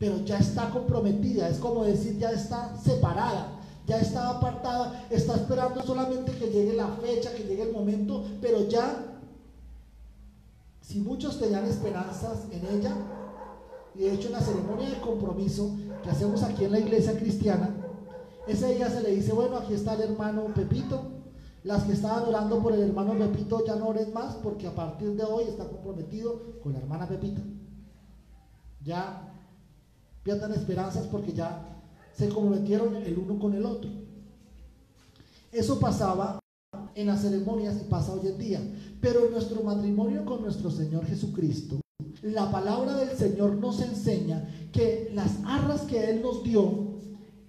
pero 0.00 0.24
ya 0.24 0.38
está 0.38 0.70
comprometida. 0.70 1.48
Es 1.48 1.58
como 1.58 1.84
decir, 1.84 2.18
ya 2.18 2.32
está 2.32 2.76
separada 2.76 3.58
ya 3.88 3.98
está 3.98 4.28
apartada, 4.28 5.06
está 5.08 5.34
esperando 5.34 5.82
solamente 5.82 6.32
que 6.32 6.50
llegue 6.50 6.74
la 6.74 6.88
fecha, 6.88 7.34
que 7.34 7.44
llegue 7.44 7.62
el 7.62 7.72
momento, 7.72 8.22
pero 8.40 8.68
ya, 8.68 9.18
si 10.82 11.00
muchos 11.00 11.40
tenían 11.40 11.64
esperanzas 11.64 12.44
en 12.52 12.66
ella, 12.66 12.94
y 13.94 14.00
de 14.00 14.12
hecho 14.12 14.26
en 14.26 14.34
la 14.34 14.40
ceremonia 14.42 14.90
de 14.90 15.00
compromiso 15.00 15.70
que 16.02 16.10
hacemos 16.10 16.42
aquí 16.42 16.66
en 16.66 16.72
la 16.72 16.80
iglesia 16.80 17.18
cristiana, 17.18 17.70
ese 18.46 18.74
día 18.74 18.90
se 18.90 19.00
le 19.00 19.10
dice, 19.12 19.32
bueno, 19.32 19.56
aquí 19.56 19.72
está 19.72 19.94
el 19.94 20.02
hermano 20.02 20.44
Pepito, 20.54 21.00
las 21.64 21.84
que 21.84 21.92
estaban 21.92 22.24
orando 22.24 22.62
por 22.62 22.72
el 22.72 22.82
hermano 22.82 23.14
Pepito 23.18 23.64
ya 23.66 23.76
no 23.76 23.88
oren 23.88 24.12
más 24.12 24.36
porque 24.36 24.66
a 24.66 24.74
partir 24.74 25.14
de 25.16 25.24
hoy 25.24 25.44
está 25.44 25.64
comprometido 25.64 26.60
con 26.62 26.72
la 26.72 26.78
hermana 26.78 27.08
Pepita. 27.08 27.42
Ya 28.84 29.34
pierdan 30.22 30.52
esperanzas 30.52 31.06
porque 31.08 31.32
ya 31.32 31.80
se 32.12 32.28
comprometieron 32.28 32.96
el 32.96 33.18
uno 33.18 33.38
con 33.38 33.54
el 33.54 33.64
otro. 33.64 33.90
Eso 35.50 35.80
pasaba 35.80 36.38
en 36.94 37.06
las 37.06 37.22
ceremonias 37.22 37.76
y 37.80 37.88
pasa 37.88 38.12
hoy 38.12 38.26
en 38.26 38.38
día. 38.38 38.60
Pero 39.00 39.26
en 39.26 39.32
nuestro 39.32 39.62
matrimonio 39.62 40.24
con 40.24 40.42
nuestro 40.42 40.70
Señor 40.70 41.06
Jesucristo, 41.06 41.80
la 42.22 42.50
palabra 42.50 42.94
del 42.96 43.16
Señor 43.16 43.56
nos 43.56 43.80
enseña 43.80 44.48
que 44.72 45.10
las 45.14 45.38
arras 45.44 45.82
que 45.82 46.10
Él 46.10 46.22
nos 46.22 46.42
dio 46.42 46.98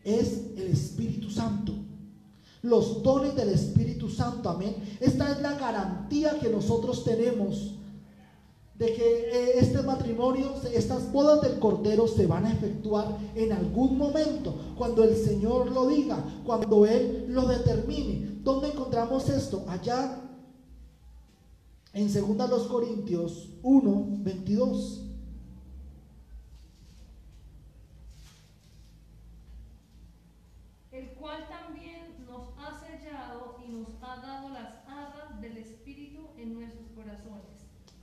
es 0.04 0.52
el 0.56 0.68
Espíritu 0.68 1.30
Santo. 1.30 1.74
Los 2.62 3.02
dones 3.04 3.36
del 3.36 3.50
Espíritu 3.50 4.10
Santo, 4.10 4.50
amén. 4.50 4.76
Esta 5.00 5.32
es 5.32 5.42
la 5.42 5.54
garantía 5.58 6.40
que 6.40 6.50
nosotros 6.50 7.04
tenemos 7.04 7.76
de 8.80 8.94
que 8.94 9.04
eh, 9.04 9.60
este 9.60 9.82
matrimonio, 9.82 10.54
estas 10.74 11.12
bodas 11.12 11.42
del 11.42 11.60
Cordero 11.60 12.08
se 12.08 12.26
van 12.26 12.46
a 12.46 12.54
efectuar 12.54 13.18
en 13.36 13.52
algún 13.52 13.98
momento, 13.98 14.56
cuando 14.78 15.04
el 15.04 15.18
Señor 15.18 15.70
lo 15.70 15.88
diga, 15.88 16.24
cuando 16.46 16.86
Él 16.86 17.26
lo 17.28 17.46
determine. 17.46 18.40
¿Dónde 18.42 18.70
encontramos 18.70 19.28
esto? 19.28 19.66
Allá 19.68 20.22
en 21.92 22.38
2 22.38 22.68
Corintios 22.68 23.50
1, 23.64 24.06
22. 24.20 25.02
El 30.94 31.10
cual 31.16 31.48
también 31.50 32.26
nos 32.26 32.48
ha 32.58 32.80
sellado 32.80 33.58
y 33.68 33.72
nos 33.72 33.90
ha 34.02 34.22
dado 34.22 34.50
las 34.52 34.88
alas 34.88 35.42
del 35.42 35.58
Espíritu 35.58 36.28
en 36.38 36.54
nuestros 36.54 36.88
corazones. 36.96 37.60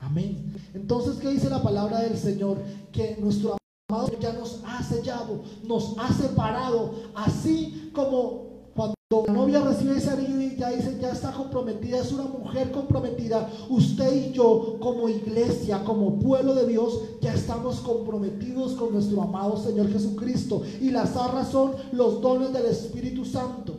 Amén. 0.07 0.55
Entonces, 0.73 1.17
¿qué 1.17 1.31
dice 1.31 1.51
la 1.51 1.63
palabra 1.63 2.01
del 2.03 2.17
Señor? 2.17 2.59
Que 2.93 3.17
nuestro 3.21 3.57
amado 3.89 4.09
ya 4.21 4.33
nos 4.33 4.63
ha 4.65 4.81
sellado, 4.83 5.43
nos 5.65 5.97
ha 5.99 6.13
separado, 6.13 6.95
así 7.15 7.91
como 7.93 8.47
cuando 8.75 8.95
la 9.27 9.33
novia 9.33 9.61
recibe 9.61 9.97
ese 9.97 10.11
anillo 10.11 10.41
y 10.41 10.57
ya 10.57 10.71
dice, 10.71 10.99
ya 11.01 11.11
está 11.11 11.33
comprometida, 11.33 11.99
es 11.99 12.13
una 12.13 12.25
mujer 12.25 12.71
comprometida. 12.71 13.51
Usted 13.69 14.29
y 14.29 14.33
yo, 14.33 14.77
como 14.81 15.09
iglesia, 15.09 15.83
como 15.83 16.21
pueblo 16.21 16.55
de 16.55 16.69
Dios, 16.69 17.01
ya 17.21 17.35
estamos 17.35 17.81
comprometidos 17.81 18.75
con 18.75 18.93
nuestro 18.93 19.23
amado 19.23 19.57
Señor 19.57 19.91
Jesucristo. 19.91 20.63
Y 20.81 20.91
las 20.91 21.17
arras 21.17 21.49
son 21.49 21.73
los 21.93 22.21
dones 22.21 22.53
del 22.53 22.67
Espíritu 22.67 23.25
Santo. 23.25 23.75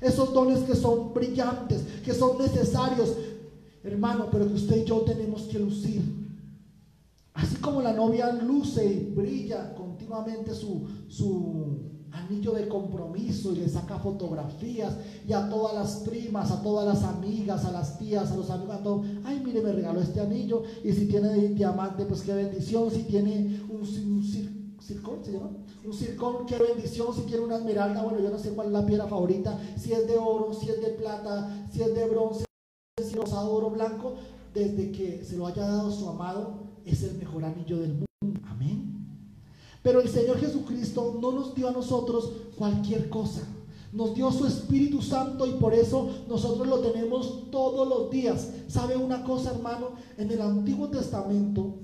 Esos 0.00 0.32
dones 0.32 0.60
que 0.60 0.74
son 0.74 1.12
brillantes, 1.12 1.82
que 2.02 2.14
son 2.14 2.38
necesarios, 2.38 3.10
hermano, 3.82 4.28
pero 4.30 4.46
que 4.46 4.54
usted 4.54 4.82
y 4.82 4.84
yo 4.84 5.00
tenemos 5.00 5.42
que 5.42 5.58
lucir. 5.58 6.02
Así 7.34 7.56
como 7.56 7.80
la 7.80 7.92
novia 7.92 8.32
luce 8.32 8.84
y 8.84 9.14
brilla 9.14 9.74
continuamente 9.74 10.52
su, 10.54 10.86
su 11.08 11.78
anillo 12.12 12.52
de 12.52 12.68
compromiso 12.68 13.52
y 13.52 13.56
le 13.56 13.68
saca 13.68 13.98
fotografías 13.98 14.96
y 15.26 15.32
a 15.32 15.48
todas 15.48 15.74
las 15.74 15.96
primas, 16.08 16.50
a 16.50 16.62
todas 16.62 16.86
las 16.86 17.04
amigas, 17.04 17.64
a 17.64 17.72
las 17.72 17.98
tías, 17.98 18.30
a 18.30 18.36
los 18.36 18.50
amigos, 18.50 18.74
a 18.74 18.82
todos, 18.82 19.06
ay, 19.24 19.40
mire, 19.44 19.62
me 19.62 19.72
regaló 19.72 20.00
este 20.00 20.20
anillo 20.20 20.64
y 20.84 20.92
si 20.92 21.06
tiene 21.06 21.32
diamante, 21.50 22.04
pues 22.04 22.22
qué 22.22 22.34
bendición, 22.34 22.90
si 22.90 23.04
tiene 23.04 23.60
un, 23.68 23.80
un 23.80 24.80
circón, 24.82 25.24
¿se 25.24 25.32
llama? 25.32 25.50
Un 25.84 25.94
circón, 25.94 26.46
qué 26.46 26.58
bendición, 26.58 27.14
si 27.14 27.22
tiene 27.22 27.44
una 27.44 27.56
esmeralda, 27.56 28.02
bueno, 28.02 28.20
yo 28.20 28.30
no 28.30 28.38
sé 28.38 28.50
cuál 28.50 28.66
es 28.66 28.72
la 28.72 28.84
piedra 28.84 29.06
favorita, 29.06 29.58
si 29.78 29.92
es 29.92 30.06
de 30.06 30.18
oro, 30.18 30.52
si 30.52 30.68
es 30.68 30.80
de 30.80 30.90
plata, 30.90 31.66
si 31.72 31.80
es 31.80 31.94
de 31.94 32.06
bronce 32.06 32.49
rosado, 33.14 33.52
oro 33.52 33.70
blanco, 33.70 34.14
desde 34.54 34.90
que 34.90 35.24
se 35.24 35.36
lo 35.36 35.46
haya 35.46 35.66
dado 35.66 35.90
su 35.90 36.08
amado, 36.08 36.54
es 36.84 37.02
el 37.02 37.16
mejor 37.16 37.44
anillo 37.44 37.78
del 37.78 37.92
mundo. 37.92 38.40
Amén. 38.46 38.90
Pero 39.82 40.00
el 40.00 40.08
Señor 40.08 40.38
Jesucristo 40.38 41.18
no 41.20 41.32
nos 41.32 41.54
dio 41.54 41.68
a 41.68 41.72
nosotros 41.72 42.32
cualquier 42.56 43.08
cosa. 43.08 43.42
Nos 43.92 44.14
dio 44.14 44.30
su 44.30 44.46
Espíritu 44.46 45.02
Santo 45.02 45.46
y 45.46 45.52
por 45.52 45.74
eso 45.74 46.08
nosotros 46.28 46.68
lo 46.68 46.78
tenemos 46.80 47.50
todos 47.50 47.88
los 47.88 48.10
días. 48.10 48.48
¿Sabe 48.68 48.96
una 48.96 49.24
cosa, 49.24 49.50
hermano? 49.50 49.90
En 50.16 50.30
el 50.30 50.40
Antiguo 50.40 50.88
Testamento, 50.88 51.78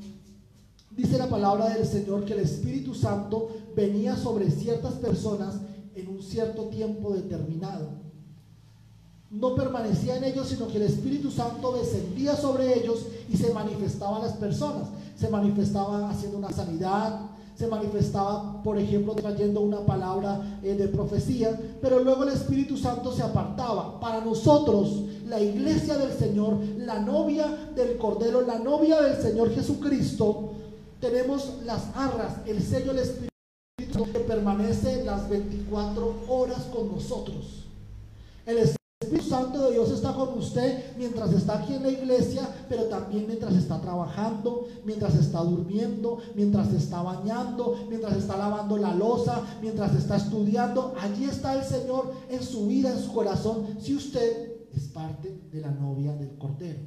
dice 0.91 1.19
la 1.19 1.29
palabra 1.29 1.71
del 1.71 1.87
Señor 1.87 2.25
que 2.25 2.35
el 2.35 2.41
Espíritu 2.41 2.95
Santo 2.95 3.49
venía 3.75 4.17
sobre 4.17 4.51
ciertas 4.51 4.95
personas 4.95 5.57
en 5.95 6.09
un 6.09 6.23
cierto 6.23 6.65
tiempo 6.65 7.13
determinado. 7.13 8.06
No 9.31 9.55
permanecía 9.55 10.17
en 10.17 10.25
ellos, 10.25 10.49
sino 10.49 10.69
que 10.69 10.77
el 10.77 10.85
Espíritu 10.85 11.31
Santo 11.31 11.73
descendía 11.73 12.37
sobre 12.37 12.79
ellos 12.79 13.07
y 13.29 13.37
se 13.37 13.53
manifestaba 13.53 14.19
a 14.19 14.27
las 14.27 14.35
personas. 14.35 14.89
Se 15.19 15.29
manifestaba 15.29 16.11
haciendo 16.11 16.39
una 16.39 16.53
sanidad, 16.53 17.21
se 17.57 17.67
manifestaba, 17.67 18.63
por 18.63 18.79
ejemplo, 18.79 19.15
trayendo 19.15 19.63
una 19.63 19.81
palabra 19.81 20.61
eh, 20.63 20.75
de 20.75 20.89
profecía, 20.89 21.59
pero 21.81 22.01
luego 22.01 22.25
el 22.25 22.35
Espíritu 22.35 22.77
Santo 22.77 23.13
se 23.13 23.23
apartaba. 23.23 23.99
Para 23.99 24.21
nosotros, 24.21 25.05
la 25.27 25.41
iglesia 25.41 25.97
del 25.97 26.13
Señor, 26.13 26.59
la 26.77 27.01
novia 27.01 27.47
del 27.75 27.97
Cordero, 27.97 28.43
la 28.43 28.59
novia 28.59 29.01
del 29.01 29.21
Señor 29.21 29.55
Jesucristo, 29.55 30.51
tenemos 31.01 31.55
las 31.65 31.85
arras, 31.95 32.35
el 32.47 32.63
sello 32.63 32.93
del 32.93 33.03
Espíritu 33.03 34.13
que 34.13 34.21
permanece 34.21 35.03
las 35.05 35.29
24 35.29 36.25
horas 36.29 36.63
con 36.73 36.93
nosotros. 36.93 37.65
El 38.45 38.59
Espíritu 38.59 38.86
Santo 39.23 39.63
de 39.63 39.73
Dios 39.73 39.91
está 39.91 40.15
con 40.15 40.39
usted 40.39 40.97
mientras 40.97 41.33
está 41.33 41.59
aquí 41.59 41.75
en 41.75 41.83
la 41.83 41.91
iglesia, 41.91 42.49
pero 42.69 42.85
también 42.85 43.27
mientras 43.27 43.55
está 43.55 43.81
trabajando, 43.81 44.67
mientras 44.85 45.15
está 45.15 45.41
durmiendo, 45.41 46.19
mientras 46.35 46.73
está 46.73 47.03
bañando, 47.03 47.87
mientras 47.89 48.17
está 48.17 48.37
lavando 48.37 48.77
la 48.77 48.95
losa, 48.95 49.43
mientras 49.61 49.95
está 49.95 50.17
estudiando. 50.17 50.95
Allí 51.01 51.25
está 51.25 51.55
el 51.55 51.65
Señor 51.65 52.13
en 52.29 52.43
su 52.43 52.67
vida, 52.67 52.93
en 52.93 53.03
su 53.03 53.13
corazón, 53.13 53.77
si 53.81 53.95
usted 53.95 54.69
es 54.75 54.89
parte 54.89 55.41
de 55.51 55.61
la 55.61 55.71
novia 55.71 56.15
del 56.15 56.37
Cordero. 56.37 56.81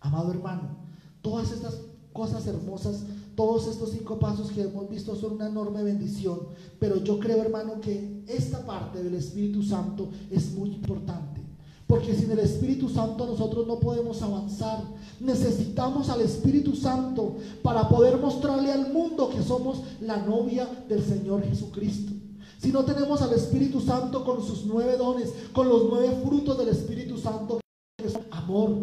Amado 0.00 0.30
hermano, 0.30 0.76
todas 1.20 1.50
estas 1.50 1.80
cosas 2.12 2.46
hermosas 2.46 3.02
todos 3.38 3.68
estos 3.68 3.90
cinco 3.90 4.18
pasos 4.18 4.50
que 4.50 4.62
hemos 4.62 4.90
visto 4.90 5.14
son 5.14 5.34
una 5.34 5.46
enorme 5.46 5.84
bendición, 5.84 6.40
pero 6.80 6.96
yo 6.96 7.20
creo, 7.20 7.40
hermano, 7.40 7.80
que 7.80 8.24
esta 8.26 8.66
parte 8.66 9.00
del 9.00 9.14
Espíritu 9.14 9.62
Santo 9.62 10.08
es 10.28 10.52
muy 10.54 10.70
importante. 10.70 11.40
Porque 11.86 12.16
sin 12.16 12.32
el 12.32 12.40
Espíritu 12.40 12.88
Santo 12.88 13.26
nosotros 13.26 13.64
no 13.68 13.78
podemos 13.78 14.20
avanzar. 14.22 14.82
Necesitamos 15.20 16.08
al 16.08 16.22
Espíritu 16.22 16.74
Santo 16.74 17.36
para 17.62 17.88
poder 17.88 18.18
mostrarle 18.18 18.72
al 18.72 18.92
mundo 18.92 19.30
que 19.30 19.40
somos 19.44 19.82
la 20.00 20.16
novia 20.16 20.68
del 20.88 21.04
Señor 21.04 21.44
Jesucristo. 21.44 22.14
Si 22.60 22.72
no 22.72 22.84
tenemos 22.84 23.22
al 23.22 23.34
Espíritu 23.34 23.80
Santo 23.80 24.24
con 24.24 24.44
sus 24.44 24.66
nueve 24.66 24.96
dones, 24.96 25.32
con 25.52 25.68
los 25.68 25.84
nueve 25.88 26.22
frutos 26.26 26.58
del 26.58 26.70
Espíritu 26.70 27.16
Santo, 27.16 27.60
que 28.02 28.10
son 28.10 28.22
amor, 28.32 28.76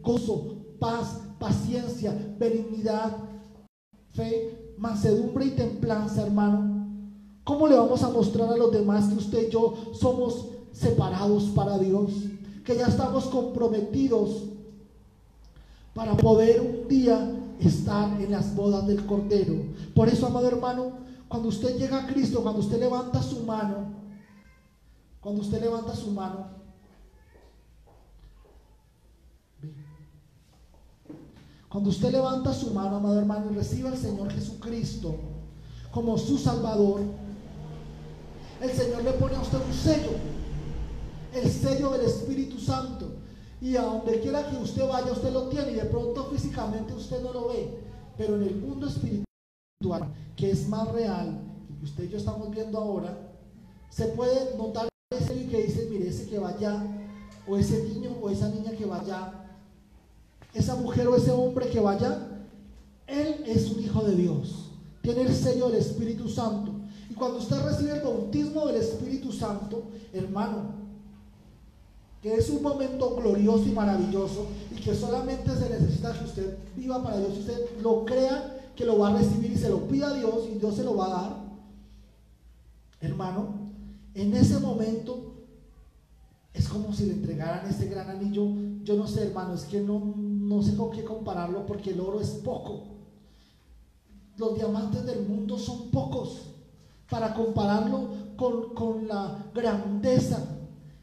gozo, 0.00 0.56
paz, 0.80 1.20
paciencia, 1.38 2.34
benignidad, 2.38 3.27
fe, 4.12 4.74
mansedumbre 4.78 5.46
y 5.46 5.50
templanza, 5.50 6.22
hermano. 6.22 6.86
¿Cómo 7.44 7.66
le 7.66 7.76
vamos 7.76 8.02
a 8.02 8.10
mostrar 8.10 8.52
a 8.52 8.56
los 8.56 8.70
demás 8.72 9.08
que 9.08 9.18
usted 9.18 9.48
y 9.48 9.50
yo 9.50 9.74
somos 9.92 10.48
separados 10.72 11.44
para 11.54 11.78
Dios? 11.78 12.10
Que 12.64 12.76
ya 12.76 12.86
estamos 12.86 13.24
comprometidos 13.26 14.44
para 15.94 16.16
poder 16.16 16.60
un 16.60 16.88
día 16.88 17.34
estar 17.58 18.20
en 18.20 18.30
las 18.30 18.54
bodas 18.54 18.86
del 18.86 19.04
Cordero. 19.06 19.54
Por 19.94 20.08
eso, 20.08 20.26
amado 20.26 20.46
hermano, 20.46 20.92
cuando 21.26 21.48
usted 21.48 21.76
llega 21.76 22.04
a 22.04 22.06
Cristo, 22.06 22.42
cuando 22.42 22.60
usted 22.60 22.78
levanta 22.78 23.22
su 23.22 23.42
mano, 23.44 23.94
cuando 25.20 25.40
usted 25.40 25.60
levanta 25.60 25.94
su 25.96 26.10
mano, 26.10 26.57
Cuando 31.68 31.90
usted 31.90 32.10
levanta 32.10 32.52
su 32.54 32.72
mano, 32.72 32.96
amado 32.96 33.18
hermano, 33.18 33.50
y 33.50 33.54
recibe 33.54 33.88
al 33.88 33.98
Señor 33.98 34.30
Jesucristo 34.32 35.14
como 35.90 36.16
su 36.16 36.38
Salvador, 36.38 37.00
el 38.62 38.70
Señor 38.70 39.04
le 39.04 39.12
pone 39.12 39.36
a 39.36 39.40
usted 39.40 39.58
un 39.58 39.74
sello, 39.74 40.10
el 41.34 41.50
sello 41.50 41.90
del 41.90 42.06
Espíritu 42.06 42.58
Santo. 42.58 43.12
Y 43.60 43.76
a 43.76 43.82
donde 43.82 44.20
quiera 44.20 44.48
que 44.48 44.56
usted 44.56 44.86
vaya, 44.88 45.12
usted 45.12 45.32
lo 45.32 45.48
tiene 45.48 45.72
y 45.72 45.74
de 45.74 45.84
pronto 45.84 46.24
físicamente 46.26 46.94
usted 46.94 47.22
no 47.22 47.32
lo 47.32 47.48
ve. 47.48 47.78
Pero 48.16 48.36
en 48.36 48.42
el 48.44 48.56
mundo 48.56 48.86
espiritual, 48.86 50.12
que 50.36 50.50
es 50.50 50.68
más 50.68 50.90
real, 50.92 51.40
que 51.78 51.84
usted 51.84 52.04
y 52.04 52.08
yo 52.08 52.18
estamos 52.18 52.50
viendo 52.50 52.78
ahora, 52.78 53.18
se 53.90 54.06
puede 54.06 54.56
notar 54.56 54.88
ese 55.10 55.46
que 55.46 55.64
dice, 55.64 55.88
mire, 55.90 56.08
ese 56.08 56.28
que 56.28 56.38
vaya, 56.38 56.84
o 57.46 57.56
ese 57.56 57.82
niño 57.84 58.10
o 58.22 58.30
esa 58.30 58.48
niña 58.48 58.72
que 58.72 58.84
vaya 58.84 59.47
esa 60.54 60.76
mujer 60.76 61.08
o 61.08 61.16
ese 61.16 61.30
hombre 61.30 61.68
que 61.68 61.80
vaya, 61.80 62.28
él 63.06 63.44
es 63.46 63.70
un 63.70 63.82
hijo 63.82 64.02
de 64.02 64.14
Dios. 64.14 64.70
Tiene 65.02 65.22
el 65.22 65.34
sello 65.34 65.68
del 65.68 65.80
Espíritu 65.80 66.28
Santo. 66.28 66.72
Y 67.10 67.14
cuando 67.14 67.38
usted 67.38 67.62
recibe 67.62 67.92
el 67.92 68.02
bautismo 68.02 68.66
del 68.66 68.76
Espíritu 68.76 69.32
Santo, 69.32 69.84
hermano, 70.12 70.78
que 72.22 72.34
es 72.34 72.50
un 72.50 72.62
momento 72.62 73.14
glorioso 73.14 73.64
y 73.66 73.72
maravilloso 73.72 74.46
y 74.72 74.80
que 74.80 74.94
solamente 74.94 75.54
se 75.56 75.70
necesita 75.70 76.18
que 76.18 76.24
usted 76.24 76.58
viva 76.76 77.02
para 77.02 77.18
Dios, 77.18 77.38
usted 77.38 77.80
lo 77.80 78.04
crea 78.04 78.72
que 78.74 78.84
lo 78.84 78.98
va 78.98 79.10
a 79.10 79.18
recibir 79.18 79.52
y 79.52 79.56
se 79.56 79.68
lo 79.68 79.86
pida 79.88 80.08
a 80.08 80.14
Dios 80.14 80.46
y 80.52 80.58
Dios 80.58 80.74
se 80.76 80.84
lo 80.84 80.96
va 80.96 81.06
a 81.06 81.22
dar. 81.22 81.36
Hermano, 83.00 83.54
en 84.14 84.34
ese 84.34 84.58
momento 84.58 85.32
es 86.52 86.68
como 86.68 86.92
si 86.92 87.06
le 87.06 87.12
entregaran 87.12 87.68
ese 87.68 87.86
gran 87.86 88.10
anillo. 88.10 88.46
Yo 88.82 88.96
no 88.96 89.06
sé, 89.06 89.28
hermano, 89.28 89.54
es 89.54 89.62
que 89.64 89.80
no, 89.80 90.14
no 90.48 90.62
sé 90.62 90.74
con 90.74 90.90
qué 90.90 91.04
compararlo 91.04 91.66
porque 91.66 91.90
el 91.90 92.00
oro 92.00 92.22
es 92.22 92.30
poco. 92.30 92.84
Los 94.38 94.54
diamantes 94.54 95.04
del 95.04 95.28
mundo 95.28 95.58
son 95.58 95.90
pocos 95.90 96.40
para 97.10 97.34
compararlo 97.34 98.08
con, 98.34 98.74
con 98.74 99.06
la 99.06 99.50
grandeza 99.54 100.42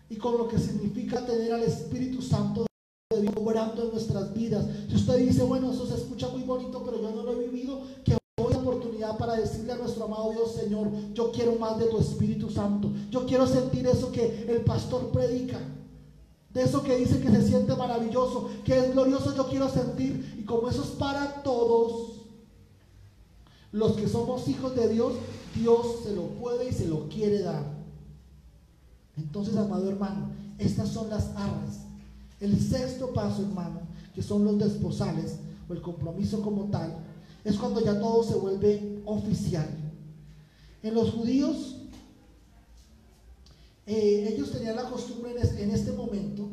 y 0.10 0.16
con 0.16 0.40
lo 0.40 0.48
que 0.48 0.58
significa 0.58 1.24
tener 1.24 1.54
al 1.54 1.62
Espíritu 1.62 2.24
Santo 2.24 2.66
de 3.12 3.22
Dios 3.22 3.36
obrando 3.38 3.84
en 3.84 3.92
nuestras 3.92 4.34
vidas. 4.34 4.66
Si 4.90 4.96
usted 4.96 5.20
dice, 5.20 5.44
bueno, 5.44 5.72
eso 5.72 5.86
se 5.86 5.94
escucha 5.94 6.28
muy 6.30 6.42
bonito, 6.42 6.82
pero 6.84 7.00
yo 7.00 7.12
no 7.12 7.22
lo 7.22 7.34
he 7.34 7.48
vivido, 7.48 7.82
que 8.04 8.18
hoy 8.42 8.54
oportunidad 8.56 9.16
para 9.16 9.36
decirle 9.36 9.74
a 9.74 9.78
nuestro 9.78 10.06
amado 10.06 10.32
Dios, 10.32 10.54
Señor, 10.54 10.90
yo 11.14 11.32
quiero 11.32 11.56
más 11.58 11.78
de 11.78 11.86
tu 11.86 12.00
Espíritu 12.00 12.50
Santo. 12.50 12.92
Yo 13.12 13.28
quiero 13.28 13.46
sentir 13.46 13.86
eso 13.86 14.12
que 14.12 14.48
el 14.50 14.62
pastor 14.62 15.12
predica. 15.12 15.60
De 16.56 16.64
eso 16.64 16.82
que 16.84 16.96
dice 16.96 17.20
que 17.20 17.30
se 17.30 17.46
siente 17.46 17.76
maravilloso, 17.76 18.50
que 18.64 18.80
es 18.80 18.94
glorioso, 18.94 19.36
yo 19.36 19.50
quiero 19.50 19.70
sentir. 19.70 20.38
Y 20.40 20.46
como 20.46 20.70
eso 20.70 20.84
es 20.84 20.92
para 20.92 21.44
todos, 21.44 22.14
los 23.74 23.92
que 23.98 24.08
somos 24.08 24.48
hijos 24.48 24.74
de 24.74 24.88
Dios, 24.88 25.16
Dios 25.54 25.86
se 26.04 26.16
lo 26.16 26.28
puede 26.30 26.70
y 26.70 26.72
se 26.72 26.88
lo 26.88 27.10
quiere 27.10 27.42
dar. 27.42 27.76
Entonces, 29.18 29.58
amado 29.58 29.90
hermano, 29.90 30.30
estas 30.58 30.88
son 30.88 31.10
las 31.10 31.28
arras. 31.36 31.82
El 32.40 32.58
sexto 32.58 33.12
paso, 33.12 33.42
hermano, 33.42 33.82
que 34.14 34.24
son 34.24 34.46
los 34.46 34.58
desposales 34.58 35.40
o 35.68 35.74
el 35.74 35.82
compromiso 35.82 36.42
como 36.42 36.70
tal, 36.72 36.96
es 37.44 37.58
cuando 37.58 37.82
ya 37.82 38.00
todo 38.00 38.24
se 38.24 38.36
vuelve 38.36 39.02
oficial. 39.06 39.68
En 40.82 40.94
los 40.94 41.12
judíos 41.12 41.82
eh, 43.88 44.34
ellos 44.34 44.52
tenían 44.52 44.76
la 44.76 44.90
costumbre 44.90 45.36
en, 45.58 45.72
este 45.72 45.92
momento, 45.92 46.50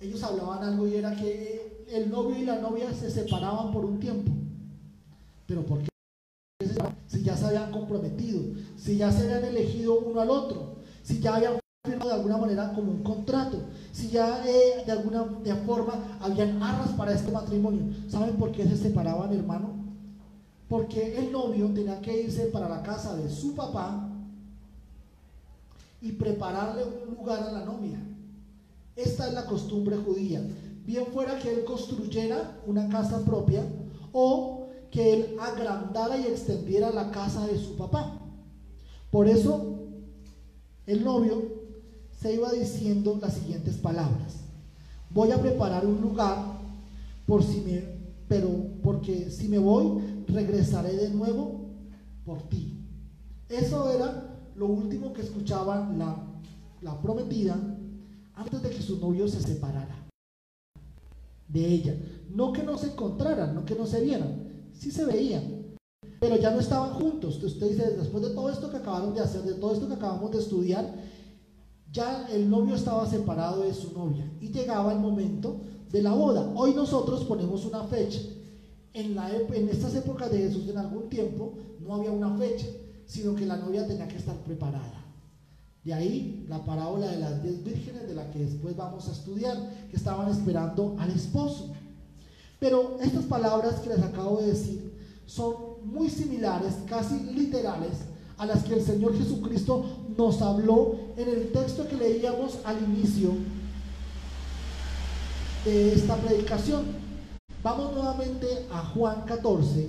ellos 0.00 0.22
hablaban 0.22 0.62
algo 0.62 0.86
y 0.86 0.96
era 0.96 1.16
que 1.16 1.86
el 1.88 2.10
novio 2.10 2.36
y 2.36 2.44
la 2.44 2.58
novia 2.58 2.92
se 2.92 3.10
separaban 3.10 3.72
por 3.72 3.84
un 3.84 3.98
tiempo. 3.98 4.30
Pero 5.46 5.64
¿por 5.64 5.78
qué? 5.80 5.88
Si 7.06 7.22
ya 7.22 7.36
se 7.36 7.46
habían 7.46 7.70
comprometido, 7.70 8.42
si 8.76 8.96
ya 8.96 9.10
se 9.10 9.22
habían 9.22 9.44
elegido 9.44 9.98
uno 9.98 10.20
al 10.20 10.30
otro, 10.30 10.76
si 11.02 11.20
ya 11.20 11.36
habían 11.36 11.58
firmado 11.84 12.10
de 12.10 12.16
alguna 12.16 12.36
manera 12.36 12.72
como 12.74 12.92
un 12.92 13.02
contrato, 13.02 13.58
si 13.90 14.08
ya 14.08 14.44
eh, 14.46 14.84
de 14.84 14.92
alguna 14.92 15.24
forma 15.66 16.18
habían 16.20 16.62
arras 16.62 16.90
para 16.90 17.12
este 17.12 17.32
matrimonio. 17.32 17.94
¿Saben 18.08 18.36
por 18.36 18.52
qué 18.52 18.66
se 18.66 18.76
separaban, 18.76 19.32
hermano? 19.32 19.70
Porque 20.68 21.18
el 21.18 21.32
novio 21.32 21.70
tenía 21.72 22.00
que 22.00 22.22
irse 22.22 22.46
para 22.46 22.68
la 22.68 22.82
casa 22.82 23.16
de 23.16 23.28
su 23.30 23.54
papá 23.54 24.11
y 26.02 26.12
prepararle 26.12 26.82
un 26.84 27.14
lugar 27.14 27.42
a 27.42 27.52
la 27.52 27.64
novia. 27.64 27.98
Esta 28.96 29.28
es 29.28 29.32
la 29.32 29.46
costumbre 29.46 29.96
judía. 29.96 30.42
Bien 30.84 31.06
fuera 31.06 31.38
que 31.38 31.50
él 31.50 31.64
construyera 31.64 32.60
una 32.66 32.88
casa 32.88 33.24
propia 33.24 33.64
o 34.12 34.66
que 34.90 35.14
él 35.14 35.36
agrandara 35.40 36.18
y 36.18 36.24
extendiera 36.24 36.90
la 36.90 37.10
casa 37.10 37.46
de 37.46 37.58
su 37.58 37.76
papá. 37.76 38.18
Por 39.10 39.28
eso 39.28 39.78
el 40.86 41.04
novio 41.04 41.42
se 42.20 42.34
iba 42.34 42.50
diciendo 42.52 43.18
las 43.22 43.34
siguientes 43.34 43.76
palabras. 43.76 44.40
Voy 45.10 45.30
a 45.30 45.40
preparar 45.40 45.86
un 45.86 46.00
lugar 46.00 46.36
por 47.26 47.44
si 47.44 47.60
me, 47.60 47.82
pero 48.28 48.48
porque 48.82 49.30
si 49.30 49.48
me 49.48 49.58
voy 49.58 50.24
regresaré 50.26 50.96
de 50.96 51.10
nuevo 51.10 51.60
por 52.24 52.42
ti. 52.48 52.76
Eso 53.48 53.90
era 53.90 54.31
lo 54.56 54.66
último 54.66 55.12
que 55.12 55.22
escuchaba 55.22 55.88
la, 55.96 56.16
la 56.80 57.00
prometida 57.00 57.56
antes 58.34 58.62
de 58.62 58.70
que 58.70 58.82
su 58.82 58.98
novio 58.98 59.28
se 59.28 59.40
separara 59.40 60.08
de 61.48 61.66
ella. 61.66 61.96
No 62.30 62.52
que 62.52 62.62
no 62.62 62.78
se 62.78 62.88
encontraran, 62.88 63.54
no 63.54 63.64
que 63.64 63.74
no 63.74 63.86
se 63.86 64.00
vieran, 64.00 64.68
sí 64.72 64.90
se 64.90 65.04
veían, 65.04 65.76
pero 66.18 66.36
ya 66.36 66.50
no 66.50 66.60
estaban 66.60 66.94
juntos. 66.94 67.42
Usted 67.42 67.68
dice, 67.68 67.90
después 67.96 68.22
de 68.22 68.30
todo 68.30 68.48
esto 68.50 68.70
que 68.70 68.78
acabaron 68.78 69.14
de 69.14 69.20
hacer, 69.20 69.42
de 69.42 69.54
todo 69.54 69.72
esto 69.72 69.88
que 69.88 69.94
acabamos 69.94 70.30
de 70.30 70.38
estudiar, 70.38 70.94
ya 71.90 72.26
el 72.28 72.48
novio 72.48 72.74
estaba 72.74 73.06
separado 73.06 73.62
de 73.62 73.74
su 73.74 73.92
novia 73.92 74.30
y 74.40 74.48
llegaba 74.48 74.92
el 74.92 74.98
momento 74.98 75.60
de 75.90 76.00
la 76.00 76.14
boda. 76.14 76.50
Hoy 76.56 76.72
nosotros 76.74 77.24
ponemos 77.24 77.66
una 77.66 77.84
fecha. 77.84 78.20
En, 78.94 79.14
la, 79.14 79.30
en 79.34 79.68
estas 79.70 79.94
épocas 79.94 80.30
de 80.30 80.38
Jesús, 80.38 80.68
en 80.68 80.76
algún 80.76 81.08
tiempo, 81.08 81.54
no 81.80 81.94
había 81.94 82.10
una 82.10 82.36
fecha, 82.36 82.66
sino 83.06 83.34
que 83.34 83.46
la 83.46 83.56
novia 83.56 83.86
tenía 83.86 84.08
que 84.08 84.16
estar 84.16 84.36
preparada. 84.36 85.04
De 85.84 85.92
ahí 85.92 86.46
la 86.48 86.64
parábola 86.64 87.08
de 87.08 87.18
las 87.18 87.42
diez 87.42 87.64
vírgenes, 87.64 88.06
de 88.06 88.14
la 88.14 88.30
que 88.30 88.38
después 88.38 88.76
vamos 88.76 89.08
a 89.08 89.12
estudiar, 89.12 89.56
que 89.90 89.96
estaban 89.96 90.30
esperando 90.30 90.96
al 90.98 91.10
esposo. 91.10 91.72
Pero 92.60 92.98
estas 93.00 93.24
palabras 93.24 93.80
que 93.80 93.88
les 93.88 94.02
acabo 94.02 94.40
de 94.40 94.48
decir 94.48 94.92
son 95.26 95.54
muy 95.84 96.08
similares, 96.08 96.74
casi 96.86 97.18
literales, 97.24 97.98
a 98.38 98.46
las 98.46 98.64
que 98.64 98.74
el 98.74 98.82
Señor 98.82 99.16
Jesucristo 99.16 99.84
nos 100.16 100.40
habló 100.42 100.96
en 101.16 101.28
el 101.28 101.52
texto 101.52 101.88
que 101.88 101.96
leíamos 101.96 102.58
al 102.64 102.82
inicio 102.82 103.30
de 105.64 105.94
esta 105.94 106.16
predicación. 106.16 106.84
Vamos 107.62 107.92
nuevamente 107.92 108.66
a 108.72 108.84
Juan 108.86 109.22
14, 109.26 109.88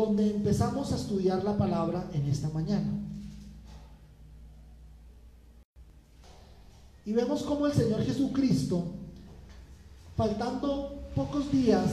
donde 0.00 0.30
empezamos 0.30 0.92
a 0.92 0.96
estudiar 0.96 1.44
la 1.44 1.56
palabra 1.56 2.08
en 2.14 2.26
esta 2.26 2.48
mañana. 2.48 2.90
Y 7.04 7.12
vemos 7.12 7.42
cómo 7.42 7.66
el 7.66 7.72
Señor 7.72 8.02
Jesucristo, 8.02 8.84
faltando 10.16 11.02
pocos 11.14 11.50
días 11.50 11.84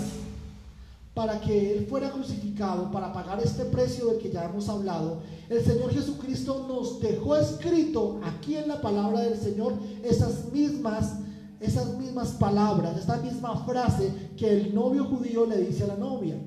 para 1.14 1.41
que 1.41 1.74
Él 1.74 1.88
fuera 1.88 2.12
crucificado, 2.12 2.91
para 2.91 3.12
pagar 3.12 3.41
este 3.41 3.66
precio 3.66 4.08
del 4.08 4.20
que 4.20 4.32
ya 4.32 4.45
hemos 4.45 4.70
hablado, 4.70 5.22
el 5.49 5.64
Señor 5.66 5.91
Jesucristo 5.91 6.66
nos 6.68 6.99
dejó 6.99 7.36
escrito 7.36 8.20
aquí 8.24 8.55
en 8.55 8.68
la 8.68 8.82
palabra 8.82 9.22
del 9.22 9.39
Señor 9.39 9.74
esas 10.03 10.51
mismas, 10.51 11.16
esas 11.60 11.97
mismas 11.97 12.30
palabras, 12.34 12.97
esta 12.97 13.18
misma 13.18 13.66
frase 13.66 14.12
que 14.38 14.49
el 14.49 14.76
novio 14.76 15.05
judío 15.05 15.45
le 15.45 15.58
dice 15.58 15.86
a 15.86 15.88
la 15.88 15.97
novia. 15.97 16.38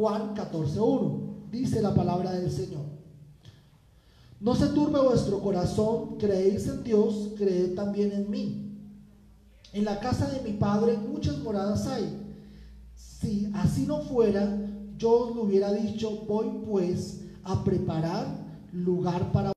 Juan 0.00 0.34
14.1, 0.34 1.50
dice 1.50 1.82
la 1.82 1.94
palabra 1.94 2.32
del 2.32 2.50
Señor. 2.50 2.86
No 4.40 4.54
se 4.54 4.68
turbe 4.68 4.98
vuestro 4.98 5.40
corazón, 5.40 6.16
creéis 6.16 6.66
en 6.68 6.82
Dios, 6.82 7.32
creed 7.36 7.74
también 7.74 8.10
en 8.12 8.30
mí. 8.30 8.78
En 9.74 9.84
la 9.84 10.00
casa 10.00 10.30
de 10.30 10.40
mi 10.40 10.56
Padre 10.56 10.96
muchas 10.96 11.36
moradas 11.40 11.86
hay. 11.86 12.18
Si 12.94 13.52
así 13.52 13.84
no 13.86 14.00
fuera, 14.00 14.58
yo 14.96 15.10
os 15.10 15.36
lo 15.36 15.42
hubiera 15.42 15.70
dicho, 15.70 16.22
voy 16.26 16.48
pues 16.64 17.20
a 17.44 17.62
preparar 17.62 18.26
lugar 18.72 19.30
para 19.32 19.52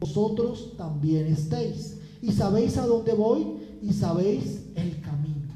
Vosotros 0.00 0.74
también 0.76 1.26
estéis. 1.26 1.96
Y 2.20 2.32
sabéis 2.32 2.76
a 2.76 2.86
dónde 2.86 3.12
voy 3.12 3.56
y 3.80 3.92
sabéis 3.92 4.62
el 4.74 5.00
camino. 5.00 5.52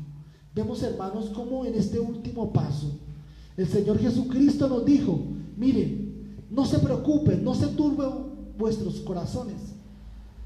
Vemos, 0.54 0.82
hermanos, 0.82 1.30
cómo 1.34 1.64
en 1.64 1.74
este 1.74 1.98
último 1.98 2.52
paso 2.52 2.92
el 3.56 3.68
Señor 3.68 3.98
Jesucristo 3.98 4.68
nos 4.68 4.84
dijo, 4.84 5.18
miren, 5.56 6.46
no 6.50 6.64
se 6.64 6.78
preocupen, 6.78 7.42
no 7.42 7.54
se 7.54 7.66
turben 7.68 8.10
vuestros 8.56 9.00
corazones, 9.00 9.56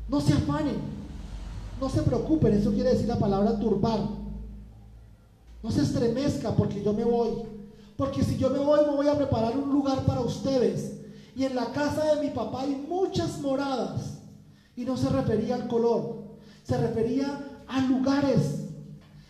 no 0.09 0.21
se 0.21 0.33
afanen, 0.33 0.77
no 1.81 1.89
se 1.89 2.03
preocupen, 2.03 2.55
eso 2.55 2.73
quiere 2.73 2.91
decir 2.91 3.09
la 3.09 3.19
palabra 3.19 3.59
turbar. 3.59 4.01
No 5.63 5.71
se 5.71 5.83
estremezca 5.83 6.55
porque 6.55 6.83
yo 6.83 6.93
me 6.93 7.05
voy, 7.05 7.31
porque 7.97 8.23
si 8.23 8.37
yo 8.37 8.51
me 8.51 8.59
voy 8.59 8.81
me 8.89 8.97
voy 8.97 9.09
a 9.09 9.17
preparar 9.17 9.57
un 9.57 9.73
lugar 9.73 10.05
para 10.05 10.21
ustedes. 10.21 10.96
Y 11.37 11.45
en 11.45 11.55
la 11.55 11.67
casa 11.67 12.15
de 12.15 12.23
mi 12.23 12.31
papá 12.31 12.63
hay 12.63 12.75
muchas 12.89 13.39
moradas. 13.41 14.21
Y 14.75 14.85
no 14.85 14.97
se 14.97 15.11
refería 15.11 15.55
al 15.55 15.69
color, 15.69 16.25
se 16.65 16.79
refería 16.79 17.63
a 17.69 17.81
lugares 17.83 18.65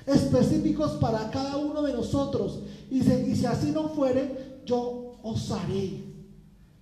específicos 0.06 0.92
para 0.92 1.30
cada 1.30 1.56
uno 1.56 1.82
de 1.82 1.92
nosotros. 1.92 2.60
Y, 2.90 3.02
si 3.02 3.44
así 3.44 3.72
no 3.72 3.88
fuere, 3.88 4.60
yo 4.64 5.16
os 5.22 5.50
haré 5.50 6.04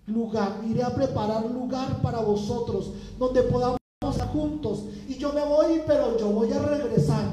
lugar, 0.06 0.60
iré 0.68 0.82
a 0.82 0.94
preparar 0.94 1.50
lugar 1.50 2.02
para 2.02 2.20
vosotros, 2.20 2.92
donde 3.18 3.42
podamos 3.44 3.78
estar 4.10 4.28
juntos. 4.28 4.84
Y 5.08 5.14
yo 5.16 5.32
me 5.32 5.44
voy, 5.44 5.80
pero 5.86 6.18
yo 6.18 6.28
voy 6.28 6.52
a 6.52 6.58
regresar. 6.58 7.32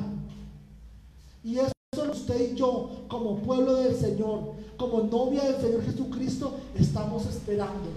Y 1.44 1.58
eso 1.58 1.72
usted 2.10 2.54
y 2.54 2.56
yo, 2.56 2.90
como 3.12 3.36
pueblo 3.40 3.76
del 3.76 3.94
Señor, 3.94 4.54
como 4.78 5.02
novia 5.02 5.44
del 5.44 5.62
Señor 5.62 5.84
Jesucristo, 5.84 6.54
estamos 6.76 7.26
esperando. 7.26 7.90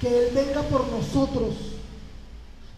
Que 0.00 0.28
Él 0.28 0.32
venga 0.32 0.62
por 0.62 0.86
nosotros 0.88 1.54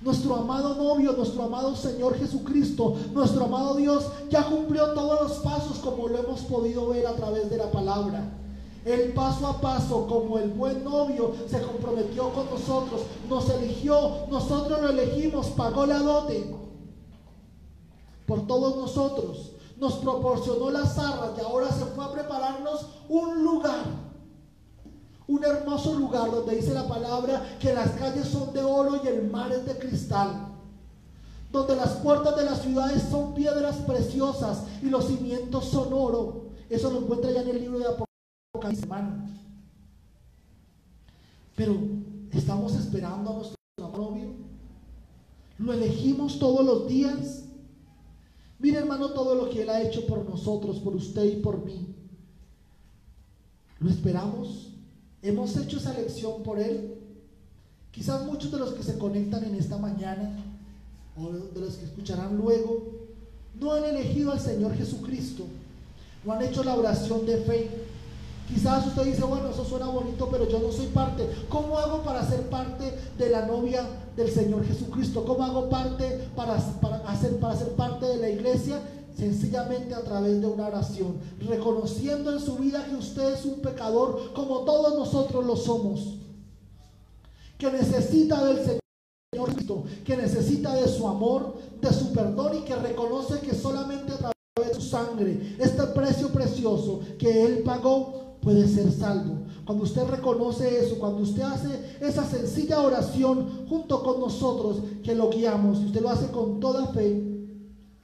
nuestro 0.00 0.34
amado 0.36 0.74
novio, 0.74 1.12
nuestro 1.12 1.42
amado 1.42 1.76
Señor 1.76 2.18
Jesucristo, 2.18 2.96
nuestro 3.12 3.44
amado 3.44 3.76
Dios, 3.76 4.06
ya 4.30 4.46
cumplió 4.46 4.94
todos 4.94 5.20
los 5.20 5.38
pasos 5.40 5.78
como 5.78 6.08
lo 6.08 6.18
hemos 6.18 6.40
podido 6.40 6.88
ver 6.88 7.06
a 7.06 7.14
través 7.14 7.50
de 7.50 7.58
la 7.58 7.70
palabra. 7.70 8.38
El 8.86 9.12
paso 9.12 9.46
a 9.46 9.60
paso, 9.60 10.06
como 10.08 10.38
el 10.38 10.48
buen 10.48 10.82
novio, 10.82 11.34
se 11.46 11.60
comprometió 11.60 12.30
con 12.30 12.46
nosotros, 12.46 13.02
nos 13.28 13.48
eligió, 13.50 14.26
nosotros 14.30 14.80
lo 14.80 14.88
elegimos, 14.88 15.48
pagó 15.48 15.84
la 15.84 15.98
dote 15.98 16.56
por 18.26 18.46
todos 18.46 18.76
nosotros, 18.76 19.51
nos 19.82 19.94
proporcionó 19.94 20.70
las 20.70 20.96
arras 20.96 21.32
y 21.36 21.40
ahora 21.40 21.68
se 21.72 21.84
fue 21.86 22.04
a 22.04 22.12
prepararnos 22.12 22.86
un 23.08 23.42
lugar 23.42 23.84
un 25.26 25.42
hermoso 25.44 25.94
lugar 25.94 26.30
donde 26.30 26.56
dice 26.56 26.74
la 26.74 26.86
palabra 26.86 27.56
que 27.58 27.72
las 27.72 27.92
calles 27.92 28.28
son 28.28 28.52
de 28.52 28.62
oro 28.62 29.00
y 29.02 29.08
el 29.08 29.30
mar 29.30 29.50
es 29.50 29.64
de 29.64 29.78
cristal. 29.78 30.48
Donde 31.50 31.74
las 31.74 31.92
puertas 31.96 32.36
de 32.36 32.44
las 32.44 32.60
ciudades 32.60 33.02
son 33.10 33.32
piedras 33.32 33.76
preciosas 33.76 34.64
y 34.82 34.90
los 34.90 35.06
cimientos 35.06 35.66
son 35.66 35.92
oro. 35.92 36.48
Eso 36.68 36.90
lo 36.90 37.00
encuentra 37.00 37.30
ya 37.30 37.40
en 37.42 37.48
el 37.48 37.60
libro 37.60 37.78
de 37.78 37.86
Apocalipsis, 37.86 38.86
Pero 41.56 41.76
estamos 42.30 42.74
esperando 42.74 43.30
a 43.30 43.34
nuestro 43.34 43.56
novio. 43.78 44.34
Lo 45.56 45.72
elegimos 45.72 46.38
todos 46.38 46.64
los 46.64 46.88
días. 46.88 47.41
Mire 48.62 48.78
hermano 48.78 49.10
todo 49.10 49.34
lo 49.34 49.50
que 49.50 49.62
Él 49.62 49.70
ha 49.70 49.82
hecho 49.82 50.06
por 50.06 50.24
nosotros, 50.24 50.78
por 50.78 50.94
usted 50.94 51.24
y 51.24 51.36
por 51.42 51.64
mí. 51.64 51.84
¿Lo 53.80 53.90
esperamos? 53.90 54.68
Hemos 55.20 55.56
hecho 55.56 55.78
esa 55.78 55.92
lección 55.92 56.44
por 56.44 56.60
Él. 56.60 56.94
Quizás 57.90 58.24
muchos 58.24 58.52
de 58.52 58.58
los 58.58 58.72
que 58.72 58.84
se 58.84 58.96
conectan 58.98 59.42
en 59.42 59.56
esta 59.56 59.78
mañana 59.78 60.36
o 61.16 61.30
de 61.30 61.60
los 61.60 61.74
que 61.74 61.86
escucharán 61.86 62.36
luego 62.36 62.84
no 63.58 63.72
han 63.72 63.84
elegido 63.84 64.30
al 64.30 64.40
Señor 64.40 64.74
Jesucristo, 64.76 65.44
no 66.24 66.32
han 66.32 66.42
hecho 66.42 66.62
la 66.62 66.76
oración 66.76 67.26
de 67.26 67.38
fe. 67.38 67.68
Quizás 68.48 68.86
usted 68.86 69.04
dice, 69.04 69.22
bueno, 69.24 69.48
eso 69.50 69.64
suena 69.64 69.86
bonito, 69.86 70.28
pero 70.30 70.48
yo 70.48 70.58
no 70.58 70.70
soy 70.70 70.86
parte. 70.88 71.28
¿Cómo 71.48 71.78
hago 71.78 72.02
para 72.02 72.26
ser 72.28 72.48
parte 72.50 72.92
de 73.16 73.30
la 73.30 73.46
novia 73.46 73.86
del 74.16 74.30
Señor 74.30 74.64
Jesucristo? 74.66 75.24
¿Cómo 75.24 75.42
hago 75.44 75.68
parte 75.68 76.28
para, 76.36 76.56
hacer, 76.56 77.38
para 77.38 77.56
ser 77.56 77.68
parte 77.70 78.06
de 78.06 78.16
la 78.16 78.28
iglesia? 78.28 78.80
sencillamente 79.16 79.94
a 79.94 80.00
través 80.00 80.40
de 80.40 80.46
una 80.46 80.68
oración, 80.68 81.18
reconociendo 81.46 82.32
en 82.32 82.40
su 82.40 82.56
vida 82.56 82.86
que 82.86 82.96
usted 82.96 83.34
es 83.34 83.44
un 83.44 83.60
pecador 83.60 84.32
como 84.32 84.60
todos 84.60 84.98
nosotros 84.98 85.44
lo 85.44 85.54
somos, 85.54 86.14
que 87.58 87.70
necesita 87.70 88.42
del 88.42 88.56
Señor 88.56 88.82
que 90.04 90.16
necesita 90.16 90.74
de 90.74 90.86
su 90.88 91.08
amor, 91.08 91.54
de 91.80 91.92
su 91.92 92.12
perdón 92.12 92.58
y 92.58 92.64
que 92.64 92.76
reconoce 92.76 93.40
que 93.40 93.54
solamente 93.54 94.12
a 94.12 94.18
través 94.18 94.34
de 94.68 94.74
su 94.74 94.82
sangre, 94.82 95.56
este 95.58 95.82
precio 95.84 96.28
precioso 96.28 97.00
que 97.18 97.44
Él 97.44 97.62
pagó, 97.64 98.21
puede 98.42 98.68
ser 98.68 98.90
salvo. 98.92 99.46
Cuando 99.64 99.84
usted 99.84 100.04
reconoce 100.04 100.84
eso, 100.84 100.98
cuando 100.98 101.22
usted 101.22 101.42
hace 101.42 101.96
esa 102.00 102.26
sencilla 102.28 102.80
oración 102.80 103.66
junto 103.68 104.02
con 104.02 104.20
nosotros 104.20 104.82
que 105.02 105.14
lo 105.14 105.30
guiamos, 105.30 105.80
y 105.80 105.86
usted 105.86 106.02
lo 106.02 106.10
hace 106.10 106.26
con 106.26 106.60
toda 106.60 106.88
fe, 106.88 107.32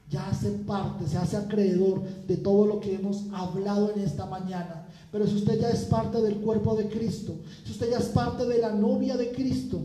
ya 0.09 0.26
hace 0.28 0.51
parte, 0.51 1.07
se 1.07 1.18
hace 1.18 1.36
acreedor 1.36 2.03
de 2.26 2.36
todo 2.36 2.66
lo 2.66 2.80
que 2.80 2.95
hemos 2.95 3.24
hablado 3.32 3.93
en 3.95 4.01
esta 4.01 4.24
mañana. 4.24 4.86
Pero 5.11 5.26
si 5.26 5.36
usted 5.36 5.61
ya 5.61 5.70
es 5.70 5.84
parte 5.84 6.22
del 6.22 6.36
cuerpo 6.36 6.76
de 6.76 6.89
Cristo, 6.89 7.34
si 7.64 7.72
usted 7.72 7.91
ya 7.91 7.99
es 7.99 8.07
parte 8.07 8.47
de 8.47 8.59
la 8.59 8.72
novia 8.72 9.16
de 9.16 9.32
Cristo, 9.32 9.80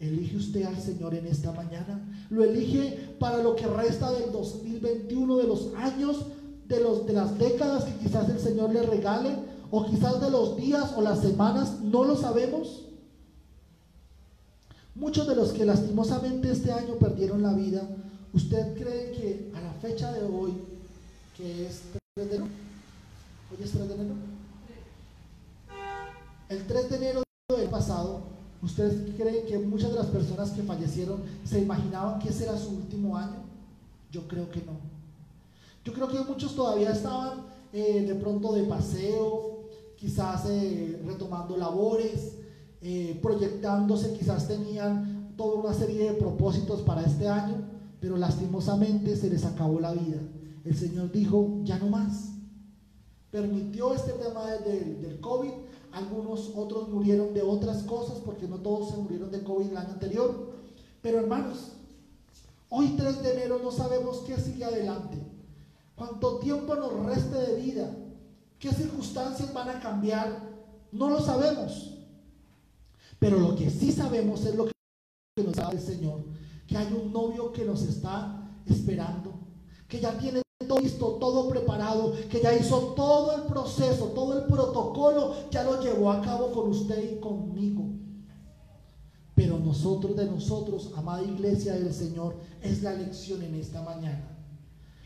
elige 0.00 0.36
usted 0.36 0.64
al 0.64 0.80
Señor 0.80 1.14
en 1.14 1.26
esta 1.26 1.52
mañana. 1.52 2.26
Lo 2.30 2.42
elige 2.42 3.14
para 3.18 3.42
lo 3.42 3.54
que 3.54 3.66
resta 3.66 4.10
del 4.12 4.32
2021, 4.32 5.36
de 5.36 5.44
los 5.44 5.72
años, 5.76 6.26
de, 6.66 6.80
los, 6.80 7.06
de 7.06 7.12
las 7.12 7.38
décadas 7.38 7.84
que 7.84 7.96
quizás 7.96 8.28
el 8.28 8.40
Señor 8.40 8.72
le 8.72 8.82
regale, 8.82 9.36
o 9.70 9.86
quizás 9.86 10.20
de 10.20 10.30
los 10.30 10.56
días 10.56 10.92
o 10.96 11.02
las 11.02 11.20
semanas, 11.20 11.80
no 11.80 12.04
lo 12.04 12.16
sabemos. 12.16 12.82
Muchos 14.94 15.26
de 15.26 15.34
los 15.34 15.52
que 15.52 15.64
lastimosamente 15.64 16.50
este 16.50 16.70
año 16.70 16.94
perdieron 16.94 17.42
la 17.42 17.52
vida, 17.52 17.82
¿usted 18.32 18.74
cree 18.74 19.10
que 19.10 19.52
a 19.56 19.60
la 19.60 19.72
fecha 19.72 20.12
de 20.12 20.24
hoy, 20.24 20.52
que 21.36 21.66
es 21.66 21.82
3 22.14 22.28
de 22.28 22.36
enero, 22.36 22.44
hoy 23.50 23.64
es 23.64 23.70
3 23.72 23.88
de 23.88 23.94
enero, 23.94 24.14
el 26.48 26.66
3 26.66 26.90
de 26.90 26.96
enero 26.96 27.22
del 27.48 27.68
pasado, 27.68 28.22
¿ustedes 28.62 29.10
creen 29.16 29.46
que 29.46 29.58
muchas 29.58 29.90
de 29.90 29.96
las 29.96 30.06
personas 30.06 30.50
que 30.52 30.62
fallecieron 30.62 31.20
se 31.44 31.60
imaginaban 31.60 32.20
que 32.20 32.28
ese 32.28 32.44
era 32.44 32.56
su 32.56 32.70
último 32.70 33.16
año? 33.16 33.42
Yo 34.12 34.28
creo 34.28 34.48
que 34.50 34.60
no. 34.60 34.93
Yo 35.84 35.92
creo 35.92 36.08
que 36.08 36.20
muchos 36.20 36.56
todavía 36.56 36.90
estaban 36.90 37.44
eh, 37.72 38.04
de 38.06 38.14
pronto 38.14 38.54
de 38.54 38.62
paseo, 38.62 39.64
quizás 39.96 40.46
eh, 40.48 41.02
retomando 41.04 41.56
labores, 41.56 42.38
eh, 42.80 43.18
proyectándose, 43.20 44.14
quizás 44.14 44.48
tenían 44.48 45.34
toda 45.36 45.60
una 45.60 45.74
serie 45.74 46.10
de 46.10 46.14
propósitos 46.14 46.80
para 46.82 47.02
este 47.02 47.28
año, 47.28 47.56
pero 48.00 48.16
lastimosamente 48.16 49.14
se 49.16 49.28
les 49.28 49.44
acabó 49.44 49.78
la 49.78 49.92
vida. 49.92 50.20
El 50.64 50.74
Señor 50.74 51.12
dijo, 51.12 51.60
ya 51.64 51.78
no 51.78 51.88
más. 51.88 52.30
Permitió 53.30 53.92
este 53.92 54.12
tema 54.12 54.46
del, 54.52 55.02
del 55.02 55.20
COVID, 55.20 55.50
algunos 55.92 56.52
otros 56.54 56.88
murieron 56.88 57.34
de 57.34 57.42
otras 57.42 57.82
cosas, 57.82 58.18
porque 58.24 58.48
no 58.48 58.56
todos 58.58 58.90
se 58.90 58.96
murieron 58.96 59.30
de 59.30 59.42
COVID 59.42 59.70
el 59.70 59.76
año 59.76 59.92
anterior, 59.92 60.52
pero 61.02 61.18
hermanos, 61.18 61.72
hoy 62.70 62.94
3 62.96 63.22
de 63.22 63.32
enero 63.32 63.60
no 63.62 63.70
sabemos 63.70 64.22
qué 64.26 64.36
sigue 64.38 64.64
adelante, 64.64 65.18
cuánto 65.94 66.38
tiempo 66.38 66.74
nos 66.74 67.06
reste 67.06 67.36
de 67.36 67.60
vida, 67.60 67.96
qué 68.58 68.72
circunstancias 68.72 69.52
van 69.52 69.68
a 69.68 69.80
cambiar, 69.80 70.40
no 70.92 71.10
lo 71.10 71.20
sabemos. 71.20 71.90
Pero 73.18 73.38
lo 73.38 73.54
que 73.54 73.70
sí 73.70 73.92
sabemos 73.92 74.44
es 74.44 74.54
lo 74.54 74.66
que 74.66 74.72
nos 75.42 75.54
da 75.54 75.70
el 75.70 75.80
Señor, 75.80 76.24
que 76.66 76.76
hay 76.76 76.92
un 76.92 77.12
novio 77.12 77.52
que 77.52 77.64
nos 77.64 77.82
está 77.82 78.50
esperando, 78.66 79.34
que 79.88 80.00
ya 80.00 80.16
tiene 80.18 80.42
todo 80.66 80.78
listo, 80.80 81.06
todo 81.20 81.48
preparado, 81.48 82.14
que 82.30 82.40
ya 82.40 82.54
hizo 82.54 82.94
todo 82.94 83.34
el 83.36 83.42
proceso, 83.42 84.06
todo 84.08 84.38
el 84.38 84.44
protocolo, 84.46 85.34
ya 85.50 85.62
lo 85.62 85.82
llevó 85.82 86.10
a 86.10 86.22
cabo 86.22 86.52
con 86.52 86.70
usted 86.70 87.12
y 87.12 87.20
conmigo. 87.20 87.84
Pero 89.34 89.58
nosotros 89.58 90.16
de 90.16 90.26
nosotros, 90.26 90.92
amada 90.96 91.22
iglesia 91.22 91.74
del 91.74 91.92
Señor, 91.92 92.36
es 92.62 92.82
la 92.82 92.94
lección 92.94 93.42
en 93.42 93.56
esta 93.56 93.82
mañana. 93.82 94.33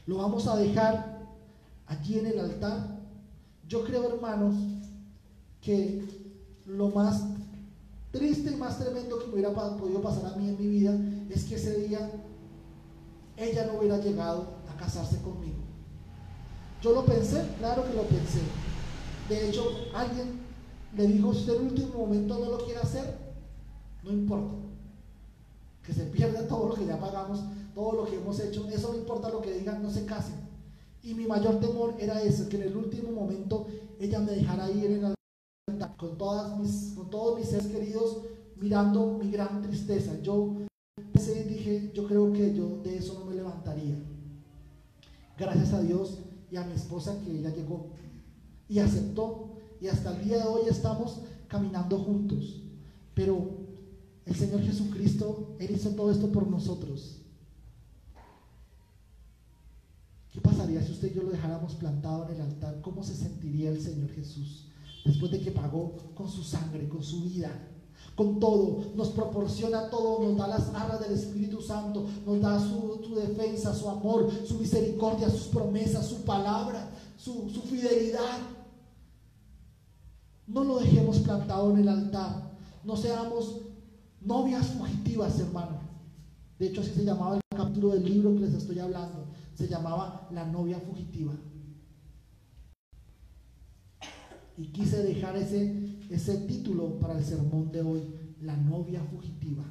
Lo 0.09 0.17
vamos 0.17 0.47
a 0.47 0.57
dejar 0.57 1.19
aquí 1.87 2.19
en 2.19 2.25
el 2.25 2.41
altar. 2.41 2.99
Yo 3.69 3.85
creo, 3.85 4.09
hermanos, 4.09 4.55
que 5.61 6.03
lo 6.65 6.89
más 6.89 7.23
triste 8.11 8.53
y 8.53 8.57
más 8.57 8.79
tremendo 8.79 9.19
que 9.19 9.27
me 9.27 9.35
hubiera 9.35 9.53
podido 9.53 10.01
pasar 10.01 10.33
a 10.33 10.37
mí 10.37 10.49
en 10.49 10.59
mi 10.59 10.67
vida 10.67 10.99
es 11.29 11.45
que 11.45 11.57
ese 11.57 11.87
día 11.87 12.11
ella 13.37 13.67
no 13.67 13.79
hubiera 13.79 13.99
llegado 13.99 14.55
a 14.73 14.79
casarse 14.79 15.21
conmigo. 15.21 15.59
Yo 16.81 16.95
lo 16.95 17.05
pensé, 17.05 17.47
claro 17.59 17.87
que 17.87 17.93
lo 17.93 18.05
pensé. 18.05 18.41
De 19.29 19.51
hecho, 19.51 19.63
alguien 19.95 20.41
le 20.97 21.07
dijo, 21.07 21.35
si 21.35 21.41
usted 21.41 21.57
en 21.57 21.67
el 21.67 21.73
último 21.73 21.99
momento 21.99 22.39
no 22.39 22.53
lo 22.53 22.65
quiere 22.65 22.81
hacer, 22.81 23.15
no 24.03 24.11
importa. 24.11 24.55
Que 25.85 25.93
se 25.93 26.05
pierda 26.05 26.49
todo 26.49 26.71
lo 26.71 26.75
que 26.77 26.87
ya 26.87 26.99
pagamos, 26.99 27.41
todo 27.79 27.93
lo 27.93 28.05
que 28.07 28.17
hemos 28.17 28.41
hecho, 28.41 28.69
eso 28.69 28.89
no 28.91 28.99
importa 28.99 29.31
lo 29.31 29.41
que 29.41 29.57
digan, 29.57 29.81
no 29.81 29.89
se 29.89 30.05
casen. 30.05 30.35
Y 31.01 31.15
mi 31.15 31.27
mayor 31.27 31.61
temor 31.61 31.95
era 32.01 32.21
ese, 32.21 32.49
que 32.49 32.57
en 32.57 32.65
el 32.65 32.77
último 32.77 33.13
momento 33.13 33.69
ella 34.01 34.19
me 34.19 34.33
dejara 34.33 34.69
ir 34.69 34.87
en 34.87 35.03
la 35.03 35.15
con, 35.97 36.19
todas 36.19 36.59
mis, 36.59 36.95
con 36.97 37.09
todos 37.09 37.39
mis 37.39 37.49
seres 37.49 37.69
queridos 37.69 38.23
mirando 38.57 39.17
mi 39.23 39.31
gran 39.31 39.63
tristeza. 39.63 40.21
Yo 40.23 40.57
pensé 41.13 41.43
y 41.43 41.55
dije, 41.55 41.93
yo 41.95 42.09
creo 42.09 42.33
que 42.33 42.53
yo 42.53 42.81
de 42.83 42.97
eso 42.97 43.17
no 43.17 43.27
me 43.27 43.37
levantaría. 43.37 43.95
Gracias 45.39 45.73
a 45.73 45.81
Dios 45.81 46.19
y 46.51 46.57
a 46.57 46.65
mi 46.65 46.73
esposa 46.73 47.17
que 47.25 47.31
ella 47.31 47.55
llegó 47.55 47.91
y 48.69 48.81
aceptó. 48.81 49.51
Y 49.81 49.87
hasta 49.87 50.17
el 50.17 50.25
día 50.25 50.39
de 50.39 50.49
hoy 50.49 50.63
estamos 50.69 51.21
caminando 51.47 51.97
juntos. 51.97 52.61
Pero 53.15 53.51
el 54.27 54.35
Señor 54.35 54.63
Jesucristo, 54.63 55.55
Él 55.61 55.71
hizo 55.71 55.91
todo 55.91 56.11
esto 56.11 56.33
por 56.33 56.49
nosotros. 56.49 57.18
¿Qué 60.39 60.43
pasaría 60.43 60.81
si 60.85 60.93
usted 60.93 61.11
y 61.11 61.15
yo 61.17 61.25
lo 61.25 61.31
dejáramos 61.31 61.75
plantado 61.75 62.29
en 62.29 62.37
el 62.37 62.43
altar? 62.43 62.81
¿Cómo 62.81 63.03
se 63.03 63.17
sentiría 63.17 63.71
el 63.71 63.83
Señor 63.83 64.09
Jesús? 64.11 64.67
después 65.05 65.33
de 65.33 65.41
que 65.41 65.51
pagó 65.51 65.97
con 66.15 66.31
su 66.31 66.45
sangre, 66.45 66.89
con 66.89 67.03
su 67.03 67.23
vida, 67.23 67.51
con 68.15 68.39
todo, 68.39 68.93
nos 68.95 69.09
proporciona 69.09 69.91
todo, 69.91 70.23
nos 70.23 70.37
da 70.37 70.47
las 70.47 70.69
arras 70.75 71.01
del 71.01 71.15
Espíritu 71.15 71.61
Santo, 71.61 72.07
nos 72.25 72.41
da 72.41 72.61
su, 72.61 73.15
defensa, 73.17 73.75
su 73.75 73.89
amor, 73.89 74.31
su 74.47 74.59
misericordia, 74.59 75.29
sus 75.29 75.49
promesas, 75.49 76.07
su 76.07 76.23
palabra, 76.23 76.91
su, 77.17 77.49
su 77.49 77.63
fidelidad. 77.63 78.39
No 80.47 80.63
lo 80.63 80.79
dejemos 80.79 81.19
plantado 81.19 81.71
en 81.73 81.79
el 81.79 81.89
altar, 81.89 82.53
no 82.85 82.97
seamos 82.97 83.63
novias 84.21 84.67
fugitivas, 84.67 85.41
hermano. 85.41 85.79
De 86.61 86.69
hecho, 86.69 86.83
así 86.83 86.91
se 86.91 87.05
llamaba 87.05 87.37
el 87.37 87.41
capítulo 87.57 87.95
del 87.95 88.05
libro 88.05 88.35
que 88.35 88.41
les 88.41 88.55
estoy 88.55 88.79
hablando. 88.79 89.28
Se 89.59 89.67
llamaba 89.67 90.29
La 90.31 90.47
novia 90.47 90.79
fugitiva 90.79 91.33
y 94.57 94.67
quise 94.67 95.03
dejar 95.03 95.37
ese, 95.37 95.99
ese 96.11 96.37
título 96.47 97.01
para 97.01 97.19
el 97.19 97.25
sermón 97.25 97.73
de 97.73 97.83
hoy, 97.83 98.03
la 98.41 98.57
novia 98.57 99.03
fugitiva. 99.03 99.65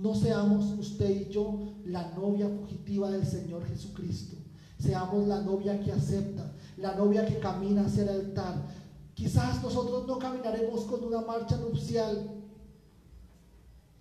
No 0.00 0.14
seamos 0.14 0.72
usted 0.78 1.28
y 1.28 1.32
yo 1.34 1.74
la 1.84 2.12
novia 2.12 2.48
fugitiva 2.48 3.10
del 3.10 3.26
Señor 3.26 3.66
Jesucristo. 3.66 4.36
Seamos 4.78 5.28
la 5.28 5.42
novia 5.42 5.78
que 5.82 5.92
acepta, 5.92 6.50
la 6.78 6.94
novia 6.94 7.26
que 7.26 7.38
camina 7.38 7.84
hacia 7.84 8.04
el 8.04 8.08
altar. 8.08 8.54
Quizás 9.12 9.62
nosotros 9.62 10.06
no 10.06 10.18
caminaremos 10.18 10.80
con 10.84 11.04
una 11.04 11.20
marcha 11.20 11.58
nupcial 11.58 12.30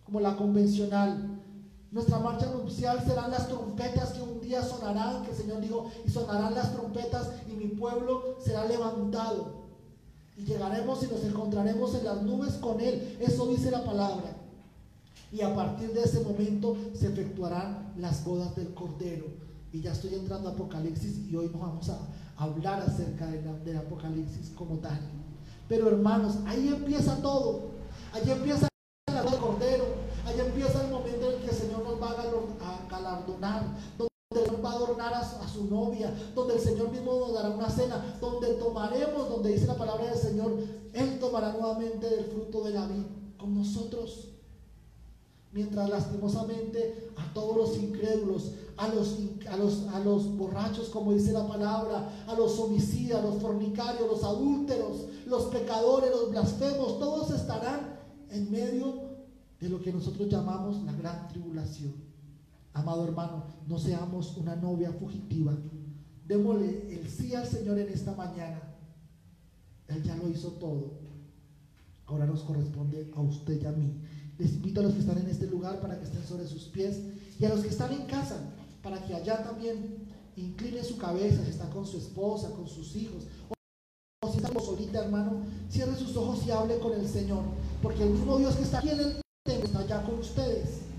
como 0.06 0.22
la 0.22 0.38
convencional, 0.38 1.33
nuestra 1.94 2.18
marcha 2.18 2.48
nupcial 2.48 3.06
serán 3.06 3.30
las 3.30 3.48
trompetas 3.48 4.14
que 4.14 4.22
un 4.24 4.42
día 4.42 4.64
sonarán, 4.64 5.24
que 5.24 5.30
el 5.30 5.38
Señor 5.38 5.62
dijo, 5.62 5.92
y 6.04 6.10
sonarán 6.10 6.56
las 6.56 6.74
trompetas 6.74 7.30
y 7.48 7.54
mi 7.54 7.68
pueblo 7.68 8.36
será 8.44 8.66
levantado. 8.66 9.62
Y 10.36 10.44
llegaremos 10.44 11.04
y 11.04 11.08
nos 11.08 11.24
encontraremos 11.24 11.94
en 11.94 12.06
las 12.06 12.24
nubes 12.24 12.54
con 12.56 12.82
Él. 12.82 13.16
Eso 13.22 13.46
dice 13.46 13.70
la 13.70 13.86
palabra. 13.86 14.36
Y 15.32 15.42
a 15.42 15.56
partir 15.56 15.94
de 15.94 16.02
ese 16.02 16.22
momento 16.22 16.76
se 16.96 17.10
efectuarán 17.10 17.94
las 18.00 18.26
bodas 18.26 18.56
del 18.56 18.74
Cordero. 18.74 19.26
Y 19.72 19.82
ya 19.82 19.92
estoy 19.92 20.16
entrando 20.16 20.50
a 20.50 20.54
Apocalipsis 20.54 21.30
y 21.30 21.36
hoy 21.36 21.50
nos 21.50 21.62
vamos 21.62 21.90
a 21.90 22.00
hablar 22.38 22.82
acerca 22.82 23.28
del 23.28 23.78
Apocalipsis 23.78 24.52
como 24.56 24.78
tal. 24.78 25.00
Pero 25.70 25.90
hermanos, 25.90 26.38
ahí 26.48 26.70
empieza 26.70 27.22
todo. 27.22 27.74
Ahí 28.14 28.32
empieza 28.32 28.68
la 29.14 29.22
boda 29.22 29.32
del 29.32 29.40
Cordero. 29.40 29.86
Ahí 30.26 30.40
empieza 30.40 30.84
el 30.86 30.92
momento 30.92 31.32
en 31.32 31.42
que 31.42 31.50
el 31.50 31.56
Señor 31.56 31.84
nos 31.84 32.02
va 32.02 32.14
a 33.24 33.40
galardonar, 33.40 33.64
donde 33.98 34.50
Él 34.50 34.66
va 34.66 34.72
a 34.72 34.76
adornar 34.76 35.14
a 35.14 35.48
su, 35.48 35.66
novia, 35.66 36.14
donde 36.36 36.56
el 36.56 36.60
Señor 36.60 36.92
mismo 36.92 37.14
nos 37.20 37.34
dará 37.34 37.50
una 37.50 37.70
cena, 37.70 38.18
donde 38.20 38.54
tomaremos, 38.56 39.30
donde 39.30 39.54
dice 39.54 39.68
la 39.68 39.78
palabra 39.78 40.06
del 40.06 40.18
Señor, 40.18 40.58
Él 40.94 41.20
tomará 41.20 41.54
nuevamente 41.54 42.10
del 42.10 42.26
fruto 42.26 42.64
de 42.64 42.72
la 42.72 42.86
vida 42.88 43.06
con 43.38 43.54
nosotros. 43.56 44.30
Mientras 45.52 45.88
lastimosamente 45.88 47.12
a 47.16 47.32
todos 47.32 47.56
los 47.56 47.78
incrédulos, 47.78 48.54
a 48.76 48.88
los, 48.88 49.20
a, 49.48 49.56
los, 49.56 49.88
a 49.90 50.00
los 50.00 50.36
borrachos, 50.36 50.90
como 50.90 51.14
dice 51.14 51.32
la 51.32 51.48
palabra, 51.48 52.10
a 52.28 52.34
los 52.34 52.58
homicidas, 52.58 53.24
los 53.24 53.40
fornicarios, 53.40 54.08
los 54.08 54.24
adúlteros, 54.24 55.06
los 55.28 55.44
pecadores, 55.46 56.10
los 56.10 56.32
blasfemos, 56.32 56.98
todos 56.98 57.30
estarán 57.30 58.00
en 58.32 58.50
medio 58.50 59.14
de 59.60 59.70
lo 59.70 59.80
que 59.80 59.94
nosotros 59.94 60.28
llamamos 60.28 60.82
la 60.84 60.94
gran 60.94 61.28
tribulación. 61.28 62.13
Amado 62.74 63.06
hermano, 63.06 63.44
no 63.68 63.78
seamos 63.78 64.36
una 64.38 64.56
novia 64.56 64.92
fugitiva. 64.92 65.54
Démosle 66.28 66.94
el 66.94 67.10
sí 67.10 67.36
al 67.36 67.48
Señor 67.48 67.78
en 67.78 67.90
esta 67.90 68.14
mañana. 68.16 68.62
Él 69.88 70.02
ya 70.04 70.16
lo 70.16 70.30
hizo 70.30 70.52
todo. 70.54 71.00
Ahora 72.06 72.26
nos 72.26 72.42
corresponde 72.44 73.12
a 73.16 73.22
usted 73.22 73.62
y 73.62 73.66
a 73.66 73.72
mí. 73.72 74.02
Les 74.38 74.54
invito 74.54 74.80
a 74.80 74.84
los 74.84 74.94
que 74.94 75.00
están 75.00 75.18
en 75.20 75.30
este 75.30 75.48
lugar 75.48 75.80
para 75.82 76.00
que 76.00 76.06
estén 76.06 76.24
sobre 76.26 76.48
sus 76.48 76.64
pies 76.66 77.02
y 77.40 77.46
a 77.46 77.50
los 77.50 77.62
que 77.62 77.70
están 77.70 77.94
en 77.94 78.08
casa 78.08 78.38
para 78.84 79.02
que 79.02 79.16
allá 79.16 79.44
también 79.44 80.06
incline 80.36 80.84
su 80.84 80.98
cabeza 80.98 81.44
si 81.44 81.52
está 81.52 81.70
con 81.70 81.86
su 81.86 81.98
esposa, 81.98 82.52
con 82.52 82.68
sus 82.68 82.96
hijos 82.96 83.24
o 84.22 84.32
si 84.32 84.38
está 84.38 84.60
solita, 84.60 85.06
hermano, 85.06 85.42
cierre 85.70 85.96
sus 85.96 86.16
ojos 86.18 86.46
y 86.46 86.52
hable 86.52 86.80
con 86.80 86.94
el 86.94 87.08
Señor, 87.08 87.44
porque 87.82 88.04
el 88.04 88.12
mismo 88.12 88.38
Dios 88.38 88.56
que 88.56 88.64
está 88.64 88.80
aquí 88.80 88.90
en 88.90 89.00
el 89.00 89.24
está 89.46 89.80
allá 89.80 90.04
con 90.04 90.20
ustedes. 90.20 90.93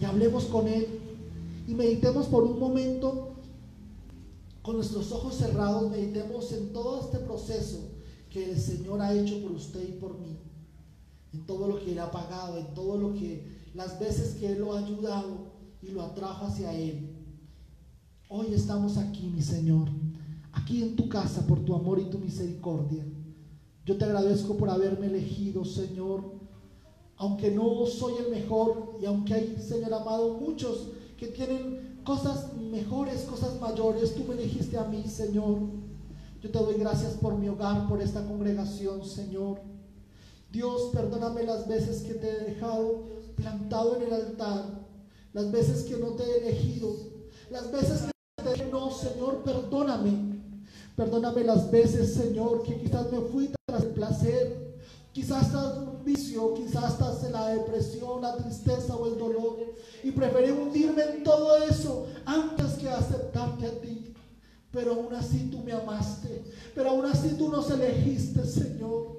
Y 0.00 0.04
hablemos 0.04 0.44
con 0.44 0.68
Él. 0.68 0.86
Y 1.66 1.74
meditemos 1.74 2.26
por 2.26 2.44
un 2.44 2.58
momento, 2.58 3.34
con 4.62 4.76
nuestros 4.76 5.10
ojos 5.12 5.34
cerrados, 5.34 5.90
meditemos 5.90 6.52
en 6.52 6.72
todo 6.72 7.00
este 7.00 7.18
proceso 7.18 7.78
que 8.30 8.52
el 8.52 8.60
Señor 8.60 9.00
ha 9.00 9.14
hecho 9.14 9.40
por 9.42 9.52
usted 9.52 9.88
y 9.88 9.92
por 9.92 10.18
mí. 10.18 10.38
en 11.32 11.44
todo 11.44 11.68
lo 11.68 11.78
que 11.78 11.92
Él 11.92 11.98
ha 11.98 12.10
pagado, 12.10 12.56
en 12.56 12.72
todo 12.72 12.96
lo 12.96 13.12
que, 13.12 13.46
las 13.74 13.98
veces 13.98 14.36
que 14.36 14.52
Él 14.52 14.60
lo 14.60 14.72
ha 14.72 14.78
ayudado 14.78 15.52
y 15.82 15.88
lo 15.88 16.02
atrajo 16.02 16.46
hacia 16.46 16.72
Él. 16.72 17.10
Hoy 18.28 18.54
estamos 18.54 18.96
aquí, 18.96 19.26
mi 19.26 19.42
Señor, 19.42 19.88
aquí 20.52 20.82
en 20.82 20.96
tu 20.96 21.08
casa 21.08 21.46
por 21.46 21.60
tu 21.64 21.74
amor 21.74 21.98
y 21.98 22.10
tu 22.10 22.18
misericordia. 22.18 23.04
Yo 23.84 23.96
te 23.96 24.04
agradezco 24.04 24.56
por 24.56 24.70
haberme 24.70 25.06
elegido, 25.06 25.64
Señor, 25.64 26.35
aunque 27.16 27.50
no 27.50 27.86
soy 27.86 28.14
el 28.24 28.30
mejor 28.30 28.98
y 29.00 29.06
aunque 29.06 29.34
hay, 29.34 29.56
Señor 29.60 29.94
amado, 29.94 30.34
muchos 30.34 30.90
que 31.16 31.28
tienen 31.28 32.00
cosas 32.04 32.52
mejores, 32.54 33.22
cosas 33.22 33.58
mayores, 33.60 34.14
tú 34.14 34.24
me 34.24 34.34
elegiste 34.34 34.78
a 34.78 34.84
mí, 34.84 35.04
Señor. 35.08 35.58
Yo 36.42 36.50
te 36.50 36.58
doy 36.58 36.76
gracias 36.76 37.14
por 37.14 37.34
mi 37.36 37.48
hogar, 37.48 37.88
por 37.88 38.02
esta 38.02 38.24
congregación, 38.26 39.04
Señor. 39.04 39.60
Dios, 40.52 40.90
perdóname 40.92 41.42
las 41.44 41.66
veces 41.66 42.02
que 42.02 42.14
te 42.14 42.28
he 42.28 42.44
dejado 42.52 43.04
plantado 43.34 43.96
en 43.96 44.02
el 44.02 44.12
altar, 44.12 44.64
las 45.32 45.50
veces 45.50 45.84
que 45.84 45.96
no 45.96 46.08
te 46.10 46.22
he 46.22 46.48
elegido, 46.48 46.94
las 47.50 47.70
veces 47.72 48.02
que 48.02 48.44
te 48.44 48.52
dije, 48.52 48.68
no, 48.70 48.90
Señor, 48.90 49.42
perdóname. 49.42 50.36
Perdóname 50.96 51.44
las 51.44 51.70
veces, 51.70 52.14
Señor, 52.14 52.62
que 52.62 52.78
quizás 52.78 53.12
me 53.12 53.20
fui 53.20 53.50
tras 53.66 53.82
el 53.82 53.90
placer, 53.90 54.76
quizás 55.12 55.50
tras 55.50 55.74
vicio, 56.06 56.54
quizás 56.54 56.96
tras 56.96 57.30
la 57.30 57.48
depresión, 57.48 58.22
la 58.22 58.36
tristeza 58.36 58.94
o 58.94 59.06
el 59.08 59.18
dolor, 59.18 59.58
y 60.02 60.12
preferí 60.12 60.52
hundirme 60.52 61.02
en 61.02 61.24
todo 61.24 61.56
eso 61.58 62.06
antes 62.24 62.74
que 62.74 62.88
aceptarte 62.88 63.66
a 63.66 63.80
ti. 63.80 64.14
Pero 64.70 64.94
aún 64.94 65.14
así 65.14 65.48
tú 65.50 65.58
me 65.58 65.72
amaste, 65.72 66.44
pero 66.74 66.90
aún 66.90 67.06
así 67.06 67.30
tú 67.36 67.48
nos 67.48 67.70
elegiste, 67.70 68.44
Señor. 68.46 69.16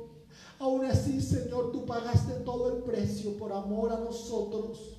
Aún 0.60 0.86
así, 0.86 1.22
Señor, 1.22 1.72
tú 1.72 1.86
pagaste 1.86 2.34
todo 2.44 2.70
el 2.70 2.84
precio 2.84 3.38
por 3.38 3.54
amor 3.54 3.92
a 3.92 4.00
nosotros. 4.00 4.98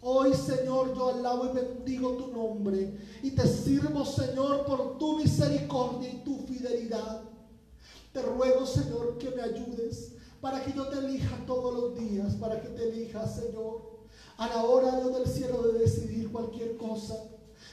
Hoy, 0.00 0.34
Señor, 0.34 0.96
yo 0.96 1.10
alabo 1.10 1.46
y 1.46 1.54
bendigo 1.54 2.10
tu 2.12 2.32
nombre 2.32 2.98
y 3.22 3.30
te 3.30 3.46
sirvo, 3.46 4.04
Señor, 4.04 4.64
por 4.64 4.98
tu 4.98 5.18
misericordia 5.18 6.08
y 6.08 6.24
tu 6.24 6.38
fidelidad. 6.38 7.22
Te 8.12 8.22
ruego, 8.22 8.66
Señor, 8.66 9.16
que 9.18 9.30
me 9.30 9.42
ayudes 9.42 10.12
para 10.42 10.60
que 10.64 10.72
yo 10.72 10.88
te 10.88 10.98
elija 10.98 11.38
todos 11.46 11.72
los 11.72 11.96
días, 11.96 12.34
para 12.34 12.60
que 12.60 12.68
te 12.68 12.88
elija, 12.88 13.26
Señor, 13.28 13.80
a 14.36 14.48
la 14.48 14.64
hora 14.64 15.00
yo 15.00 15.10
del 15.10 15.26
cielo 15.26 15.62
de 15.62 15.78
decidir 15.78 16.32
cualquier 16.32 16.76
cosa, 16.76 17.14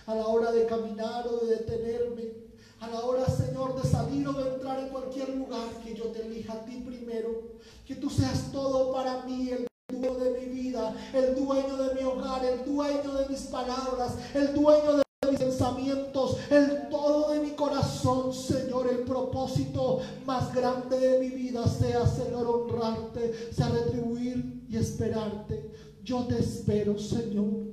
a 0.05 0.13
la 0.13 0.27
hora 0.27 0.51
de 0.51 0.67
caminar 0.67 1.27
o 1.27 1.43
de 1.43 1.57
detenerme, 1.57 2.31
a 2.79 2.87
la 2.87 2.99
hora, 2.99 3.25
Señor, 3.25 3.81
de 3.81 3.89
salir 3.89 4.27
o 4.27 4.33
de 4.33 4.53
entrar 4.53 4.79
en 4.79 4.89
cualquier 4.89 5.29
lugar, 5.29 5.67
que 5.83 5.95
yo 5.95 6.05
te 6.11 6.21
elija 6.21 6.53
a 6.53 6.65
ti 6.65 6.83
primero, 6.85 7.41
que 7.87 7.95
tú 7.95 8.07
seas 8.07 8.51
todo 8.51 8.93
para 8.93 9.25
mí, 9.25 9.49
el 9.49 9.67
dueño 9.89 10.19
de 10.19 10.39
mi 10.39 10.45
vida, 10.45 10.95
el 11.11 11.35
dueño 11.35 11.75
de 11.75 11.95
mi 11.95 12.03
hogar, 12.03 12.45
el 12.45 12.63
dueño 12.63 13.13
de 13.15 13.29
mis 13.29 13.41
palabras, 13.47 14.13
el 14.35 14.53
dueño 14.53 14.97
de 14.97 15.08
pensamientos, 15.39 16.37
el 16.51 16.89
todo 16.89 17.31
de 17.31 17.39
mi 17.39 17.51
corazón, 17.51 18.33
Señor, 18.33 18.87
el 18.87 18.99
propósito 18.99 19.99
más 20.25 20.53
grande 20.53 20.99
de 20.99 21.19
mi 21.19 21.29
vida 21.29 21.65
sea, 21.67 22.05
Señor, 22.05 22.45
honrarte, 22.45 23.33
sea 23.51 23.69
retribuir 23.69 24.65
y 24.69 24.75
esperarte. 24.75 25.71
Yo 26.03 26.25
te 26.25 26.39
espero, 26.39 26.99
Señor. 26.99 27.69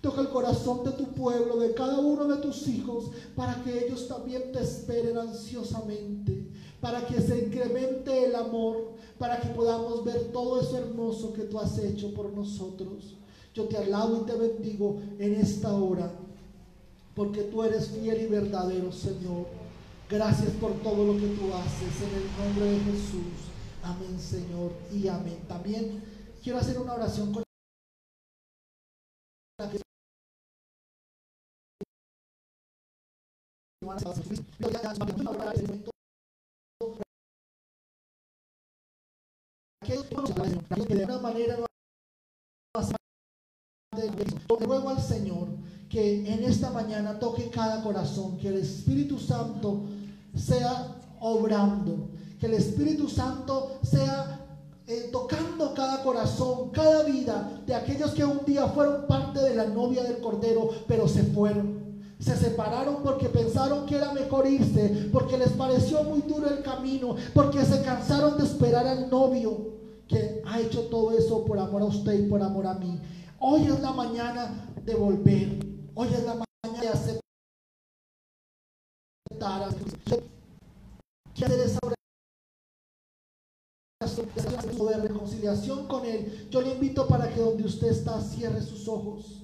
Toca 0.00 0.20
el 0.20 0.28
corazón 0.28 0.84
de 0.84 0.90
tu 0.92 1.06
pueblo, 1.14 1.56
de 1.56 1.72
cada 1.72 1.98
uno 1.98 2.26
de 2.26 2.36
tus 2.42 2.68
hijos, 2.68 3.10
para 3.34 3.62
que 3.62 3.86
ellos 3.86 4.06
también 4.06 4.52
te 4.52 4.62
esperen 4.62 5.16
ansiosamente, 5.16 6.50
para 6.80 7.06
que 7.06 7.20
se 7.22 7.46
incremente 7.46 8.26
el 8.26 8.36
amor, 8.36 8.92
para 9.18 9.40
que 9.40 9.48
podamos 9.48 10.04
ver 10.04 10.30
todo 10.32 10.60
eso 10.60 10.76
hermoso 10.76 11.32
que 11.32 11.44
tú 11.44 11.58
has 11.58 11.78
hecho 11.78 12.12
por 12.12 12.30
nosotros. 12.32 13.16
Yo 13.54 13.64
te 13.64 13.78
alabo 13.78 14.22
y 14.22 14.26
te 14.26 14.34
bendigo 14.36 15.00
en 15.18 15.34
esta 15.34 15.74
hora, 15.74 16.12
porque 17.14 17.42
tú 17.42 17.62
eres 17.62 17.90
fiel 17.90 18.22
y 18.22 18.26
verdadero, 18.26 18.90
Señor. 18.92 19.46
Gracias 20.08 20.50
por 20.60 20.72
todo 20.82 21.12
lo 21.12 21.18
que 21.18 21.28
tú 21.28 21.52
haces 21.54 22.02
en 22.02 22.14
el 22.14 22.26
nombre 22.38 22.64
de 22.66 22.80
Jesús. 22.80 23.48
Amén, 23.82 24.18
Señor, 24.18 24.72
y 24.92 25.08
amén. 25.08 25.38
También 25.48 26.02
quiero 26.42 26.58
hacer 26.58 26.78
una 26.78 26.92
oración 26.94 27.32
con 27.32 27.44
de 40.88 41.04
una 41.04 41.18
manera 41.18 41.58
no 41.58 41.66
Señor 45.00 45.48
que 45.88 46.32
en 46.32 46.44
esta 46.44 46.70
mañana 46.70 47.18
toque 47.18 47.50
cada 47.50 47.82
corazón, 47.82 48.36
que 48.38 48.48
el 48.48 48.56
Espíritu 48.56 49.18
Santo 49.18 49.84
sea 50.34 50.96
obrando, 51.20 52.08
que 52.38 52.46
el 52.46 52.54
Espíritu 52.54 53.08
Santo 53.08 53.78
sea 53.82 54.40
eh, 54.86 55.08
tocando 55.10 55.72
cada 55.72 56.02
corazón, 56.02 56.70
cada 56.70 57.04
vida 57.04 57.62
de 57.66 57.74
aquellos 57.74 58.10
que 58.10 58.24
un 58.24 58.44
día 58.44 58.66
fueron 58.68 59.06
parte 59.06 59.40
de 59.40 59.54
la 59.54 59.66
novia 59.66 60.02
del 60.02 60.18
Cordero, 60.18 60.68
pero 60.86 61.08
se 61.08 61.22
fueron. 61.22 61.84
Se 62.18 62.36
separaron 62.36 62.96
porque 63.02 63.28
pensaron 63.28 63.86
que 63.86 63.96
era 63.96 64.12
mejor 64.12 64.46
irse, 64.46 65.08
porque 65.12 65.38
les 65.38 65.50
pareció 65.50 66.04
muy 66.04 66.20
duro 66.22 66.48
el 66.48 66.62
camino, 66.62 67.16
porque 67.32 67.64
se 67.64 67.82
cansaron 67.82 68.36
de 68.36 68.44
esperar 68.44 68.86
al 68.86 69.08
novio 69.10 69.74
que 70.06 70.42
ha 70.46 70.60
hecho 70.60 70.82
todo 70.82 71.12
eso 71.12 71.44
por 71.44 71.58
amor 71.58 71.82
a 71.82 71.86
usted 71.86 72.18
y 72.18 72.28
por 72.28 72.42
amor 72.42 72.66
a 72.66 72.74
mí. 72.74 73.00
Hoy 73.38 73.62
es 73.62 73.80
la 73.80 73.92
mañana 73.92 74.70
de 74.84 74.94
volver. 74.94 75.73
Hoy 75.96 76.08
es 76.12 76.24
la 76.24 76.34
mañana 76.34 76.80
de 76.80 76.88
aceptar 76.88 77.22
a 79.62 79.68
Cristo. 79.68 80.22
hacer 84.00 84.28
esa 84.34 84.48
oración 84.48 84.86
de 84.88 85.08
reconciliación 85.08 85.86
con 85.86 86.04
Él. 86.04 86.48
Yo 86.50 86.62
le 86.62 86.72
invito 86.72 87.06
para 87.06 87.32
que 87.32 87.40
donde 87.40 87.64
usted 87.64 87.88
está 87.88 88.20
cierre 88.20 88.60
sus 88.60 88.88
ojos. 88.88 89.42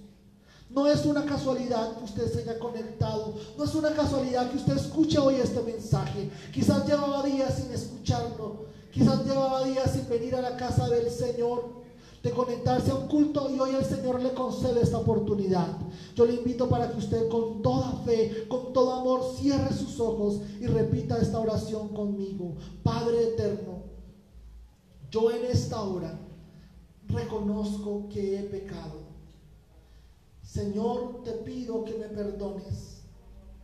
No 0.69 0.89
es 0.89 1.07
una 1.07 1.25
casualidad 1.25 1.97
que 1.97 2.05
usted 2.05 2.33
se 2.33 2.41
haya 2.41 2.59
conectado. 2.59 3.35
No 3.57 3.65
es 3.65 3.75
una 3.77 3.95
casualidad 3.95 4.51
que 4.51 4.57
usted 4.57 4.77
escuche 4.77 5.19
hoy 5.19 5.37
este 5.37 5.63
mensaje. 5.63 6.31
Quizás 6.53 6.85
llevaba 6.85 7.23
días 7.23 7.55
sin 7.59 7.71
escucharlo. 7.73 8.67
Quizás 8.91 9.25
llevaba 9.25 9.63
días 9.65 9.93
sin 9.93 10.09
venir 10.09 10.35
a 10.35 10.43
la 10.43 10.57
casa 10.57 10.89
del 10.89 11.11
Señor 11.11 11.80
de 12.23 12.31
conectarse 12.33 12.91
a 12.91 12.97
un 12.97 13.09
culto 13.09 13.51
y 13.51 13.59
hoy 13.59 13.75
el 13.75 13.85
Señor 13.85 14.21
le 14.21 14.35
concede 14.35 14.83
esta 14.83 14.99
oportunidad. 14.99 15.79
Yo 16.15 16.27
le 16.27 16.35
invito 16.35 16.69
para 16.69 16.91
que 16.91 16.99
usted 16.99 17.29
con 17.29 17.63
toda 17.63 17.93
fe, 18.05 18.47
con 18.49 18.73
todo 18.73 18.93
amor, 18.93 19.23
cierre 19.39 19.73
sus 19.73 19.99
ojos 20.01 20.41
y 20.61 20.67
repita 20.67 21.19
esta 21.19 21.41
oración 21.41 21.89
conmigo. 21.89 22.57
Padre 22.83 23.29
eterno, 23.29 23.85
yo 25.11 25.31
en 25.31 25.47
esta 25.47 25.83
hora 25.83 26.19
reconozco 27.09 28.09
que 28.11 28.39
he 28.39 28.43
pecado. 28.43 29.01
Señor, 30.43 31.23
te 31.25 31.33
pido 31.33 31.85
que 31.85 31.95
me 31.95 32.07
perdones. 32.07 33.03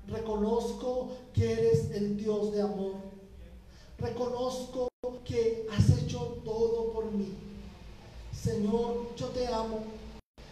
Reconozco 0.08 1.08
que 1.32 1.52
eres 1.52 1.90
el 1.90 2.16
Dios 2.16 2.52
de 2.52 2.62
amor. 2.62 2.94
Reconozco 3.98 4.88
Señor, 8.46 9.08
yo 9.16 9.26
te 9.30 9.44
amo. 9.48 9.80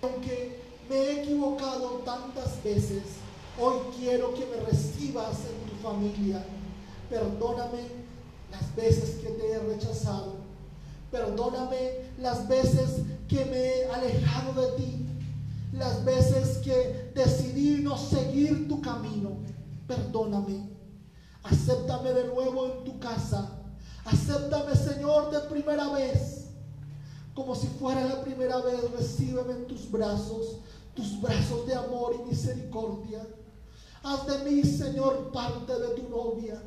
Aunque 0.03 0.59
me 0.91 0.97
he 0.97 1.23
equivocado 1.23 2.03
tantas 2.05 2.61
veces, 2.65 3.03
hoy 3.57 3.77
quiero 3.97 4.35
que 4.35 4.45
me 4.47 4.57
recibas 4.69 5.37
en 5.49 5.71
tu 5.71 5.77
familia. 5.81 6.45
Perdóname 7.09 7.83
las 8.51 8.75
veces 8.75 9.21
que 9.23 9.29
te 9.29 9.53
he 9.53 9.59
rechazado. 9.61 10.39
Perdóname 11.13 12.11
las 12.19 12.49
veces 12.49 13.03
que 13.29 13.45
me 13.45 13.59
he 13.59 13.89
alejado 13.89 14.61
de 14.61 14.73
ti. 14.77 15.07
Las 15.73 16.05
veces 16.05 16.59
que 16.65 17.13
decidí 17.15 17.81
no 17.81 17.97
seguir 17.97 18.67
tu 18.67 18.81
camino. 18.81 19.37
Perdóname. 19.87 20.69
Acéptame 21.45 22.13
de 22.13 22.25
nuevo 22.25 22.67
en 22.67 22.85
tu 22.85 22.99
casa. 22.99 23.53
Acéptame, 24.05 24.75
Señor, 24.75 25.31
de 25.31 25.39
primera 25.49 25.91
vez 25.91 26.44
como 27.35 27.55
si 27.55 27.67
fuera 27.67 28.05
la 28.05 28.23
primera 28.23 28.59
vez, 28.61 28.91
recíbeme 28.93 29.53
en 29.53 29.67
tus 29.67 29.91
brazos, 29.91 30.59
tus 30.95 31.21
brazos 31.21 31.67
de 31.67 31.75
amor 31.75 32.15
y 32.21 32.29
misericordia. 32.31 33.27
Haz 34.05 34.27
de 34.27 34.51
mí, 34.51 34.63
Señor, 34.63 35.33
parte 35.33 35.73
de 35.73 35.89
tu 35.95 36.09
novia. 36.09 36.63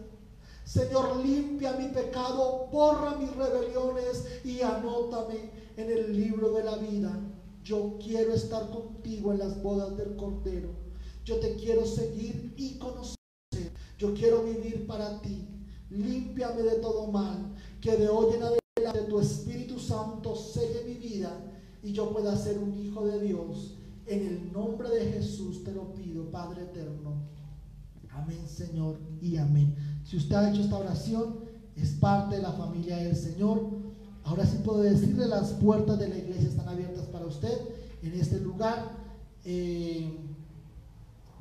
Señor, 0.65 1.18
limpia 1.18 1.72
mi 1.74 1.88
pecado, 1.88 2.68
borra 2.72 3.15
mis 3.15 3.34
rebeliones 3.36 4.26
y 4.43 4.61
anótame 4.61 5.51
en 5.78 5.89
el 5.89 6.13
libro 6.13 6.51
de 6.51 6.63
la 6.65 6.76
vida. 6.76 7.18
Yo 7.63 7.97
quiero 8.03 8.34
estar 8.34 8.70
contigo 8.70 9.32
en 9.32 9.39
las 9.39 9.61
bodas 9.63 9.95
del 9.95 10.18
Cordero. 10.18 10.70
Yo 11.24 11.39
te 11.39 11.55
quiero 11.55 11.86
seguir 11.86 12.53
y 12.57 12.78
conocer. 12.78 13.15
Yo 13.97 14.13
quiero 14.13 14.43
vivir 14.43 14.86
para 14.86 15.22
ti. 15.22 15.47
Límpiame 15.89 16.63
de 16.63 16.76
todo 16.80 17.07
mal, 17.07 17.55
que 17.80 17.95
de 17.95 18.09
hoy 18.09 18.36
en 18.36 18.43
adelante 18.43 18.66
de 18.93 19.01
tu 19.01 19.19
Espíritu 19.19 19.79
Santo 19.79 20.35
selle 20.35 20.83
mi 20.85 20.95
vida 20.95 21.31
y 21.83 21.91
yo 21.91 22.11
pueda 22.11 22.35
ser 22.35 22.57
un 22.59 22.73
hijo 22.73 23.05
de 23.05 23.21
Dios. 23.21 23.75
En 24.05 24.25
el 24.25 24.53
nombre 24.53 24.89
de 24.89 25.11
Jesús 25.11 25.63
te 25.63 25.71
lo 25.71 25.93
pido, 25.93 26.29
Padre 26.31 26.63
eterno. 26.63 27.15
Amén, 28.11 28.47
Señor, 28.47 28.97
y 29.21 29.38
amén. 29.38 29.75
Si 30.03 30.17
usted 30.17 30.35
ha 30.35 30.49
hecho 30.49 30.61
esta 30.61 30.77
oración, 30.77 31.39
es 31.75 31.91
parte 31.91 32.38
de 32.38 32.41
la 32.41 32.53
familia 32.53 32.97
del 32.97 33.15
Señor. 33.15 33.61
Ahora 34.23 34.45
sí 34.45 34.57
puedo 34.63 34.79
decirle, 34.79 35.27
las 35.27 35.51
puertas 35.51 35.99
de 35.99 36.09
la 36.09 36.17
iglesia 36.17 36.49
están 36.49 36.67
abiertas 36.67 37.05
para 37.07 37.25
usted 37.25 37.57
en 38.01 38.13
este 38.13 38.39
lugar. 38.39 38.91
Eh, 39.45 40.17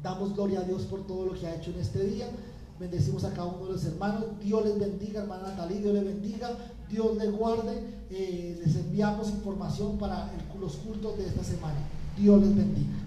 damos 0.03 0.35
gloria 0.35 0.61
a 0.61 0.65
Dios 0.65 0.83
por 0.83 1.07
todo 1.07 1.27
lo 1.27 1.33
que 1.33 1.47
ha 1.47 1.57
hecho 1.57 1.71
en 1.71 1.81
este 1.81 2.05
día. 2.05 2.29
Bendecimos 2.79 3.25
a 3.25 3.31
cada 3.31 3.47
uno 3.47 3.67
de 3.67 3.73
los 3.73 3.85
hermanos. 3.85 4.25
Dios 4.43 4.65
les 4.65 4.79
bendiga, 4.79 5.23
hermana 5.23 5.49
Natalie. 5.49 5.81
Dios 5.81 5.95
les 5.95 6.05
bendiga. 6.05 6.51
Dios 6.91 7.17
les 7.17 7.33
guarde. 7.33 7.97
Eh, 8.11 8.61
les 8.65 8.77
enviamos 8.77 9.31
información 9.31 9.99
para 9.99 10.31
los 10.61 10.77
cultos 10.77 11.19
de 11.19 11.27
esta 11.27 11.43
semana. 11.43 11.79
Dios 12.17 12.41
les 12.41 12.55
bendiga. 12.55 13.06